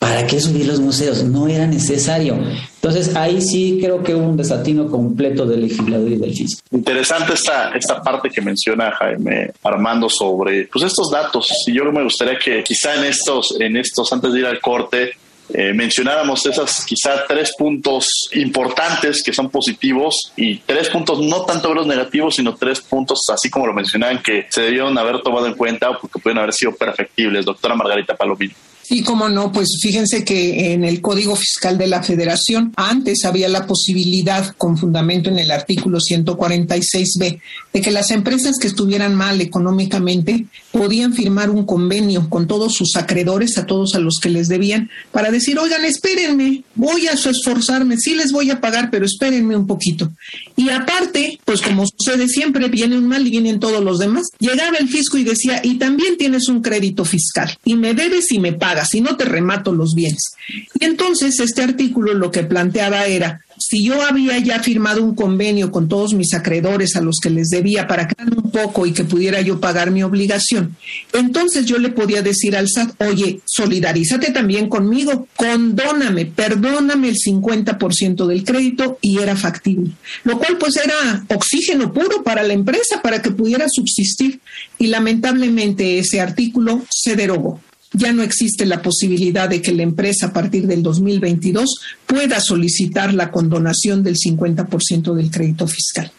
¿Para 0.00 0.26
qué 0.26 0.40
subir 0.40 0.66
los 0.66 0.80
museos? 0.80 1.22
No 1.24 1.46
era 1.46 1.66
necesario. 1.66 2.34
Entonces 2.76 3.14
ahí 3.14 3.42
sí 3.42 3.78
creo 3.82 4.02
que 4.02 4.14
hubo 4.14 4.26
un 4.26 4.36
desatino 4.38 4.90
completo 4.90 5.44
del 5.44 5.60
legislador 5.60 6.10
y 6.10 6.16
del 6.16 6.34
fisco. 6.34 6.62
Interesante 6.70 7.34
esta, 7.34 7.70
esta 7.76 8.02
parte 8.02 8.30
que 8.30 8.40
menciona 8.40 8.90
Jaime 8.92 9.52
Armando 9.62 10.08
sobre 10.08 10.64
pues 10.72 10.86
estos 10.86 11.10
datos. 11.10 11.52
Y 11.66 11.74
yo 11.74 11.84
me 11.92 12.02
gustaría 12.02 12.38
que 12.38 12.64
quizá 12.64 12.94
en 12.94 13.04
estos, 13.04 13.54
en 13.60 13.76
estos, 13.76 14.10
antes 14.10 14.32
de 14.32 14.40
ir 14.40 14.46
al 14.46 14.58
corte, 14.58 15.12
eh, 15.52 15.74
mencionáramos 15.74 16.46
esas 16.46 16.82
quizá 16.86 17.26
tres 17.28 17.54
puntos 17.58 18.30
importantes 18.32 19.22
que 19.22 19.34
son 19.34 19.50
positivos 19.50 20.32
y 20.34 20.60
tres 20.60 20.88
puntos 20.88 21.20
no 21.20 21.42
tanto 21.44 21.74
los 21.74 21.86
negativos, 21.86 22.36
sino 22.36 22.54
tres 22.54 22.80
puntos, 22.80 23.20
así 23.30 23.50
como 23.50 23.66
lo 23.66 23.74
mencionaban, 23.74 24.22
que 24.22 24.46
se 24.48 24.62
debieron 24.62 24.96
haber 24.96 25.20
tomado 25.20 25.46
en 25.46 25.54
cuenta 25.54 25.92
porque 25.98 26.20
pueden 26.20 26.38
haber 26.38 26.54
sido 26.54 26.74
perfectibles. 26.74 27.44
Doctora 27.44 27.74
Margarita 27.74 28.16
Palomino. 28.16 28.54
Y 28.92 29.02
como 29.02 29.28
no, 29.28 29.52
pues 29.52 29.78
fíjense 29.80 30.24
que 30.24 30.72
en 30.72 30.82
el 30.82 31.00
Código 31.00 31.36
Fiscal 31.36 31.78
de 31.78 31.86
la 31.86 32.02
Federación 32.02 32.72
antes 32.74 33.24
había 33.24 33.48
la 33.48 33.64
posibilidad, 33.64 34.52
con 34.56 34.76
fundamento 34.76 35.30
en 35.30 35.38
el 35.38 35.52
artículo 35.52 35.98
146b, 35.98 37.40
de 37.72 37.80
que 37.80 37.92
las 37.92 38.10
empresas 38.10 38.56
que 38.58 38.66
estuvieran 38.66 39.14
mal 39.14 39.40
económicamente 39.40 40.46
podían 40.72 41.14
firmar 41.14 41.50
un 41.50 41.64
convenio 41.66 42.28
con 42.28 42.48
todos 42.48 42.74
sus 42.74 42.96
acreedores, 42.96 43.58
a 43.58 43.66
todos 43.66 43.94
a 43.94 44.00
los 44.00 44.18
que 44.20 44.28
les 44.28 44.48
debían, 44.48 44.90
para 45.12 45.30
decir, 45.30 45.56
oigan, 45.60 45.84
espérenme, 45.84 46.64
voy 46.74 47.06
a 47.06 47.12
esforzarme, 47.12 47.96
sí 47.96 48.16
les 48.16 48.32
voy 48.32 48.50
a 48.50 48.60
pagar, 48.60 48.90
pero 48.90 49.06
espérenme 49.06 49.54
un 49.54 49.68
poquito. 49.68 50.10
Y 50.56 50.68
aparte, 50.70 51.38
pues 51.44 51.62
como 51.62 51.84
sucede 51.86 52.26
siempre, 52.26 52.68
viene 52.68 52.98
un 52.98 53.06
mal 53.06 53.24
y 53.24 53.30
vienen 53.30 53.60
todos 53.60 53.84
los 53.84 54.00
demás, 54.00 54.26
llegaba 54.40 54.78
el 54.78 54.88
fisco 54.88 55.16
y 55.16 55.22
decía, 55.22 55.60
y 55.62 55.78
también 55.78 56.16
tienes 56.16 56.48
un 56.48 56.60
crédito 56.60 57.04
fiscal, 57.04 57.56
y 57.64 57.76
me 57.76 57.94
debes 57.94 58.32
y 58.32 58.40
me 58.40 58.52
pagas 58.52 58.79
si 58.84 59.00
no 59.00 59.16
te 59.16 59.24
remato 59.24 59.72
los 59.72 59.94
bienes. 59.94 60.32
Y 60.78 60.84
entonces 60.84 61.38
este 61.40 61.62
artículo 61.62 62.14
lo 62.14 62.30
que 62.30 62.42
planteaba 62.44 63.06
era, 63.06 63.40
si 63.58 63.84
yo 63.84 64.02
había 64.02 64.38
ya 64.38 64.60
firmado 64.60 65.04
un 65.04 65.14
convenio 65.14 65.70
con 65.70 65.88
todos 65.88 66.14
mis 66.14 66.32
acreedores 66.34 66.96
a 66.96 67.00
los 67.00 67.18
que 67.22 67.30
les 67.30 67.48
debía 67.48 67.86
para 67.86 68.08
crear 68.08 68.34
un 68.34 68.50
poco 68.50 68.86
y 68.86 68.92
que 68.92 69.04
pudiera 69.04 69.40
yo 69.42 69.60
pagar 69.60 69.90
mi 69.90 70.02
obligación, 70.02 70.76
entonces 71.12 71.66
yo 71.66 71.78
le 71.78 71.90
podía 71.90 72.22
decir 72.22 72.56
al 72.56 72.68
SAT, 72.68 72.94
oye, 73.02 73.40
solidarízate 73.44 74.32
también 74.32 74.68
conmigo, 74.68 75.28
condóname, 75.36 76.26
perdóname 76.26 77.10
el 77.10 77.16
50% 77.16 78.26
del 78.26 78.44
crédito 78.44 78.98
y 79.02 79.18
era 79.18 79.36
factible. 79.36 79.92
Lo 80.24 80.38
cual 80.38 80.56
pues 80.58 80.76
era 80.76 81.24
oxígeno 81.28 81.92
puro 81.92 82.22
para 82.22 82.42
la 82.42 82.54
empresa 82.54 83.02
para 83.02 83.20
que 83.20 83.30
pudiera 83.30 83.66
subsistir 83.68 84.40
y 84.78 84.86
lamentablemente 84.86 85.98
ese 85.98 86.20
artículo 86.20 86.82
se 86.90 87.16
derogó 87.16 87.60
ya 87.92 88.12
no 88.12 88.22
existe 88.22 88.66
la 88.66 88.82
posibilidad 88.82 89.48
de 89.48 89.60
que 89.60 89.72
la 89.72 89.82
empresa 89.82 90.26
a 90.26 90.32
partir 90.32 90.66
del 90.66 90.82
2022 90.82 91.80
pueda 92.06 92.40
solicitar 92.40 93.12
la 93.14 93.30
condonación 93.30 94.02
del 94.02 94.16
50% 94.16 95.14
del 95.14 95.30
crédito 95.30 95.66
fiscal. 95.66 96.10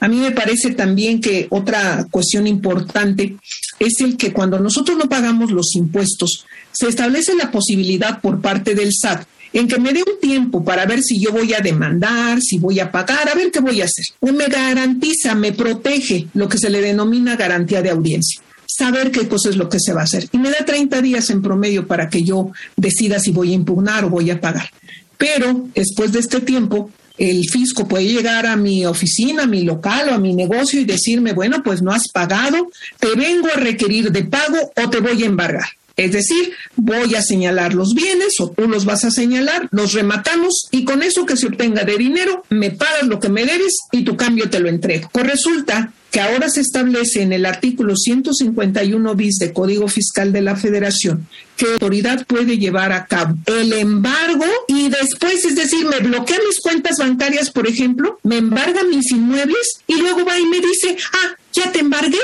A 0.00 0.08
mí 0.08 0.16
me 0.16 0.32
parece 0.32 0.72
también 0.72 1.20
que 1.20 1.46
otra 1.50 2.06
cuestión 2.10 2.46
importante 2.46 3.36
es 3.78 4.00
el 4.00 4.16
que 4.18 4.32
cuando 4.32 4.60
nosotros 4.60 4.98
no 4.98 5.08
pagamos 5.08 5.50
los 5.50 5.74
impuestos, 5.74 6.44
se 6.72 6.88
establece 6.88 7.34
la 7.34 7.50
posibilidad 7.50 8.20
por 8.20 8.42
parte 8.42 8.74
del 8.74 8.92
SAT 8.92 9.26
en 9.54 9.68
que 9.68 9.78
me 9.78 9.92
dé 9.92 10.00
un 10.00 10.20
tiempo 10.20 10.64
para 10.64 10.84
ver 10.84 11.00
si 11.00 11.18
yo 11.20 11.30
voy 11.30 11.54
a 11.54 11.60
demandar, 11.60 12.40
si 12.42 12.58
voy 12.58 12.80
a 12.80 12.90
pagar, 12.90 13.28
a 13.28 13.34
ver 13.34 13.52
qué 13.52 13.60
voy 13.60 13.80
a 13.80 13.84
hacer. 13.84 14.04
Me 14.20 14.46
garantiza, 14.46 15.34
me 15.36 15.52
protege 15.52 16.26
lo 16.34 16.48
que 16.48 16.58
se 16.58 16.68
le 16.68 16.80
denomina 16.80 17.36
garantía 17.36 17.80
de 17.80 17.90
audiencia 17.90 18.42
saber 18.76 19.10
qué 19.10 19.28
cosa 19.28 19.50
es 19.50 19.56
lo 19.56 19.68
que 19.68 19.78
se 19.80 19.92
va 19.92 20.00
a 20.00 20.04
hacer. 20.04 20.28
Y 20.32 20.38
me 20.38 20.50
da 20.50 20.64
30 20.64 21.00
días 21.02 21.30
en 21.30 21.42
promedio 21.42 21.86
para 21.86 22.08
que 22.08 22.22
yo 22.22 22.50
decida 22.76 23.18
si 23.20 23.30
voy 23.30 23.52
a 23.52 23.54
impugnar 23.54 24.04
o 24.04 24.10
voy 24.10 24.30
a 24.30 24.40
pagar. 24.40 24.70
Pero 25.16 25.68
después 25.74 26.12
de 26.12 26.20
este 26.20 26.40
tiempo, 26.40 26.90
el 27.16 27.44
fisco 27.48 27.86
puede 27.86 28.06
llegar 28.06 28.46
a 28.46 28.56
mi 28.56 28.84
oficina, 28.84 29.44
a 29.44 29.46
mi 29.46 29.62
local 29.62 30.08
o 30.08 30.14
a 30.14 30.18
mi 30.18 30.34
negocio 30.34 30.80
y 30.80 30.84
decirme, 30.84 31.32
bueno, 31.32 31.62
pues 31.62 31.82
no 31.82 31.92
has 31.92 32.08
pagado, 32.08 32.70
te 32.98 33.14
vengo 33.14 33.48
a 33.48 33.58
requerir 33.58 34.10
de 34.10 34.24
pago 34.24 34.72
o 34.76 34.90
te 34.90 35.00
voy 35.00 35.22
a 35.22 35.26
embargar. 35.26 35.68
Es 35.96 36.12
decir, 36.12 36.52
voy 36.76 37.14
a 37.14 37.22
señalar 37.22 37.74
los 37.74 37.94
bienes 37.94 38.40
o 38.40 38.50
tú 38.50 38.68
los 38.68 38.84
vas 38.84 39.04
a 39.04 39.10
señalar, 39.10 39.68
los 39.70 39.92
rematamos 39.92 40.68
y 40.70 40.84
con 40.84 41.02
eso 41.02 41.24
que 41.24 41.36
se 41.36 41.46
obtenga 41.46 41.84
de 41.84 41.96
dinero, 41.96 42.44
me 42.50 42.70
pagas 42.70 43.06
lo 43.06 43.20
que 43.20 43.28
me 43.28 43.44
debes 43.44 43.76
y 43.92 44.02
tu 44.02 44.16
cambio 44.16 44.50
te 44.50 44.60
lo 44.60 44.68
entrego. 44.68 45.08
Pues 45.12 45.26
resulta 45.26 45.92
que 46.10 46.20
ahora 46.20 46.48
se 46.48 46.60
establece 46.60 47.22
en 47.22 47.32
el 47.32 47.44
artículo 47.44 47.96
151 47.96 49.14
bis 49.16 49.34
de 49.38 49.52
Código 49.52 49.88
Fiscal 49.88 50.32
de 50.32 50.42
la 50.42 50.54
Federación 50.54 51.26
que 51.56 51.66
autoridad 51.66 52.24
puede 52.26 52.58
llevar 52.58 52.92
a 52.92 53.06
cabo 53.06 53.36
el 53.46 53.72
embargo 53.72 54.44
y 54.68 54.88
después, 54.88 55.44
es 55.44 55.56
decir, 55.56 55.86
me 55.86 55.98
bloquea 55.98 56.38
mis 56.46 56.60
cuentas 56.60 56.98
bancarias, 56.98 57.50
por 57.50 57.66
ejemplo, 57.66 58.18
me 58.22 58.38
embarga 58.38 58.84
mis 58.84 59.10
inmuebles 59.10 59.80
y 59.86 59.96
luego 59.96 60.24
va 60.24 60.38
y 60.38 60.46
me 60.46 60.60
dice, 60.60 60.96
ah, 61.12 61.36
ya 61.52 61.70
te 61.72 61.80
embargué. 61.80 62.18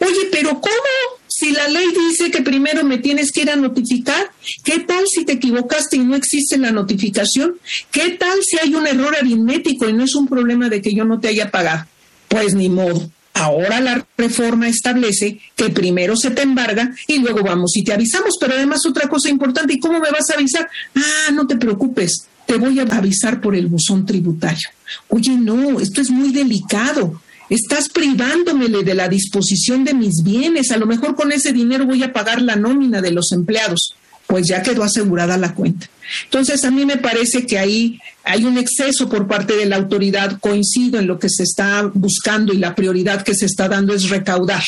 Oye, 0.00 0.28
pero 0.30 0.60
¿cómo? 0.60 1.21
Si 1.42 1.50
la 1.50 1.66
ley 1.66 1.88
dice 2.08 2.30
que 2.30 2.40
primero 2.40 2.84
me 2.84 2.98
tienes 2.98 3.32
que 3.32 3.42
ir 3.42 3.50
a 3.50 3.56
notificar, 3.56 4.30
¿qué 4.62 4.78
tal 4.78 5.08
si 5.08 5.24
te 5.24 5.32
equivocaste 5.32 5.96
y 5.96 6.04
no 6.04 6.14
existe 6.14 6.56
la 6.56 6.70
notificación? 6.70 7.56
¿Qué 7.90 8.10
tal 8.10 8.44
si 8.44 8.58
hay 8.60 8.76
un 8.76 8.86
error 8.86 9.16
aritmético 9.16 9.88
y 9.88 9.92
no 9.92 10.04
es 10.04 10.14
un 10.14 10.28
problema 10.28 10.68
de 10.68 10.80
que 10.80 10.94
yo 10.94 11.04
no 11.04 11.18
te 11.18 11.26
haya 11.26 11.50
pagado? 11.50 11.86
Pues 12.28 12.54
ni 12.54 12.68
modo. 12.68 13.10
Ahora 13.34 13.80
la 13.80 14.06
reforma 14.16 14.68
establece 14.68 15.40
que 15.56 15.70
primero 15.70 16.16
se 16.16 16.30
te 16.30 16.42
embarga 16.42 16.94
y 17.08 17.18
luego 17.18 17.42
vamos 17.42 17.76
y 17.76 17.82
te 17.82 17.92
avisamos. 17.92 18.36
Pero 18.38 18.54
además 18.54 18.86
otra 18.86 19.08
cosa 19.08 19.28
importante, 19.28 19.72
¿y 19.72 19.80
cómo 19.80 19.98
me 19.98 20.12
vas 20.12 20.30
a 20.30 20.34
avisar? 20.34 20.70
Ah, 20.94 21.32
no 21.32 21.48
te 21.48 21.56
preocupes, 21.56 22.28
te 22.46 22.54
voy 22.54 22.78
a 22.78 22.82
avisar 22.82 23.40
por 23.40 23.56
el 23.56 23.66
buzón 23.66 24.06
tributario. 24.06 24.68
Oye, 25.08 25.32
no, 25.32 25.80
esto 25.80 26.02
es 26.02 26.10
muy 26.10 26.30
delicado 26.30 27.20
estás 27.48 27.88
privándomele 27.88 28.82
de 28.82 28.94
la 28.94 29.08
disposición 29.08 29.84
de 29.84 29.94
mis 29.94 30.22
bienes, 30.22 30.70
a 30.70 30.76
lo 30.76 30.86
mejor 30.86 31.14
con 31.14 31.32
ese 31.32 31.52
dinero 31.52 31.86
voy 31.86 32.02
a 32.02 32.12
pagar 32.12 32.40
la 32.42 32.56
nómina 32.56 33.00
de 33.00 33.10
los 33.10 33.32
empleados, 33.32 33.94
pues 34.26 34.46
ya 34.48 34.62
quedó 34.62 34.82
asegurada 34.82 35.36
la 35.36 35.54
cuenta. 35.54 35.88
Entonces, 36.24 36.64
a 36.64 36.70
mí 36.70 36.84
me 36.84 36.96
parece 36.96 37.46
que 37.46 37.58
ahí 37.58 37.98
hay 38.24 38.44
un 38.44 38.58
exceso 38.58 39.08
por 39.08 39.26
parte 39.26 39.56
de 39.56 39.66
la 39.66 39.76
autoridad, 39.76 40.38
coincido 40.40 40.98
en 40.98 41.06
lo 41.06 41.18
que 41.18 41.28
se 41.28 41.42
está 41.42 41.90
buscando 41.92 42.52
y 42.52 42.58
la 42.58 42.74
prioridad 42.74 43.22
que 43.22 43.34
se 43.34 43.46
está 43.46 43.68
dando 43.68 43.94
es 43.94 44.08
recaudar. 44.08 44.62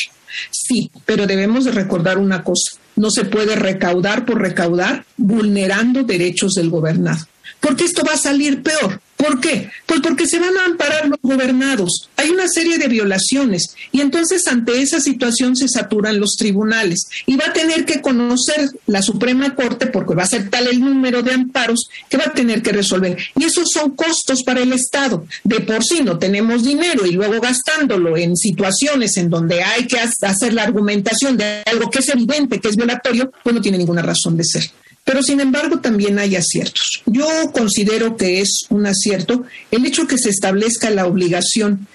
Sí, 0.51 0.91
pero 1.05 1.27
debemos 1.27 1.65
de 1.65 1.71
recordar 1.71 2.17
una 2.17 2.43
cosa, 2.43 2.77
no 2.95 3.09
se 3.09 3.25
puede 3.25 3.55
recaudar 3.55 4.25
por 4.25 4.41
recaudar 4.41 5.05
vulnerando 5.17 6.03
derechos 6.03 6.53
del 6.53 6.69
gobernado, 6.69 7.25
porque 7.59 7.85
esto 7.85 8.03
va 8.05 8.13
a 8.13 8.17
salir 8.17 8.61
peor. 8.61 9.01
¿Por 9.17 9.39
qué? 9.39 9.69
Pues 9.85 10.01
porque 10.01 10.27
se 10.27 10.39
van 10.39 10.57
a 10.57 10.65
amparar 10.65 11.07
los 11.07 11.19
gobernados. 11.21 12.09
Hay 12.17 12.29
una 12.29 12.47
serie 12.49 12.77
de 12.77 12.89
violaciones 12.89 13.75
y 13.91 14.01
entonces 14.01 14.45
ante 14.47 14.81
esa 14.81 14.99
situación 14.99 15.55
se 15.55 15.69
saturan 15.69 16.19
los 16.19 16.35
tribunales 16.35 17.07
y 17.25 17.37
va 17.37 17.45
a 17.47 17.53
tener 17.53 17.85
que 17.85 18.01
conocer 18.01 18.69
la 18.87 19.01
Suprema 19.01 19.55
Corte 19.55 19.87
porque 19.87 20.15
va 20.15 20.23
a 20.23 20.27
ser 20.27 20.49
tal 20.49 20.67
el 20.67 20.81
número 20.81 21.23
de 21.23 21.33
amparos 21.33 21.89
que 22.09 22.17
va 22.17 22.25
a 22.25 22.33
tener 22.33 22.61
que 22.61 22.73
resolver. 22.73 23.17
Y 23.39 23.45
esos 23.45 23.69
son 23.71 23.95
costos 23.95 24.43
para 24.43 24.61
el 24.61 24.73
Estado. 24.73 25.25
De 25.43 25.61
por 25.61 25.83
sí 25.83 26.01
no 26.03 26.19
tenemos 26.19 26.63
dinero 26.63 27.05
y 27.05 27.11
luego 27.11 27.39
gastándolo 27.39 28.17
en 28.17 28.35
situaciones 28.35 29.15
en 29.15 29.29
donde 29.29 29.63
hay 29.63 29.87
que 29.87 29.97
hacer 29.99 30.53
la 30.53 30.63
argumentación 30.63 31.37
de 31.37 31.63
algo 31.65 31.89
que 31.89 31.99
es 31.99 32.09
evidente 32.09 32.59
que 32.59 32.67
es 32.67 32.75
violatorio, 32.75 33.31
pues 33.43 33.55
no 33.55 33.61
tiene 33.61 33.77
ninguna 33.77 34.01
razón 34.01 34.35
de 34.35 34.43
ser. 34.43 34.71
Pero 35.05 35.23
sin 35.23 35.39
embargo 35.39 35.79
también 35.79 36.19
hay 36.19 36.35
aciertos. 36.35 37.03
Yo 37.05 37.27
considero 37.53 38.17
que 38.17 38.41
es 38.41 38.65
un 38.69 38.87
acierto 38.87 39.43
el 39.71 39.85
hecho 39.85 40.07
que 40.07 40.17
se 40.17 40.29
establezca 40.29 40.89
la 40.89 41.05
obligación 41.05 41.87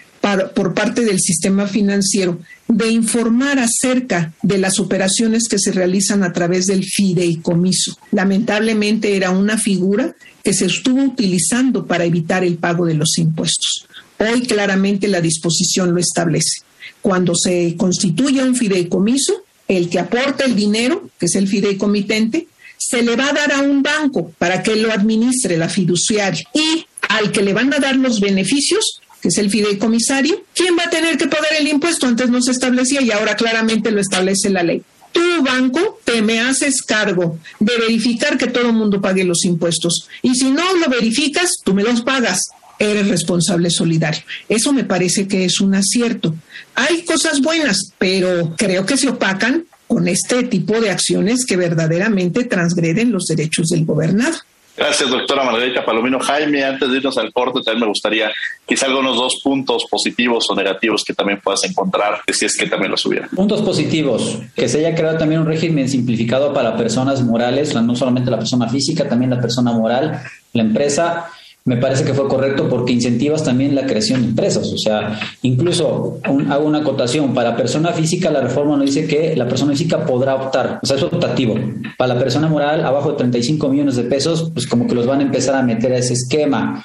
por 0.55 0.75
parte 0.75 1.03
del 1.03 1.19
sistema 1.19 1.67
financiero 1.67 2.39
de 2.69 2.89
informar 2.89 3.59
acerca 3.59 4.33
de 4.43 4.59
las 4.59 4.79
operaciones 4.79 5.49
que 5.49 5.59
se 5.59 5.73
realizan 5.73 6.23
a 6.23 6.33
través 6.33 6.67
del 6.67 6.85
fideicomiso. 6.85 7.99
Lamentablemente 8.13 9.17
era 9.17 9.31
una 9.31 9.59
figura 9.59 10.15
que 10.45 10.53
se 10.53 10.67
estuvo 10.67 11.03
utilizando 11.03 11.87
para 11.87 12.05
evitar 12.05 12.45
el 12.45 12.59
pago 12.59 12.87
de 12.87 12.95
los 12.95 13.19
impuestos. 13.19 13.87
Hoy 14.19 14.43
claramente 14.43 15.09
la 15.09 15.21
disposición 15.21 15.95
lo 15.95 16.01
establece. 16.01 16.61
Cuando 17.03 17.35
se 17.35 17.75
constituye 17.77 18.43
un 18.43 18.55
fideicomiso, 18.55 19.43
el 19.67 19.89
que 19.89 19.99
aporta 19.99 20.45
el 20.45 20.55
dinero, 20.55 21.09
que 21.19 21.27
es 21.27 21.35
el 21.35 21.49
fideicomitente, 21.49 22.47
se 22.91 23.03
le 23.03 23.15
va 23.15 23.29
a 23.29 23.33
dar 23.33 23.53
a 23.53 23.61
un 23.61 23.85
banco 23.85 24.33
para 24.37 24.65
que 24.65 24.75
lo 24.75 24.91
administre 24.91 25.57
la 25.57 25.69
fiduciaria 25.69 26.43
y 26.53 26.85
al 27.09 27.31
que 27.31 27.43
le 27.43 27.53
van 27.53 27.73
a 27.73 27.79
dar 27.79 27.95
los 27.95 28.19
beneficios, 28.19 29.01
que 29.23 29.29
es 29.29 29.39
el 29.39 29.49
fideicomisario, 29.49 30.43
¿quién 30.55 30.77
va 30.77 30.85
a 30.85 30.91
tener 30.91 31.17
que 31.17 31.29
pagar 31.29 31.53
el 31.57 31.69
impuesto? 31.69 32.09
Antes 32.09 32.31
no 32.31 32.43
se 32.43 32.51
establecía 32.51 33.01
y 33.01 33.13
ahora 33.13 33.37
claramente 33.37 33.93
lo 33.93 34.01
establece 34.01 34.51
la 34.51 34.65
ley. 34.65 34.83
Tu 35.13 35.43
banco 35.45 36.01
te 36.05 36.21
me 36.21 36.41
haces 36.41 36.83
cargo 36.83 37.39
de 37.61 37.77
verificar 37.79 38.37
que 38.37 38.49
todo 38.49 38.67
el 38.67 38.75
mundo 38.75 39.01
pague 39.01 39.23
los 39.23 39.45
impuestos. 39.45 40.09
Y 40.23 40.35
si 40.35 40.51
no 40.51 40.65
lo 40.77 40.89
verificas, 40.89 41.59
tú 41.65 41.75
me 41.75 41.85
los 41.85 42.03
pagas. 42.03 42.41
Eres 42.81 43.09
responsable 43.09 43.71
solidario. 43.71 44.23
Eso 44.49 44.73
me 44.73 44.85
parece 44.85 45.29
que 45.29 45.45
es 45.45 45.61
un 45.61 45.75
acierto. 45.77 46.35
Hay 46.75 47.05
cosas 47.05 47.41
buenas, 47.41 47.93
pero 47.99 48.55
creo 48.57 48.85
que 48.85 48.97
se 48.97 49.11
opacan 49.11 49.67
con 49.91 50.07
este 50.07 50.45
tipo 50.45 50.81
de 50.81 50.89
acciones 50.89 51.45
que 51.45 51.57
verdaderamente 51.57 52.45
transgreden 52.45 53.11
los 53.11 53.27
derechos 53.27 53.71
del 53.71 53.85
gobernado. 53.85 54.37
Gracias, 54.77 55.11
doctora 55.11 55.43
Margarita 55.43 55.85
Palomino. 55.85 56.21
Jaime, 56.21 56.63
antes 56.63 56.89
de 56.89 56.99
irnos 56.99 57.19
al 57.19 57.33
corte, 57.33 57.59
también 57.65 57.81
me 57.81 57.87
gustaría 57.89 58.31
quizá 58.65 58.87
algunos 58.87 59.17
dos 59.17 59.41
puntos 59.43 59.87
positivos 59.91 60.49
o 60.49 60.55
negativos 60.55 61.03
que 61.05 61.13
también 61.13 61.41
puedas 61.43 61.65
encontrar, 61.65 62.21
si 62.33 62.47
es 62.47 62.57
que 62.57 62.67
también 62.67 62.93
los 62.93 63.05
hubiera. 63.05 63.27
Puntos 63.35 63.63
positivos, 63.63 64.39
que 64.55 64.69
se 64.69 64.79
haya 64.79 64.95
creado 64.95 65.19
también 65.19 65.41
un 65.41 65.49
régimen 65.49 65.89
simplificado 65.89 66.55
para 66.55 66.77
personas 66.77 67.21
morales, 67.23 67.75
no 67.75 67.97
solamente 67.97 68.31
la 68.31 68.39
persona 68.39 68.69
física, 68.69 69.09
también 69.09 69.33
la 69.33 69.41
persona 69.41 69.73
moral, 69.73 70.23
la 70.53 70.63
empresa 70.63 71.33
me 71.65 71.77
parece 71.77 72.05
que 72.05 72.15
fue 72.15 72.27
correcto 72.27 72.69
porque 72.69 72.93
incentivas 72.93 73.45
también 73.45 73.75
la 73.75 73.87
creación 73.87 74.23
de 74.23 74.29
empresas. 74.29 74.73
O 74.73 74.79
sea, 74.79 75.19
incluso 75.43 76.19
hago 76.25 76.65
una 76.65 76.79
acotación, 76.79 77.35
para 77.35 77.57
persona 77.57 77.93
física 77.93 78.31
la 78.31 78.41
reforma 78.41 78.77
no 78.77 78.85
dice 78.85 79.07
que 79.07 79.37
la 79.37 79.47
persona 79.47 79.73
física 79.73 80.05
podrá 80.05 80.35
optar, 80.37 80.81
o 80.83 80.87
sea, 80.87 80.97
es 80.97 81.03
optativo. 81.03 81.55
Para 81.99 82.15
la 82.15 82.21
persona 82.21 82.49
moral, 82.49 82.85
abajo 82.85 83.13
de 83.13 83.19
35 83.19 83.69
millones 83.69 83.97
de 83.97 84.05
pesos, 84.05 84.51
pues 84.53 84.67
como 84.67 84.87
que 84.87 84.95
los 84.95 85.07
van 85.07 85.21
a 85.21 85.23
empezar 85.23 85.55
a 85.55 85.63
meter 85.63 85.93
a 85.93 85.99
ese 85.99 86.15
esquema. 86.15 86.85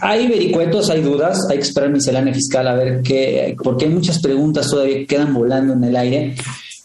Hay 0.00 0.26
vericuetos, 0.26 0.88
hay 0.88 1.02
dudas, 1.02 1.38
hay 1.50 1.58
que 1.58 1.64
esperar 1.64 1.90
miscelánea 1.90 2.32
fiscal 2.32 2.66
a 2.66 2.74
ver 2.74 3.02
qué, 3.02 3.54
porque 3.62 3.84
hay 3.84 3.90
muchas 3.90 4.18
preguntas 4.18 4.70
todavía 4.70 4.96
que 4.96 5.06
quedan 5.06 5.34
volando 5.34 5.74
en 5.74 5.84
el 5.84 5.96
aire. 5.96 6.34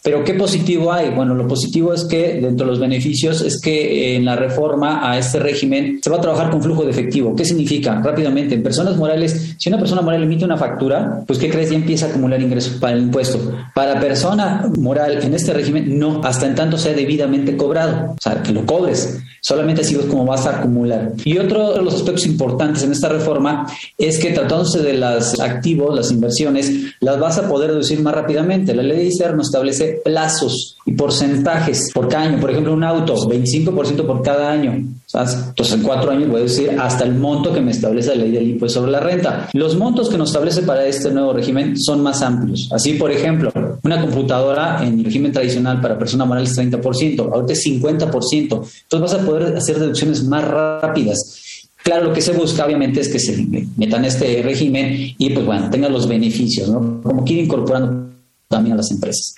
Pero 0.10 0.24
¿qué 0.24 0.34
positivo 0.34 0.92
hay? 0.92 1.12
Bueno, 1.12 1.36
lo 1.36 1.48
positivo 1.48 1.94
es 1.94 2.04
que 2.04 2.40
dentro 2.42 2.66
de 2.66 2.72
los 2.72 2.80
beneficios 2.80 3.42
es 3.42 3.62
que 3.62 4.16
en 4.16 4.26
la 4.26 4.36
reforma 4.36 5.08
a 5.08 5.20
este 5.20 5.38
régimen 5.38 6.00
se 6.02 6.10
va 6.10 6.18
a 6.18 6.20
trabajar 6.20 6.50
con 6.50 6.64
flujo 6.64 6.84
de 6.84 6.90
efectivo. 6.90 7.36
¿Qué 7.36 7.46
significa? 7.46 8.02
Rápidamente, 8.02 8.56
en 8.56 8.64
personas 8.64 8.98
morales, 8.98 9.54
si 9.60 9.70
una 9.70 9.78
persona 9.78 10.02
moral 10.02 10.24
emite 10.24 10.46
una 10.46 10.58
factura, 10.58 11.22
pues 11.28 11.38
¿qué 11.38 11.48
crees? 11.52 11.70
Ya 11.70 11.76
empieza 11.76 12.08
a 12.08 12.10
acumular 12.10 12.42
ingresos 12.42 12.74
para 12.80 12.94
el 12.94 13.04
impuesto. 13.04 13.40
Para 13.76 14.00
persona 14.00 14.68
moral 14.80 15.20
en 15.22 15.36
este 15.36 15.54
régimen, 15.54 16.00
no, 16.00 16.22
hasta 16.24 16.48
en 16.48 16.56
tanto 16.56 16.80
sea 16.80 16.94
debidamente 16.94 17.56
cobrado. 17.56 18.14
O 18.14 18.18
sea, 18.20 18.42
que 18.42 18.52
lo 18.52 18.66
cobres. 18.66 19.22
Solamente 19.42 19.82
así 19.82 19.96
es 19.96 20.06
como 20.06 20.26
vas 20.26 20.46
a 20.46 20.58
acumular. 20.58 21.14
Y 21.24 21.38
otro 21.38 21.74
de 21.74 21.82
los 21.82 21.96
aspectos 21.96 22.26
importantes 22.26 22.84
en 22.84 22.92
esta 22.92 23.10
reforma 23.10 23.68
es 23.98 24.18
que 24.20 24.32
tratándose 24.32 24.82
de 24.82 24.94
los 24.94 25.40
activos, 25.40 25.96
las 25.96 26.12
inversiones, 26.12 26.72
las 27.00 27.20
vas 27.20 27.38
a 27.38 27.48
poder 27.48 27.70
reducir 27.72 28.02
más 28.02 28.14
rápidamente. 28.14 28.76
La 28.76 28.84
ley 28.84 28.98
de 28.98 29.06
ICER 29.06 29.36
no 29.36 29.42
establece 29.42 29.99
plazos 30.04 30.78
y 30.86 30.94
porcentajes 30.94 31.92
por 31.94 32.08
cada 32.08 32.26
año. 32.26 32.40
Por 32.40 32.52
ejemplo, 32.52 32.74
un 32.74 32.84
auto, 32.84 33.16
25% 33.16 34.06
por 34.06 34.22
cada 34.22 34.52
año. 34.52 34.74
Entonces, 34.74 35.74
en 35.74 35.82
cuatro 35.82 36.12
años 36.12 36.30
voy 36.30 36.42
a 36.42 36.44
decir 36.44 36.72
hasta 36.80 37.04
el 37.04 37.16
monto 37.16 37.54
que 37.54 37.62
me 37.62 37.72
establece 37.72 38.16
la 38.16 38.24
ley 38.24 38.32
del 38.32 38.50
impuesto 38.50 38.80
sobre 38.80 38.92
la 38.92 39.00
renta. 39.00 39.50
Los 39.54 39.76
montos 39.76 40.10
que 40.10 40.18
nos 40.18 40.30
establece 40.30 40.62
para 40.64 40.86
este 40.86 41.12
nuevo 41.12 41.34
régimen 41.34 41.80
son 41.80 42.02
más 42.02 42.22
amplios. 42.22 42.70
Así, 42.72 42.94
por 42.94 43.12
ejemplo, 43.12 43.52
una 43.84 44.02
computadora 44.02 44.86
en 44.86 45.00
el 45.00 45.06
régimen 45.06 45.32
tradicional 45.32 45.82
para 45.82 45.98
persona 45.98 46.26
moral 46.26 46.44
es 46.44 46.58
30%, 46.58 47.32
ahorita 47.34 47.54
es 47.54 47.66
50%. 47.66 48.32
Entonces 48.42 48.70
vas 48.92 49.14
a 49.14 49.26
poder 49.26 49.58
hacer 49.58 49.80
deducciones 49.80 50.24
más 50.24 50.44
rápidas. 50.48 51.42
Claro, 51.84 52.06
lo 52.06 52.14
que 52.14 52.22
se 52.22 52.34
busca 52.34 52.66
obviamente 52.66 53.00
es 53.00 53.10
que 53.10 53.20
se 53.20 53.46
metan 53.78 54.06
este 54.06 54.42
régimen 54.44 55.16
y 55.18 55.30
pues 55.32 55.46
bueno, 55.46 55.70
tengan 55.70 55.92
los 55.92 56.08
beneficios, 56.08 56.70
¿no? 56.70 57.02
Como 57.02 57.24
que 57.24 57.34
ir 57.34 57.46
incorporando 57.46 58.10
también 58.48 58.74
a 58.74 58.78
las 58.78 58.92
empresas. 58.92 59.34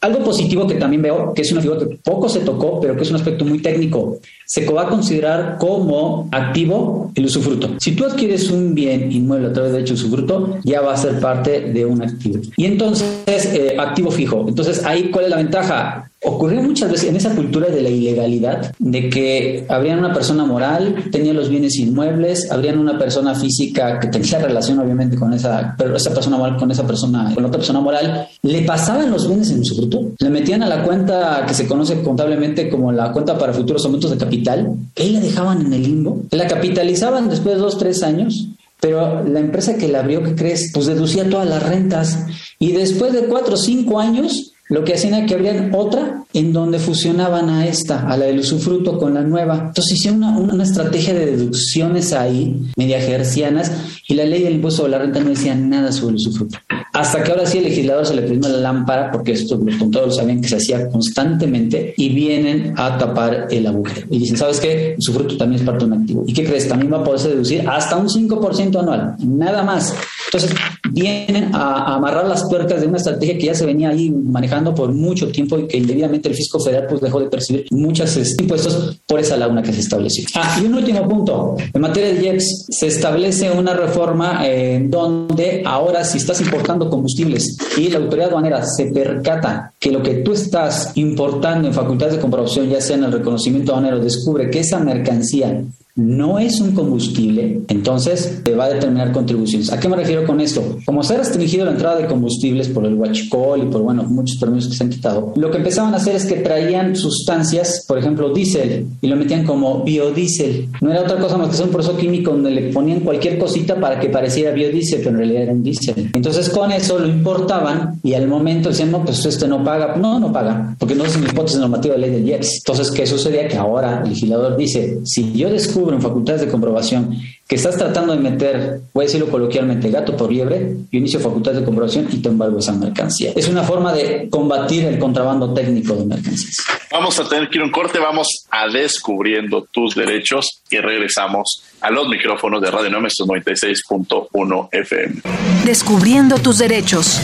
Algo 0.00 0.20
positivo 0.20 0.66
que 0.66 0.76
también 0.76 1.02
veo, 1.02 1.34
que 1.34 1.42
es 1.42 1.50
una 1.50 1.60
figura 1.60 1.80
que 1.80 1.98
poco 2.04 2.28
se 2.28 2.40
tocó, 2.40 2.80
pero 2.80 2.94
que 2.96 3.02
es 3.02 3.10
un 3.10 3.16
aspecto 3.16 3.44
muy 3.44 3.58
técnico, 3.58 4.18
se 4.46 4.64
va 4.70 4.82
a 4.82 4.88
considerar 4.88 5.56
como 5.58 6.28
activo 6.30 7.10
el 7.16 7.24
usufruto. 7.24 7.70
Si 7.80 7.96
tú 7.96 8.04
adquieres 8.04 8.48
un 8.50 8.74
bien 8.74 9.10
inmueble 9.10 9.48
a 9.48 9.52
través 9.52 9.72
de 9.72 9.80
hecho 9.80 9.94
usufruto, 9.94 10.58
ya 10.62 10.82
va 10.82 10.94
a 10.94 10.96
ser 10.96 11.18
parte 11.18 11.72
de 11.72 11.84
un 11.84 12.00
activo. 12.00 12.40
Y 12.56 12.66
entonces, 12.66 13.46
eh, 13.52 13.76
activo 13.76 14.12
fijo. 14.12 14.44
Entonces, 14.46 14.84
ahí, 14.84 15.10
¿cuál 15.10 15.24
es 15.24 15.30
la 15.30 15.36
ventaja? 15.36 16.07
Ocurrió 16.24 16.60
muchas 16.62 16.90
veces 16.90 17.10
en 17.10 17.16
esa 17.16 17.32
cultura 17.34 17.68
de 17.68 17.80
la 17.80 17.90
ilegalidad, 17.90 18.74
de 18.80 19.08
que 19.08 19.64
habrían 19.68 20.00
una 20.00 20.12
persona 20.12 20.44
moral, 20.44 21.04
tenía 21.12 21.32
los 21.32 21.48
bienes 21.48 21.76
inmuebles, 21.76 22.50
habrían 22.50 22.80
una 22.80 22.98
persona 22.98 23.36
física 23.36 24.00
que 24.00 24.08
tenía 24.08 24.38
relación 24.42 24.80
obviamente 24.80 25.16
con 25.16 25.32
esa, 25.32 25.76
pero 25.78 25.94
esa 25.94 26.12
persona 26.12 26.36
moral 26.36 26.56
con 26.56 26.72
esa 26.72 26.84
persona, 26.84 27.32
con 27.32 27.44
otra 27.44 27.58
persona 27.58 27.80
moral, 27.80 28.26
le 28.42 28.62
pasaban 28.62 29.12
los 29.12 29.28
bienes 29.28 29.50
en 29.50 29.64
su 29.64 29.76
fruto, 29.76 30.10
le 30.18 30.30
metían 30.30 30.64
a 30.64 30.66
la 30.66 30.82
cuenta 30.82 31.44
que 31.46 31.54
se 31.54 31.68
conoce 31.68 32.02
contablemente 32.02 32.68
como 32.68 32.90
la 32.90 33.12
cuenta 33.12 33.38
para 33.38 33.52
futuros 33.52 33.84
aumentos 33.84 34.10
de 34.10 34.18
capital, 34.18 34.74
y 34.96 35.10
la 35.10 35.20
dejaban 35.20 35.66
en 35.66 35.72
el 35.72 35.82
limbo, 35.84 36.22
la 36.32 36.48
capitalizaban 36.48 37.28
después 37.28 37.54
de 37.54 37.60
dos, 37.60 37.78
tres 37.78 38.02
años, 38.02 38.48
pero 38.80 39.24
la 39.24 39.40
empresa 39.40 39.76
que 39.76 39.88
la 39.88 40.00
abrió, 40.00 40.22
¿qué 40.22 40.34
crees? 40.34 40.70
Pues 40.72 40.86
deducía 40.86 41.28
todas 41.28 41.48
las 41.48 41.62
rentas. 41.64 42.26
Y 42.60 42.72
después 42.72 43.12
de 43.12 43.24
cuatro 43.24 43.54
o 43.54 43.56
cinco 43.56 43.98
años 43.98 44.52
lo 44.68 44.84
que 44.84 44.94
hacían 44.94 45.14
era 45.14 45.26
que 45.26 45.34
abrían 45.34 45.72
otra 45.74 46.24
en 46.34 46.52
donde 46.52 46.78
fusionaban 46.78 47.48
a 47.48 47.66
esta, 47.66 48.08
a 48.08 48.16
la 48.16 48.26
del 48.26 48.40
usufruto 48.40 48.98
con 48.98 49.14
la 49.14 49.22
nueva. 49.22 49.68
Entonces 49.68 49.94
hicieron 49.94 50.22
una, 50.22 50.62
estrategia 50.62 51.14
de 51.14 51.26
deducciones 51.26 52.12
ahí, 52.12 52.60
media 52.76 53.00
gercianas, 53.00 53.72
y 54.06 54.14
la 54.14 54.24
ley 54.24 54.42
del 54.42 54.56
impuesto 54.56 54.82
sobre 54.82 54.92
la 54.92 54.98
renta 54.98 55.20
no 55.20 55.30
decía 55.30 55.54
nada 55.54 55.90
sobre 55.90 56.10
el 56.10 56.16
usufruto. 56.16 56.58
Hasta 56.98 57.22
que 57.22 57.30
ahora 57.30 57.46
sí 57.46 57.58
el 57.58 57.64
legislador 57.64 58.04
se 58.04 58.16
le 58.16 58.22
prendió 58.22 58.50
la 58.50 58.58
lámpara, 58.58 59.12
porque 59.12 59.30
esto 59.30 59.56
los 59.56 59.76
contadores 59.76 60.16
sabían 60.16 60.40
que 60.40 60.48
se 60.48 60.56
hacía 60.56 60.88
constantemente, 60.88 61.94
y 61.96 62.08
vienen 62.08 62.74
a 62.76 62.98
tapar 62.98 63.46
el 63.50 63.68
agujero. 63.68 64.08
Y 64.10 64.18
dicen, 64.18 64.36
¿sabes 64.36 64.58
qué? 64.58 64.94
El 64.94 64.98
usufruto 64.98 65.36
también 65.36 65.60
es 65.60 65.66
parte 65.66 65.84
de 65.84 65.92
un 65.92 66.00
activo. 66.00 66.24
¿Y 66.26 66.32
qué 66.32 66.44
crees? 66.44 66.66
También 66.66 66.92
va 66.92 66.98
a 66.98 67.04
poderse 67.04 67.28
deducir 67.28 67.68
hasta 67.68 67.96
un 67.96 68.08
5% 68.08 68.80
anual, 68.80 69.14
nada 69.20 69.62
más. 69.62 69.94
Entonces, 70.26 70.50
vienen 70.90 71.54
a, 71.54 71.94
amarrar 71.94 72.26
las 72.26 72.48
tuercas 72.48 72.80
de 72.80 72.86
una 72.86 72.98
estrategia 72.98 73.38
que 73.38 73.46
ya 73.46 73.54
se 73.54 73.64
venía 73.64 73.90
ahí 73.90 74.10
manejando 74.10 74.74
por 74.74 74.92
mucho 74.92 75.28
tiempo 75.28 75.58
y 75.58 75.66
que 75.66 75.76
indebidamente 75.76 76.28
el 76.28 76.34
fisco 76.34 76.60
federal 76.60 76.86
pues 76.88 77.00
dejó 77.00 77.20
de 77.20 77.28
percibir 77.28 77.66
muchos 77.70 78.16
este, 78.16 78.42
impuestos 78.42 78.98
por 79.06 79.20
esa 79.20 79.36
laguna 79.36 79.62
que 79.62 79.72
se 79.72 79.80
estableció. 79.80 80.24
Ah, 80.34 80.58
y 80.60 80.66
un 80.66 80.74
último 80.74 81.08
punto. 81.08 81.56
En 81.72 81.80
materia 81.80 82.12
de 82.12 82.24
IEPS 82.24 82.66
se 82.70 82.86
establece 82.86 83.50
una 83.50 83.74
reforma 83.74 84.46
en 84.46 84.90
donde 84.90 85.62
ahora 85.64 86.04
si 86.04 86.18
estás 86.18 86.40
importando 86.40 86.87
combustibles. 86.90 87.56
Y 87.76 87.88
la 87.88 87.98
autoridad 87.98 88.28
aduanera 88.28 88.64
se 88.64 88.86
percata 88.86 89.72
que 89.78 89.92
lo 89.92 90.02
que 90.02 90.16
tú 90.16 90.32
estás 90.32 90.92
importando 90.96 91.68
en 91.68 91.74
facultades 91.74 92.14
de 92.14 92.20
comprobación, 92.20 92.68
ya 92.68 92.80
sea 92.80 92.96
en 92.96 93.04
el 93.04 93.12
reconocimiento 93.12 93.72
aduanero, 93.72 94.00
descubre 94.00 94.50
que 94.50 94.60
esa 94.60 94.78
mercancía 94.78 95.62
no 95.98 96.38
es 96.38 96.60
un 96.60 96.72
combustible, 96.72 97.62
entonces 97.66 98.40
te 98.44 98.54
va 98.54 98.66
a 98.66 98.68
determinar 98.70 99.10
contribuciones. 99.10 99.72
¿A 99.72 99.80
qué 99.80 99.88
me 99.88 99.96
refiero 99.96 100.24
con 100.24 100.40
esto? 100.40 100.78
Como 100.86 101.02
se 101.02 101.14
ha 101.14 101.18
restringido 101.18 101.64
la 101.64 101.72
entrada 101.72 101.96
de 101.98 102.06
combustibles 102.06 102.68
por 102.68 102.86
el 102.86 102.94
huachicol 102.94 103.64
y 103.64 103.66
por, 103.66 103.82
bueno, 103.82 104.04
muchos 104.04 104.38
permisos 104.38 104.70
que 104.70 104.76
se 104.76 104.84
han 104.84 104.90
quitado, 104.90 105.32
lo 105.34 105.50
que 105.50 105.56
empezaban 105.56 105.92
a 105.94 105.96
hacer 105.96 106.14
es 106.14 106.24
que 106.24 106.36
traían 106.36 106.94
sustancias, 106.94 107.84
por 107.88 107.98
ejemplo, 107.98 108.32
diésel, 108.32 108.86
y 109.00 109.08
lo 109.08 109.16
metían 109.16 109.44
como 109.44 109.82
biodiesel. 109.82 110.68
No 110.80 110.92
era 110.92 111.02
otra 111.02 111.18
cosa 111.18 111.36
más 111.36 111.56
que 111.56 111.62
un 111.62 111.70
proceso 111.70 111.96
químico 111.96 112.30
donde 112.30 112.52
le 112.52 112.72
ponían 112.72 113.00
cualquier 113.00 113.36
cosita 113.36 113.80
para 113.80 113.98
que 113.98 114.08
pareciera 114.08 114.52
biodiesel, 114.52 115.00
pero 115.00 115.10
en 115.10 115.16
realidad 115.16 115.42
era 115.42 115.52
un 115.52 115.64
diésel. 115.64 116.10
Entonces 116.14 116.48
con 116.48 116.70
eso 116.70 116.98
lo 117.00 117.08
importaban 117.08 117.98
y 118.04 118.14
al 118.14 118.28
momento 118.28 118.68
decían, 118.68 118.92
no, 118.92 119.04
pues 119.04 119.26
este 119.26 119.48
no 119.48 119.64
paga. 119.64 119.96
No, 119.96 120.20
no 120.20 120.32
paga, 120.32 120.76
porque 120.78 120.94
no 120.94 121.04
es 121.04 121.16
una 121.16 121.28
hipótesis 121.28 121.58
normativa 121.58 121.94
de 121.94 122.00
ley 122.00 122.10
del 122.10 122.28
IEPS. 122.28 122.58
Entonces, 122.58 122.90
¿qué 122.92 123.06
sucedía? 123.06 123.48
Que 123.48 123.56
ahora 123.56 124.02
el 124.02 124.10
legislador 124.10 124.56
dice, 124.56 124.98
si 125.04 125.32
yo 125.32 125.50
descubro 125.50 125.87
en 125.94 126.02
facultades 126.02 126.42
de 126.42 126.48
comprobación 126.48 127.16
que 127.48 127.56
estás 127.56 127.78
tratando 127.78 128.14
de 128.14 128.20
meter, 128.20 128.80
voy 128.92 129.04
a 129.04 129.06
decirlo 129.06 129.30
coloquialmente, 129.30 129.90
gato 129.90 130.14
por 130.14 130.30
liebre, 130.30 130.76
yo 130.92 130.98
inicio 130.98 131.18
facultades 131.18 131.60
de 131.60 131.64
comprobación 131.64 132.06
y 132.12 132.18
te 132.18 132.28
embargo 132.28 132.58
esa 132.58 132.72
mercancía. 132.72 133.32
Es 133.34 133.48
una 133.48 133.62
forma 133.62 133.92
de 133.94 134.28
combatir 134.28 134.84
el 134.84 134.98
contrabando 134.98 135.54
técnico 135.54 135.94
de 135.94 136.04
mercancías. 136.04 136.56
Vamos 136.92 137.18
a 137.18 137.26
tener 137.26 137.48
que 137.48 137.56
ir 137.56 137.62
a 137.62 137.64
un 137.64 137.70
corte, 137.70 137.98
vamos 137.98 138.46
a 138.50 138.68
descubriendo 138.68 139.66
tus 139.70 139.94
derechos 139.94 140.62
y 140.70 140.76
regresamos 140.76 141.62
a 141.80 141.90
los 141.90 142.06
micrófonos 142.08 142.60
de 142.60 142.70
Radio 142.70 142.90
96.1 142.90 144.68
FM. 144.70 145.22
Descubriendo 145.64 146.38
tus 146.38 146.58
derechos. 146.58 147.20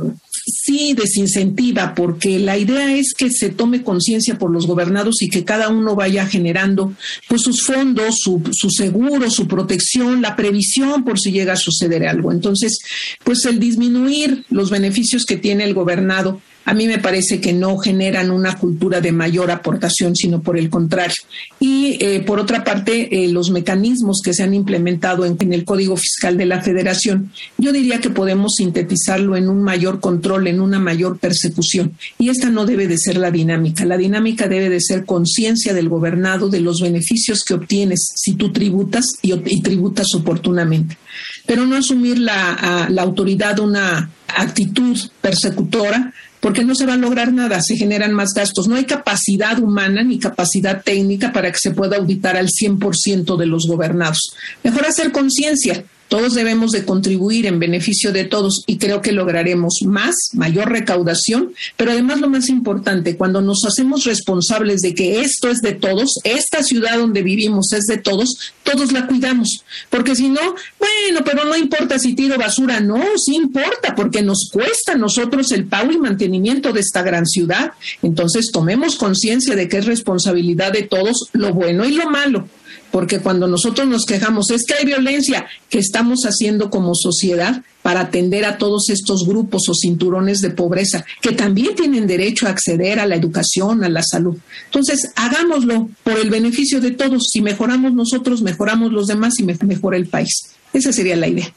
sí 0.45 0.93
desincentiva 0.93 1.93
porque 1.95 2.39
la 2.39 2.57
idea 2.57 2.95
es 2.95 3.13
que 3.13 3.31
se 3.31 3.49
tome 3.49 3.83
conciencia 3.83 4.37
por 4.37 4.51
los 4.51 4.67
gobernados 4.67 5.21
y 5.21 5.29
que 5.29 5.43
cada 5.43 5.69
uno 5.69 5.95
vaya 5.95 6.27
generando 6.27 6.93
pues 7.27 7.41
sus 7.41 7.63
fondos, 7.63 8.19
su, 8.19 8.41
su, 8.51 8.69
seguro, 8.69 9.29
su 9.29 9.47
protección, 9.47 10.21
la 10.21 10.35
previsión 10.35 11.03
por 11.03 11.19
si 11.19 11.31
llega 11.31 11.53
a 11.53 11.57
suceder 11.57 12.05
algo. 12.07 12.31
Entonces, 12.31 12.79
pues 13.23 13.45
el 13.45 13.59
disminuir 13.59 14.45
los 14.49 14.69
beneficios 14.69 15.25
que 15.25 15.37
tiene 15.37 15.63
el 15.63 15.73
gobernado 15.73 16.41
a 16.65 16.73
mí 16.73 16.87
me 16.87 16.97
parece 16.97 17.39
que 17.39 17.53
no 17.53 17.77
generan 17.77 18.31
una 18.31 18.57
cultura 18.57 18.99
de 18.99 19.11
mayor 19.11 19.51
aportación, 19.51 20.15
sino 20.15 20.41
por 20.41 20.57
el 20.57 20.69
contrario. 20.69 21.15
Y 21.59 21.97
eh, 22.03 22.21
por 22.21 22.39
otra 22.39 22.63
parte, 22.63 23.23
eh, 23.23 23.27
los 23.29 23.51
mecanismos 23.51 24.21
que 24.23 24.33
se 24.33 24.41
han 24.41 24.55
implementado 24.55 25.25
en, 25.25 25.37
el 25.53 25.63
Código 25.63 25.95
Fiscal 25.95 26.37
de 26.37 26.47
la 26.47 26.61
Federación, 26.61 27.31
yo 27.59 27.71
diría 27.71 27.99
que 27.99 28.09
podemos 28.09 28.55
sintetizarlo 28.57 29.37
en 29.37 29.47
un 29.47 29.61
mayor 29.61 29.99
control, 29.99 30.47
en 30.47 30.59
una 30.59 30.79
mayor 30.79 31.19
persecución. 31.19 31.93
Y 32.17 32.29
esta 32.29 32.49
no 32.49 32.65
debe 32.65 32.87
de 32.87 32.97
ser 32.97 33.17
la 33.17 33.29
dinámica. 33.29 33.85
La 33.85 33.97
dinámica 33.97 34.47
debe 34.47 34.69
de 34.69 34.81
ser 34.81 35.05
conciencia 35.05 35.73
del 35.73 35.87
gobernado 35.87 36.49
de 36.49 36.61
los 36.61 36.81
beneficios 36.81 37.43
que 37.43 37.53
obtienes 37.53 38.11
si 38.15 38.33
tú 38.33 38.51
tributas 38.51 39.05
y, 39.21 39.33
y 39.33 39.61
tributas 39.61 40.15
oportunamente. 40.15 40.97
Pero 41.45 41.67
no 41.67 41.75
asumir 41.75 42.17
la, 42.17 42.53
a, 42.53 42.89
la 42.89 43.03
autoridad 43.03 43.59
una 43.59 44.09
actitud 44.27 44.97
persecutora 45.21 46.13
porque 46.39 46.63
no 46.63 46.75
se 46.75 46.85
va 46.85 46.93
a 46.93 46.97
lograr 46.97 47.33
nada, 47.33 47.61
se 47.61 47.75
generan 47.75 48.13
más 48.13 48.33
gastos. 48.33 48.67
No 48.67 48.75
hay 48.75 48.85
capacidad 48.85 49.59
humana 49.59 50.03
ni 50.03 50.19
capacidad 50.19 50.83
técnica 50.83 51.33
para 51.33 51.51
que 51.51 51.57
se 51.59 51.71
pueda 51.71 51.97
auditar 51.97 52.37
al 52.37 52.49
100% 52.49 53.37
de 53.37 53.45
los 53.45 53.67
gobernados. 53.67 54.35
Mejor 54.63 54.85
hacer 54.85 55.11
conciencia, 55.11 55.83
todos 56.07 56.33
debemos 56.33 56.71
de 56.71 56.85
contribuir 56.85 57.45
en 57.45 57.59
beneficio 57.59 58.11
de 58.11 58.25
todos 58.25 58.63
y 58.67 58.77
creo 58.77 59.01
que 59.01 59.11
lograremos 59.11 59.79
más, 59.85 60.15
mayor 60.33 60.69
recaudación, 60.69 61.53
pero 61.77 61.91
además 61.91 62.19
lo 62.21 62.29
más 62.29 62.49
importante, 62.49 63.17
cuando 63.17 63.41
nos 63.41 63.65
hacemos 63.65 64.05
responsables 64.05 64.81
de 64.81 64.93
que 64.93 65.21
esto 65.21 65.49
es 65.49 65.61
de 65.61 65.73
todos, 65.73 66.19
esta 66.23 66.63
ciudad 66.63 66.97
donde 66.97 67.23
vivimos 67.23 67.73
es 67.73 67.85
de 67.85 67.97
todos, 67.97 68.53
todos 68.63 68.91
la 68.91 69.07
cuidamos, 69.07 69.63
porque 69.89 70.15
si 70.15 70.29
no, 70.29 70.41
bueno, 70.79 71.21
pero 71.25 71.45
no 71.45 71.57
importa 71.57 71.99
si 71.99 72.13
tiro 72.13 72.37
basura, 72.37 72.79
no, 72.79 73.01
sí 73.17 73.35
importa, 73.35 73.95
porque 73.95 74.21
nos 74.21 74.49
cuesta 74.51 74.93
a 74.93 74.97
nosotros 74.97 75.51
el 75.51 75.65
pago 75.65 75.91
y 75.91 75.97
mantenimiento 75.97 76.71
de 76.71 76.81
esta 76.81 77.01
gran 77.01 77.25
ciudad. 77.25 77.73
Entonces 78.01 78.51
tomemos 78.51 78.95
conciencia 78.95 79.55
de 79.55 79.67
que 79.67 79.77
es 79.77 79.85
responsabilidad 79.85 80.71
de 80.71 80.83
todos 80.83 81.29
lo 81.33 81.53
bueno 81.53 81.85
y 81.85 81.93
lo 81.93 82.09
malo 82.09 82.47
porque 82.95 83.19
cuando 83.19 83.45
nosotros 83.45 83.85
nos 83.89 84.05
quejamos 84.05 84.51
es 84.51 84.63
que 84.65 84.73
hay 84.75 84.85
violencia 84.85 85.45
que 85.69 85.79
estamos 85.79 86.21
haciendo 86.21 86.69
como 86.69 86.95
sociedad 86.95 87.61
para 87.81 87.99
atender 87.99 88.45
a 88.45 88.57
todos 88.57 88.89
estos 88.89 89.27
grupos 89.27 89.67
o 89.67 89.73
cinturones 89.73 90.39
de 90.39 90.51
pobreza 90.51 91.03
que 91.19 91.33
también 91.33 91.75
tienen 91.75 92.07
derecho 92.07 92.47
a 92.47 92.51
acceder 92.51 93.01
a 93.01 93.05
la 93.05 93.15
educación, 93.15 93.83
a 93.83 93.89
la 93.89 94.01
salud. 94.01 94.37
Entonces, 94.67 95.11
hagámoslo 95.17 95.89
por 96.05 96.17
el 96.17 96.29
beneficio 96.29 96.79
de 96.79 96.91
todos. 96.91 97.27
Si 97.33 97.41
mejoramos 97.41 97.91
nosotros, 97.91 98.41
mejoramos 98.41 98.93
los 98.93 99.07
demás 99.07 99.41
y 99.41 99.43
mejora 99.43 99.97
el 99.97 100.07
país. 100.07 100.55
Esa 100.71 100.93
sería 100.93 101.17
la 101.17 101.27
idea. 101.27 101.51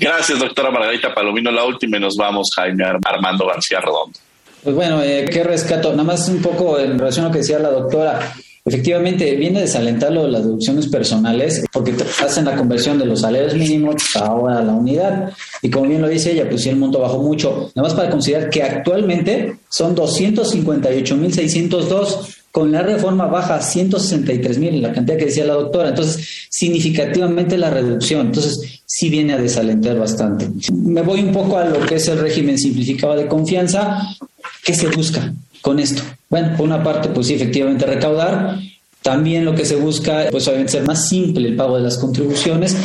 Gracias, 0.00 0.38
doctora 0.38 0.70
Margarita 0.70 1.14
Palomino. 1.14 1.50
La 1.50 1.66
última 1.66 1.98
y 1.98 2.00
nos 2.00 2.16
vamos, 2.16 2.48
Jaime 2.56 2.82
Armando 3.04 3.46
García 3.46 3.82
Redondo. 3.82 4.18
Pues 4.62 4.74
bueno, 4.74 5.02
eh, 5.02 5.28
¿qué 5.30 5.44
rescato? 5.44 5.90
Nada 5.90 6.04
más 6.04 6.30
un 6.30 6.40
poco 6.40 6.78
en 6.78 6.98
relación 6.98 7.26
a 7.26 7.28
lo 7.28 7.32
que 7.34 7.40
decía 7.40 7.58
la 7.58 7.68
doctora. 7.68 8.34
Efectivamente, 8.66 9.34
viene 9.36 9.60
a 9.60 9.62
desalentarlo 9.62 10.26
las 10.26 10.42
deducciones 10.42 10.88
personales 10.88 11.64
porque 11.72 11.94
hacen 12.20 12.46
la 12.46 12.56
conversión 12.56 12.98
de 12.98 13.06
los 13.06 13.20
salarios 13.20 13.54
mínimos 13.54 13.94
ahora 14.16 14.58
a 14.58 14.62
la 14.62 14.72
unidad. 14.72 15.32
Y 15.62 15.70
como 15.70 15.88
bien 15.88 16.02
lo 16.02 16.08
dice 16.08 16.32
ella, 16.32 16.48
pues 16.48 16.62
si 16.62 16.70
el 16.70 16.76
monto 16.76 16.98
bajó 16.98 17.22
mucho. 17.22 17.70
Nada 17.76 17.88
más 17.88 17.96
para 17.96 18.10
considerar 18.10 18.50
que 18.50 18.64
actualmente 18.64 19.54
son 19.68 19.94
258.602 19.94 22.38
con 22.50 22.72
la 22.72 22.82
reforma 22.82 23.26
baja 23.26 23.54
a 23.54 23.62
163 23.62 24.58
mil, 24.58 24.82
la 24.82 24.92
cantidad 24.92 25.16
que 25.16 25.26
decía 25.26 25.44
la 25.44 25.54
doctora. 25.54 25.90
Entonces, 25.90 26.42
significativamente 26.48 27.56
la 27.56 27.70
reducción. 27.70 28.26
Entonces, 28.26 28.82
sí 28.84 29.10
viene 29.10 29.34
a 29.34 29.38
desalentar 29.38 29.96
bastante. 29.96 30.48
Me 30.72 31.02
voy 31.02 31.20
un 31.20 31.30
poco 31.32 31.56
a 31.56 31.66
lo 31.66 31.86
que 31.86 31.94
es 31.96 32.08
el 32.08 32.18
régimen 32.18 32.58
simplificado 32.58 33.14
de 33.14 33.28
confianza. 33.28 34.02
¿Qué 34.64 34.74
se 34.74 34.88
busca 34.88 35.32
con 35.60 35.78
esto? 35.78 36.02
Bueno, 36.28 36.56
por 36.56 36.66
una 36.66 36.82
parte, 36.82 37.08
pues 37.08 37.26
sí, 37.28 37.34
efectivamente 37.34 37.86
recaudar. 37.86 38.58
También 39.02 39.44
lo 39.44 39.54
que 39.54 39.64
se 39.64 39.76
busca, 39.76 40.26
pues 40.30 40.48
obviamente 40.48 40.72
ser 40.72 40.82
más 40.82 41.08
simple 41.08 41.48
el 41.48 41.56
pago 41.56 41.76
de 41.76 41.82
las 41.82 41.98
contribuciones. 41.98 42.76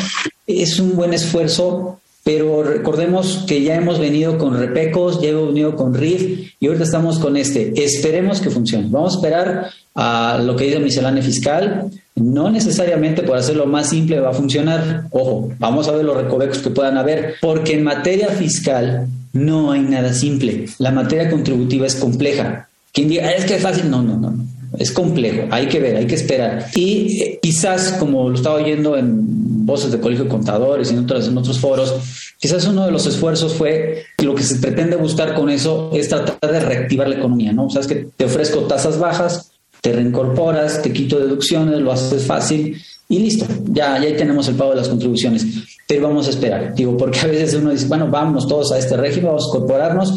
Es 0.45 0.79
un 0.79 0.95
buen 0.95 1.13
esfuerzo, 1.13 1.99
pero 2.23 2.61
recordemos 2.61 3.43
que 3.47 3.63
ya 3.63 3.75
hemos 3.75 3.97
venido 3.97 4.37
con 4.37 4.59
repecos, 4.59 5.19
ya 5.19 5.29
hemos 5.29 5.47
venido 5.47 5.75
con 5.75 5.95
RIF 5.95 6.53
y 6.59 6.67
ahorita 6.67 6.83
estamos 6.83 7.17
con 7.17 7.37
este. 7.37 7.73
Esperemos 7.83 8.39
que 8.39 8.51
funcione. 8.51 8.87
Vamos 8.89 9.13
a 9.13 9.17
esperar 9.17 9.69
a 9.95 10.39
lo 10.43 10.55
que 10.55 10.65
dice 10.65 10.79
miscelánea 10.79 11.23
fiscal. 11.23 11.89
No 12.15 12.51
necesariamente 12.51 13.23
por 13.23 13.37
hacerlo 13.37 13.65
más 13.65 13.89
simple 13.89 14.19
va 14.19 14.29
a 14.29 14.33
funcionar. 14.33 15.05
Ojo, 15.09 15.51
vamos 15.57 15.87
a 15.87 15.91
ver 15.93 16.05
los 16.05 16.17
recovecos 16.17 16.59
que 16.59 16.69
puedan 16.69 16.99
haber, 16.99 17.35
porque 17.41 17.73
en 17.73 17.83
materia 17.83 18.27
fiscal 18.27 19.07
no 19.33 19.71
hay 19.71 19.81
nada 19.81 20.13
simple. 20.13 20.67
La 20.77 20.91
materia 20.91 21.31
contributiva 21.31 21.87
es 21.87 21.95
compleja. 21.95 22.67
Quien 22.91 23.07
diga, 23.09 23.31
es 23.31 23.45
que 23.45 23.55
es 23.55 23.61
fácil, 23.61 23.89
no, 23.89 24.01
no, 24.01 24.17
no, 24.17 24.31
no. 24.31 24.45
Es 24.77 24.91
complejo, 24.91 25.47
hay 25.51 25.67
que 25.67 25.79
ver, 25.79 25.97
hay 25.97 26.07
que 26.07 26.15
esperar. 26.15 26.67
Y 26.75 27.21
eh, 27.21 27.39
quizás, 27.41 27.93
como 27.99 28.29
lo 28.29 28.35
estaba 28.35 28.55
oyendo 28.55 28.97
en 28.97 29.65
voces 29.65 29.91
de 29.91 29.99
colegio 29.99 30.25
de 30.25 30.29
contadores 30.29 30.91
y 30.91 30.93
en 30.93 31.03
otros, 31.03 31.27
en 31.27 31.37
otros 31.37 31.59
foros, 31.59 31.93
quizás 32.39 32.65
uno 32.67 32.85
de 32.85 32.91
los 32.91 33.05
esfuerzos 33.05 33.53
fue 33.53 34.05
lo 34.19 34.33
que 34.33 34.43
se 34.43 34.55
pretende 34.55 34.95
buscar 34.95 35.33
con 35.33 35.49
eso 35.49 35.91
es 35.93 36.07
tratar 36.07 36.51
de 36.51 36.59
reactivar 36.59 37.09
la 37.09 37.15
economía, 37.15 37.51
¿no? 37.51 37.65
O 37.65 37.69
sea, 37.69 37.81
es 37.81 37.87
que 37.87 38.07
te 38.15 38.25
ofrezco 38.25 38.61
tasas 38.61 38.97
bajas, 38.97 39.51
te 39.81 39.91
reincorporas, 39.91 40.81
te 40.81 40.93
quito 40.93 41.19
deducciones, 41.19 41.79
lo 41.79 41.91
haces 41.91 42.25
fácil 42.25 42.81
y 43.09 43.19
listo, 43.19 43.45
ya, 43.65 43.99
ya 43.99 44.07
ahí 44.07 44.15
tenemos 44.15 44.47
el 44.47 44.55
pago 44.55 44.69
de 44.71 44.77
las 44.77 44.87
contribuciones. 44.87 45.45
Pero 45.85 46.07
vamos 46.07 46.27
a 46.27 46.29
esperar, 46.29 46.73
digo, 46.73 46.95
porque 46.95 47.19
a 47.19 47.27
veces 47.27 47.55
uno 47.55 47.71
dice, 47.71 47.87
bueno, 47.87 48.07
vámonos 48.09 48.47
todos 48.47 48.71
a 48.71 48.77
este 48.77 48.95
régimen, 48.95 49.25
vamos 49.25 49.43
a 49.43 49.47
incorporarnos 49.49 50.13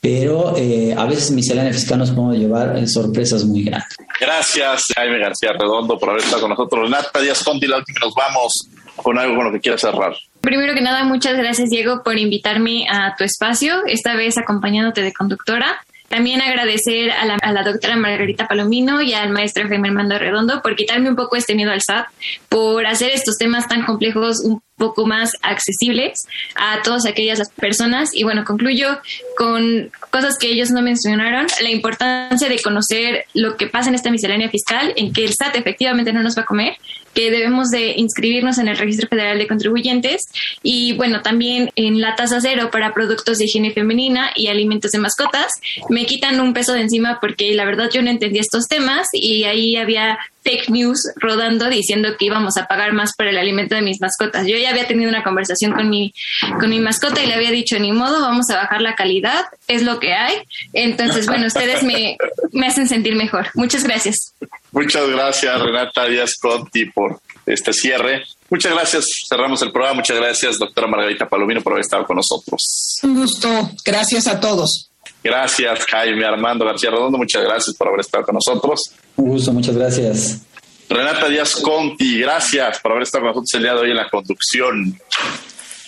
pero 0.00 0.56
eh, 0.56 0.94
a 0.96 1.04
veces 1.04 1.30
miscelánea 1.30 1.72
fiscal 1.72 1.98
nos 1.98 2.10
podemos 2.10 2.38
llevar 2.38 2.76
en 2.76 2.88
sorpresas 2.88 3.44
muy 3.44 3.64
grandes. 3.64 3.96
Gracias, 4.18 4.86
Jaime 4.96 5.18
García 5.18 5.52
Redondo, 5.52 5.98
por 5.98 6.10
haber 6.10 6.22
estado 6.22 6.42
con 6.42 6.50
nosotros. 6.50 6.84
Renata 6.84 7.20
Díaz 7.20 7.44
Conti, 7.44 7.66
la 7.66 7.78
última, 7.78 8.00
nos 8.00 8.14
vamos 8.14 8.68
con 8.96 9.18
algo 9.18 9.36
con 9.36 9.46
lo 9.46 9.52
que 9.52 9.60
quieras 9.60 9.82
cerrar. 9.82 10.14
Primero 10.40 10.74
que 10.74 10.80
nada, 10.80 11.04
muchas 11.04 11.36
gracias, 11.36 11.68
Diego, 11.68 12.02
por 12.02 12.16
invitarme 12.18 12.86
a 12.90 13.14
tu 13.16 13.24
espacio, 13.24 13.82
esta 13.86 14.16
vez 14.16 14.38
acompañándote 14.38 15.02
de 15.02 15.12
conductora. 15.12 15.80
También 16.08 16.40
agradecer 16.40 17.12
a 17.12 17.24
la, 17.24 17.36
a 17.40 17.52
la, 17.52 17.62
doctora 17.62 17.94
Margarita 17.94 18.48
Palomino 18.48 19.00
y 19.00 19.14
al 19.14 19.30
maestro 19.30 19.68
Jaime 19.68 19.90
Armando 19.90 20.18
Redondo 20.18 20.60
por 20.60 20.74
quitarme 20.74 21.08
un 21.08 21.14
poco 21.14 21.36
este 21.36 21.54
miedo 21.54 21.70
al 21.70 21.82
SAT, 21.82 22.06
por 22.48 22.84
hacer 22.84 23.10
estos 23.12 23.38
temas 23.38 23.68
tan 23.68 23.84
complejos 23.84 24.40
un 24.40 24.60
poco 24.80 25.06
más 25.06 25.34
accesibles 25.42 26.26
a 26.56 26.82
todas 26.82 27.06
aquellas 27.06 27.48
personas. 27.50 28.10
Y 28.12 28.24
bueno, 28.24 28.44
concluyo 28.44 28.98
con 29.36 29.92
cosas 30.10 30.38
que 30.38 30.48
ellos 30.48 30.70
no 30.70 30.82
mencionaron, 30.82 31.46
la 31.60 31.70
importancia 31.70 32.48
de 32.48 32.60
conocer 32.60 33.26
lo 33.34 33.56
que 33.56 33.68
pasa 33.68 33.90
en 33.90 33.94
esta 33.94 34.10
miscelánea 34.10 34.48
fiscal, 34.48 34.92
en 34.96 35.12
que 35.12 35.24
el 35.24 35.34
SAT 35.34 35.56
efectivamente 35.56 36.12
no 36.12 36.22
nos 36.22 36.36
va 36.36 36.42
a 36.42 36.46
comer, 36.46 36.74
que 37.14 37.30
debemos 37.30 37.70
de 37.70 37.94
inscribirnos 37.96 38.58
en 38.58 38.68
el 38.68 38.78
Registro 38.78 39.08
Federal 39.08 39.38
de 39.38 39.46
Contribuyentes 39.46 40.22
y 40.62 40.94
bueno, 40.94 41.22
también 41.22 41.70
en 41.76 42.00
la 42.00 42.14
tasa 42.14 42.40
cero 42.40 42.70
para 42.72 42.94
productos 42.94 43.38
de 43.38 43.44
higiene 43.44 43.72
femenina 43.72 44.30
y 44.34 44.46
alimentos 44.48 44.92
de 44.92 44.98
mascotas. 44.98 45.52
Me 45.88 46.06
quitan 46.06 46.40
un 46.40 46.54
peso 46.54 46.72
de 46.72 46.82
encima 46.82 47.18
porque 47.20 47.52
la 47.54 47.64
verdad 47.64 47.90
yo 47.92 48.00
no 48.02 48.10
entendí 48.10 48.38
estos 48.38 48.66
temas 48.66 49.08
y 49.12 49.44
ahí 49.44 49.76
había 49.76 50.18
fake 50.42 50.70
news 50.70 51.00
rodando 51.16 51.68
diciendo 51.68 52.16
que 52.18 52.26
íbamos 52.26 52.56
a 52.56 52.66
pagar 52.66 52.92
más 52.92 53.14
por 53.16 53.26
el 53.26 53.38
alimento 53.38 53.74
de 53.74 53.82
mis 53.82 54.00
mascotas. 54.00 54.46
Yo 54.46 54.56
ya 54.56 54.70
había 54.70 54.86
tenido 54.86 55.08
una 55.08 55.22
conversación 55.22 55.72
con 55.72 55.88
mi, 55.88 56.12
con 56.58 56.70
mi 56.70 56.80
mascota 56.80 57.22
y 57.22 57.26
le 57.26 57.34
había 57.34 57.50
dicho, 57.50 57.78
ni 57.78 57.92
modo, 57.92 58.20
vamos 58.20 58.50
a 58.50 58.56
bajar 58.56 58.80
la 58.80 58.94
calidad, 58.94 59.46
es 59.68 59.82
lo 59.82 59.98
que 60.00 60.14
hay. 60.14 60.36
Entonces, 60.72 61.26
bueno, 61.26 61.46
ustedes 61.46 61.82
me, 61.82 62.16
me 62.52 62.66
hacen 62.66 62.88
sentir 62.88 63.14
mejor. 63.14 63.48
Muchas 63.54 63.84
gracias. 63.84 64.34
Muchas 64.72 65.08
gracias, 65.08 65.60
Renata 65.60 66.06
Díaz 66.06 66.36
Conti, 66.40 66.86
por 66.86 67.20
este 67.46 67.72
cierre. 67.72 68.24
Muchas 68.48 68.72
gracias. 68.72 69.06
Cerramos 69.28 69.62
el 69.62 69.72
programa. 69.72 69.96
Muchas 69.96 70.16
gracias, 70.16 70.58
doctora 70.58 70.86
Margarita 70.86 71.28
Palomino, 71.28 71.60
por 71.60 71.72
haber 71.72 71.84
estado 71.84 72.04
con 72.04 72.16
nosotros. 72.16 72.98
Un 73.02 73.14
gusto. 73.14 73.70
Gracias 73.84 74.26
a 74.26 74.40
todos. 74.40 74.90
Gracias, 75.22 75.84
Jaime 75.86 76.24
Armando 76.24 76.64
García 76.64 76.90
Redondo. 76.90 77.18
Muchas 77.18 77.44
gracias 77.44 77.76
por 77.76 77.88
haber 77.88 78.00
estado 78.00 78.24
con 78.24 78.34
nosotros. 78.34 78.92
Un 79.20 79.28
gusto, 79.28 79.52
muchas 79.52 79.76
gracias. 79.76 80.40
Renata 80.88 81.28
Díaz 81.28 81.56
Conti, 81.56 82.20
gracias 82.20 82.80
por 82.80 82.92
haber 82.92 83.02
estado 83.02 83.24
con 83.24 83.28
nosotros 83.28 83.54
el 83.54 83.62
día 83.62 83.74
de 83.74 83.80
hoy 83.80 83.90
en 83.90 83.96
la 83.96 84.08
conducción. 84.08 84.98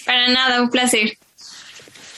Para 0.05 0.29
nada, 0.29 0.61
un 0.61 0.69
placer. 0.69 1.17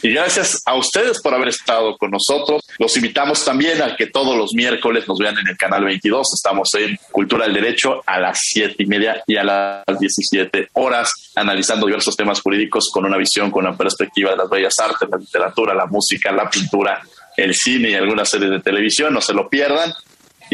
Y 0.02 0.10
gracias 0.10 0.60
a 0.66 0.74
ustedes 0.74 1.22
por 1.22 1.32
haber 1.32 1.48
estado 1.48 1.96
con 1.96 2.10
nosotros. 2.10 2.62
Los 2.78 2.96
invitamos 2.96 3.44
también 3.44 3.80
a 3.80 3.94
que 3.94 4.08
todos 4.08 4.36
los 4.36 4.54
miércoles 4.54 5.06
nos 5.06 5.16
vean 5.18 5.38
en 5.38 5.46
el 5.46 5.56
canal 5.56 5.84
22. 5.84 6.34
Estamos 6.34 6.74
en 6.74 6.98
Cultura 7.12 7.44
del 7.44 7.54
Derecho 7.54 8.02
a 8.04 8.18
las 8.18 8.40
siete 8.42 8.82
y 8.82 8.86
media 8.86 9.22
y 9.24 9.36
a 9.36 9.44
las 9.44 9.98
17 9.98 10.70
horas, 10.72 11.12
analizando 11.36 11.86
diversos 11.86 12.16
temas 12.16 12.40
jurídicos 12.40 12.90
con 12.92 13.04
una 13.04 13.16
visión, 13.16 13.52
con 13.52 13.64
una 13.64 13.76
perspectiva 13.76 14.32
de 14.32 14.38
las 14.38 14.50
bellas 14.50 14.74
artes, 14.80 15.08
la 15.08 15.16
literatura, 15.16 15.74
la 15.74 15.86
música, 15.86 16.32
la 16.32 16.50
pintura, 16.50 17.00
el 17.36 17.54
cine 17.54 17.90
y 17.90 17.94
algunas 17.94 18.28
series 18.28 18.50
de 18.50 18.60
televisión. 18.60 19.14
No 19.14 19.20
se 19.20 19.32
lo 19.32 19.48
pierdan. 19.48 19.94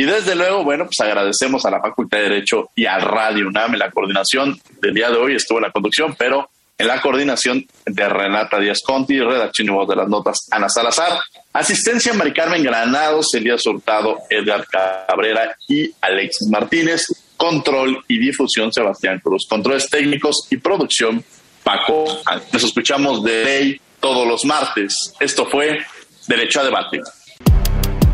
Y 0.01 0.05
desde 0.05 0.35
luego, 0.35 0.65
bueno, 0.65 0.87
pues 0.87 0.99
agradecemos 1.01 1.67
a 1.67 1.71
la 1.71 1.79
Facultad 1.79 2.17
de 2.17 2.31
Derecho 2.31 2.71
y 2.75 2.87
al 2.87 3.03
Radio 3.03 3.47
UNAM 3.49 3.75
la 3.75 3.91
coordinación 3.91 4.59
del 4.81 4.95
día 4.95 5.11
de 5.11 5.19
hoy. 5.19 5.35
Estuvo 5.35 5.59
en 5.59 5.65
la 5.65 5.71
conducción, 5.71 6.17
pero 6.19 6.49
en 6.79 6.87
la 6.87 7.03
coordinación 7.03 7.67
de 7.85 8.09
Renata 8.09 8.59
Díaz 8.59 8.81
Conti, 8.83 9.21
redacción 9.21 9.69
y 9.69 9.71
voz 9.73 9.87
de 9.87 9.97
las 9.97 10.09
notas 10.09 10.49
Ana 10.53 10.71
Salazar, 10.71 11.21
asistencia 11.53 12.15
Mari 12.15 12.33
Carmen 12.33 12.63
Granados, 12.63 13.35
Elías 13.35 13.67
Hurtado, 13.67 14.21
Edgar 14.31 14.67
Cabrera 14.69 15.55
y 15.69 15.93
Alexis 16.01 16.49
Martínez, 16.49 17.05
control 17.37 18.03
y 18.09 18.19
difusión 18.19 18.73
Sebastián 18.73 19.21
Cruz, 19.23 19.47
controles 19.47 19.91
técnicos 19.91 20.47
y 20.49 20.57
producción 20.57 21.23
Paco. 21.63 22.07
Nos 22.55 22.65
escuchamos 22.65 23.23
de 23.23 23.45
ley 23.45 23.81
todos 24.01 24.27
los 24.27 24.47
martes. 24.47 25.13
Esto 25.21 25.45
fue 25.45 25.85
Derecho 26.27 26.61
a 26.61 26.65
Debate. 26.65 27.01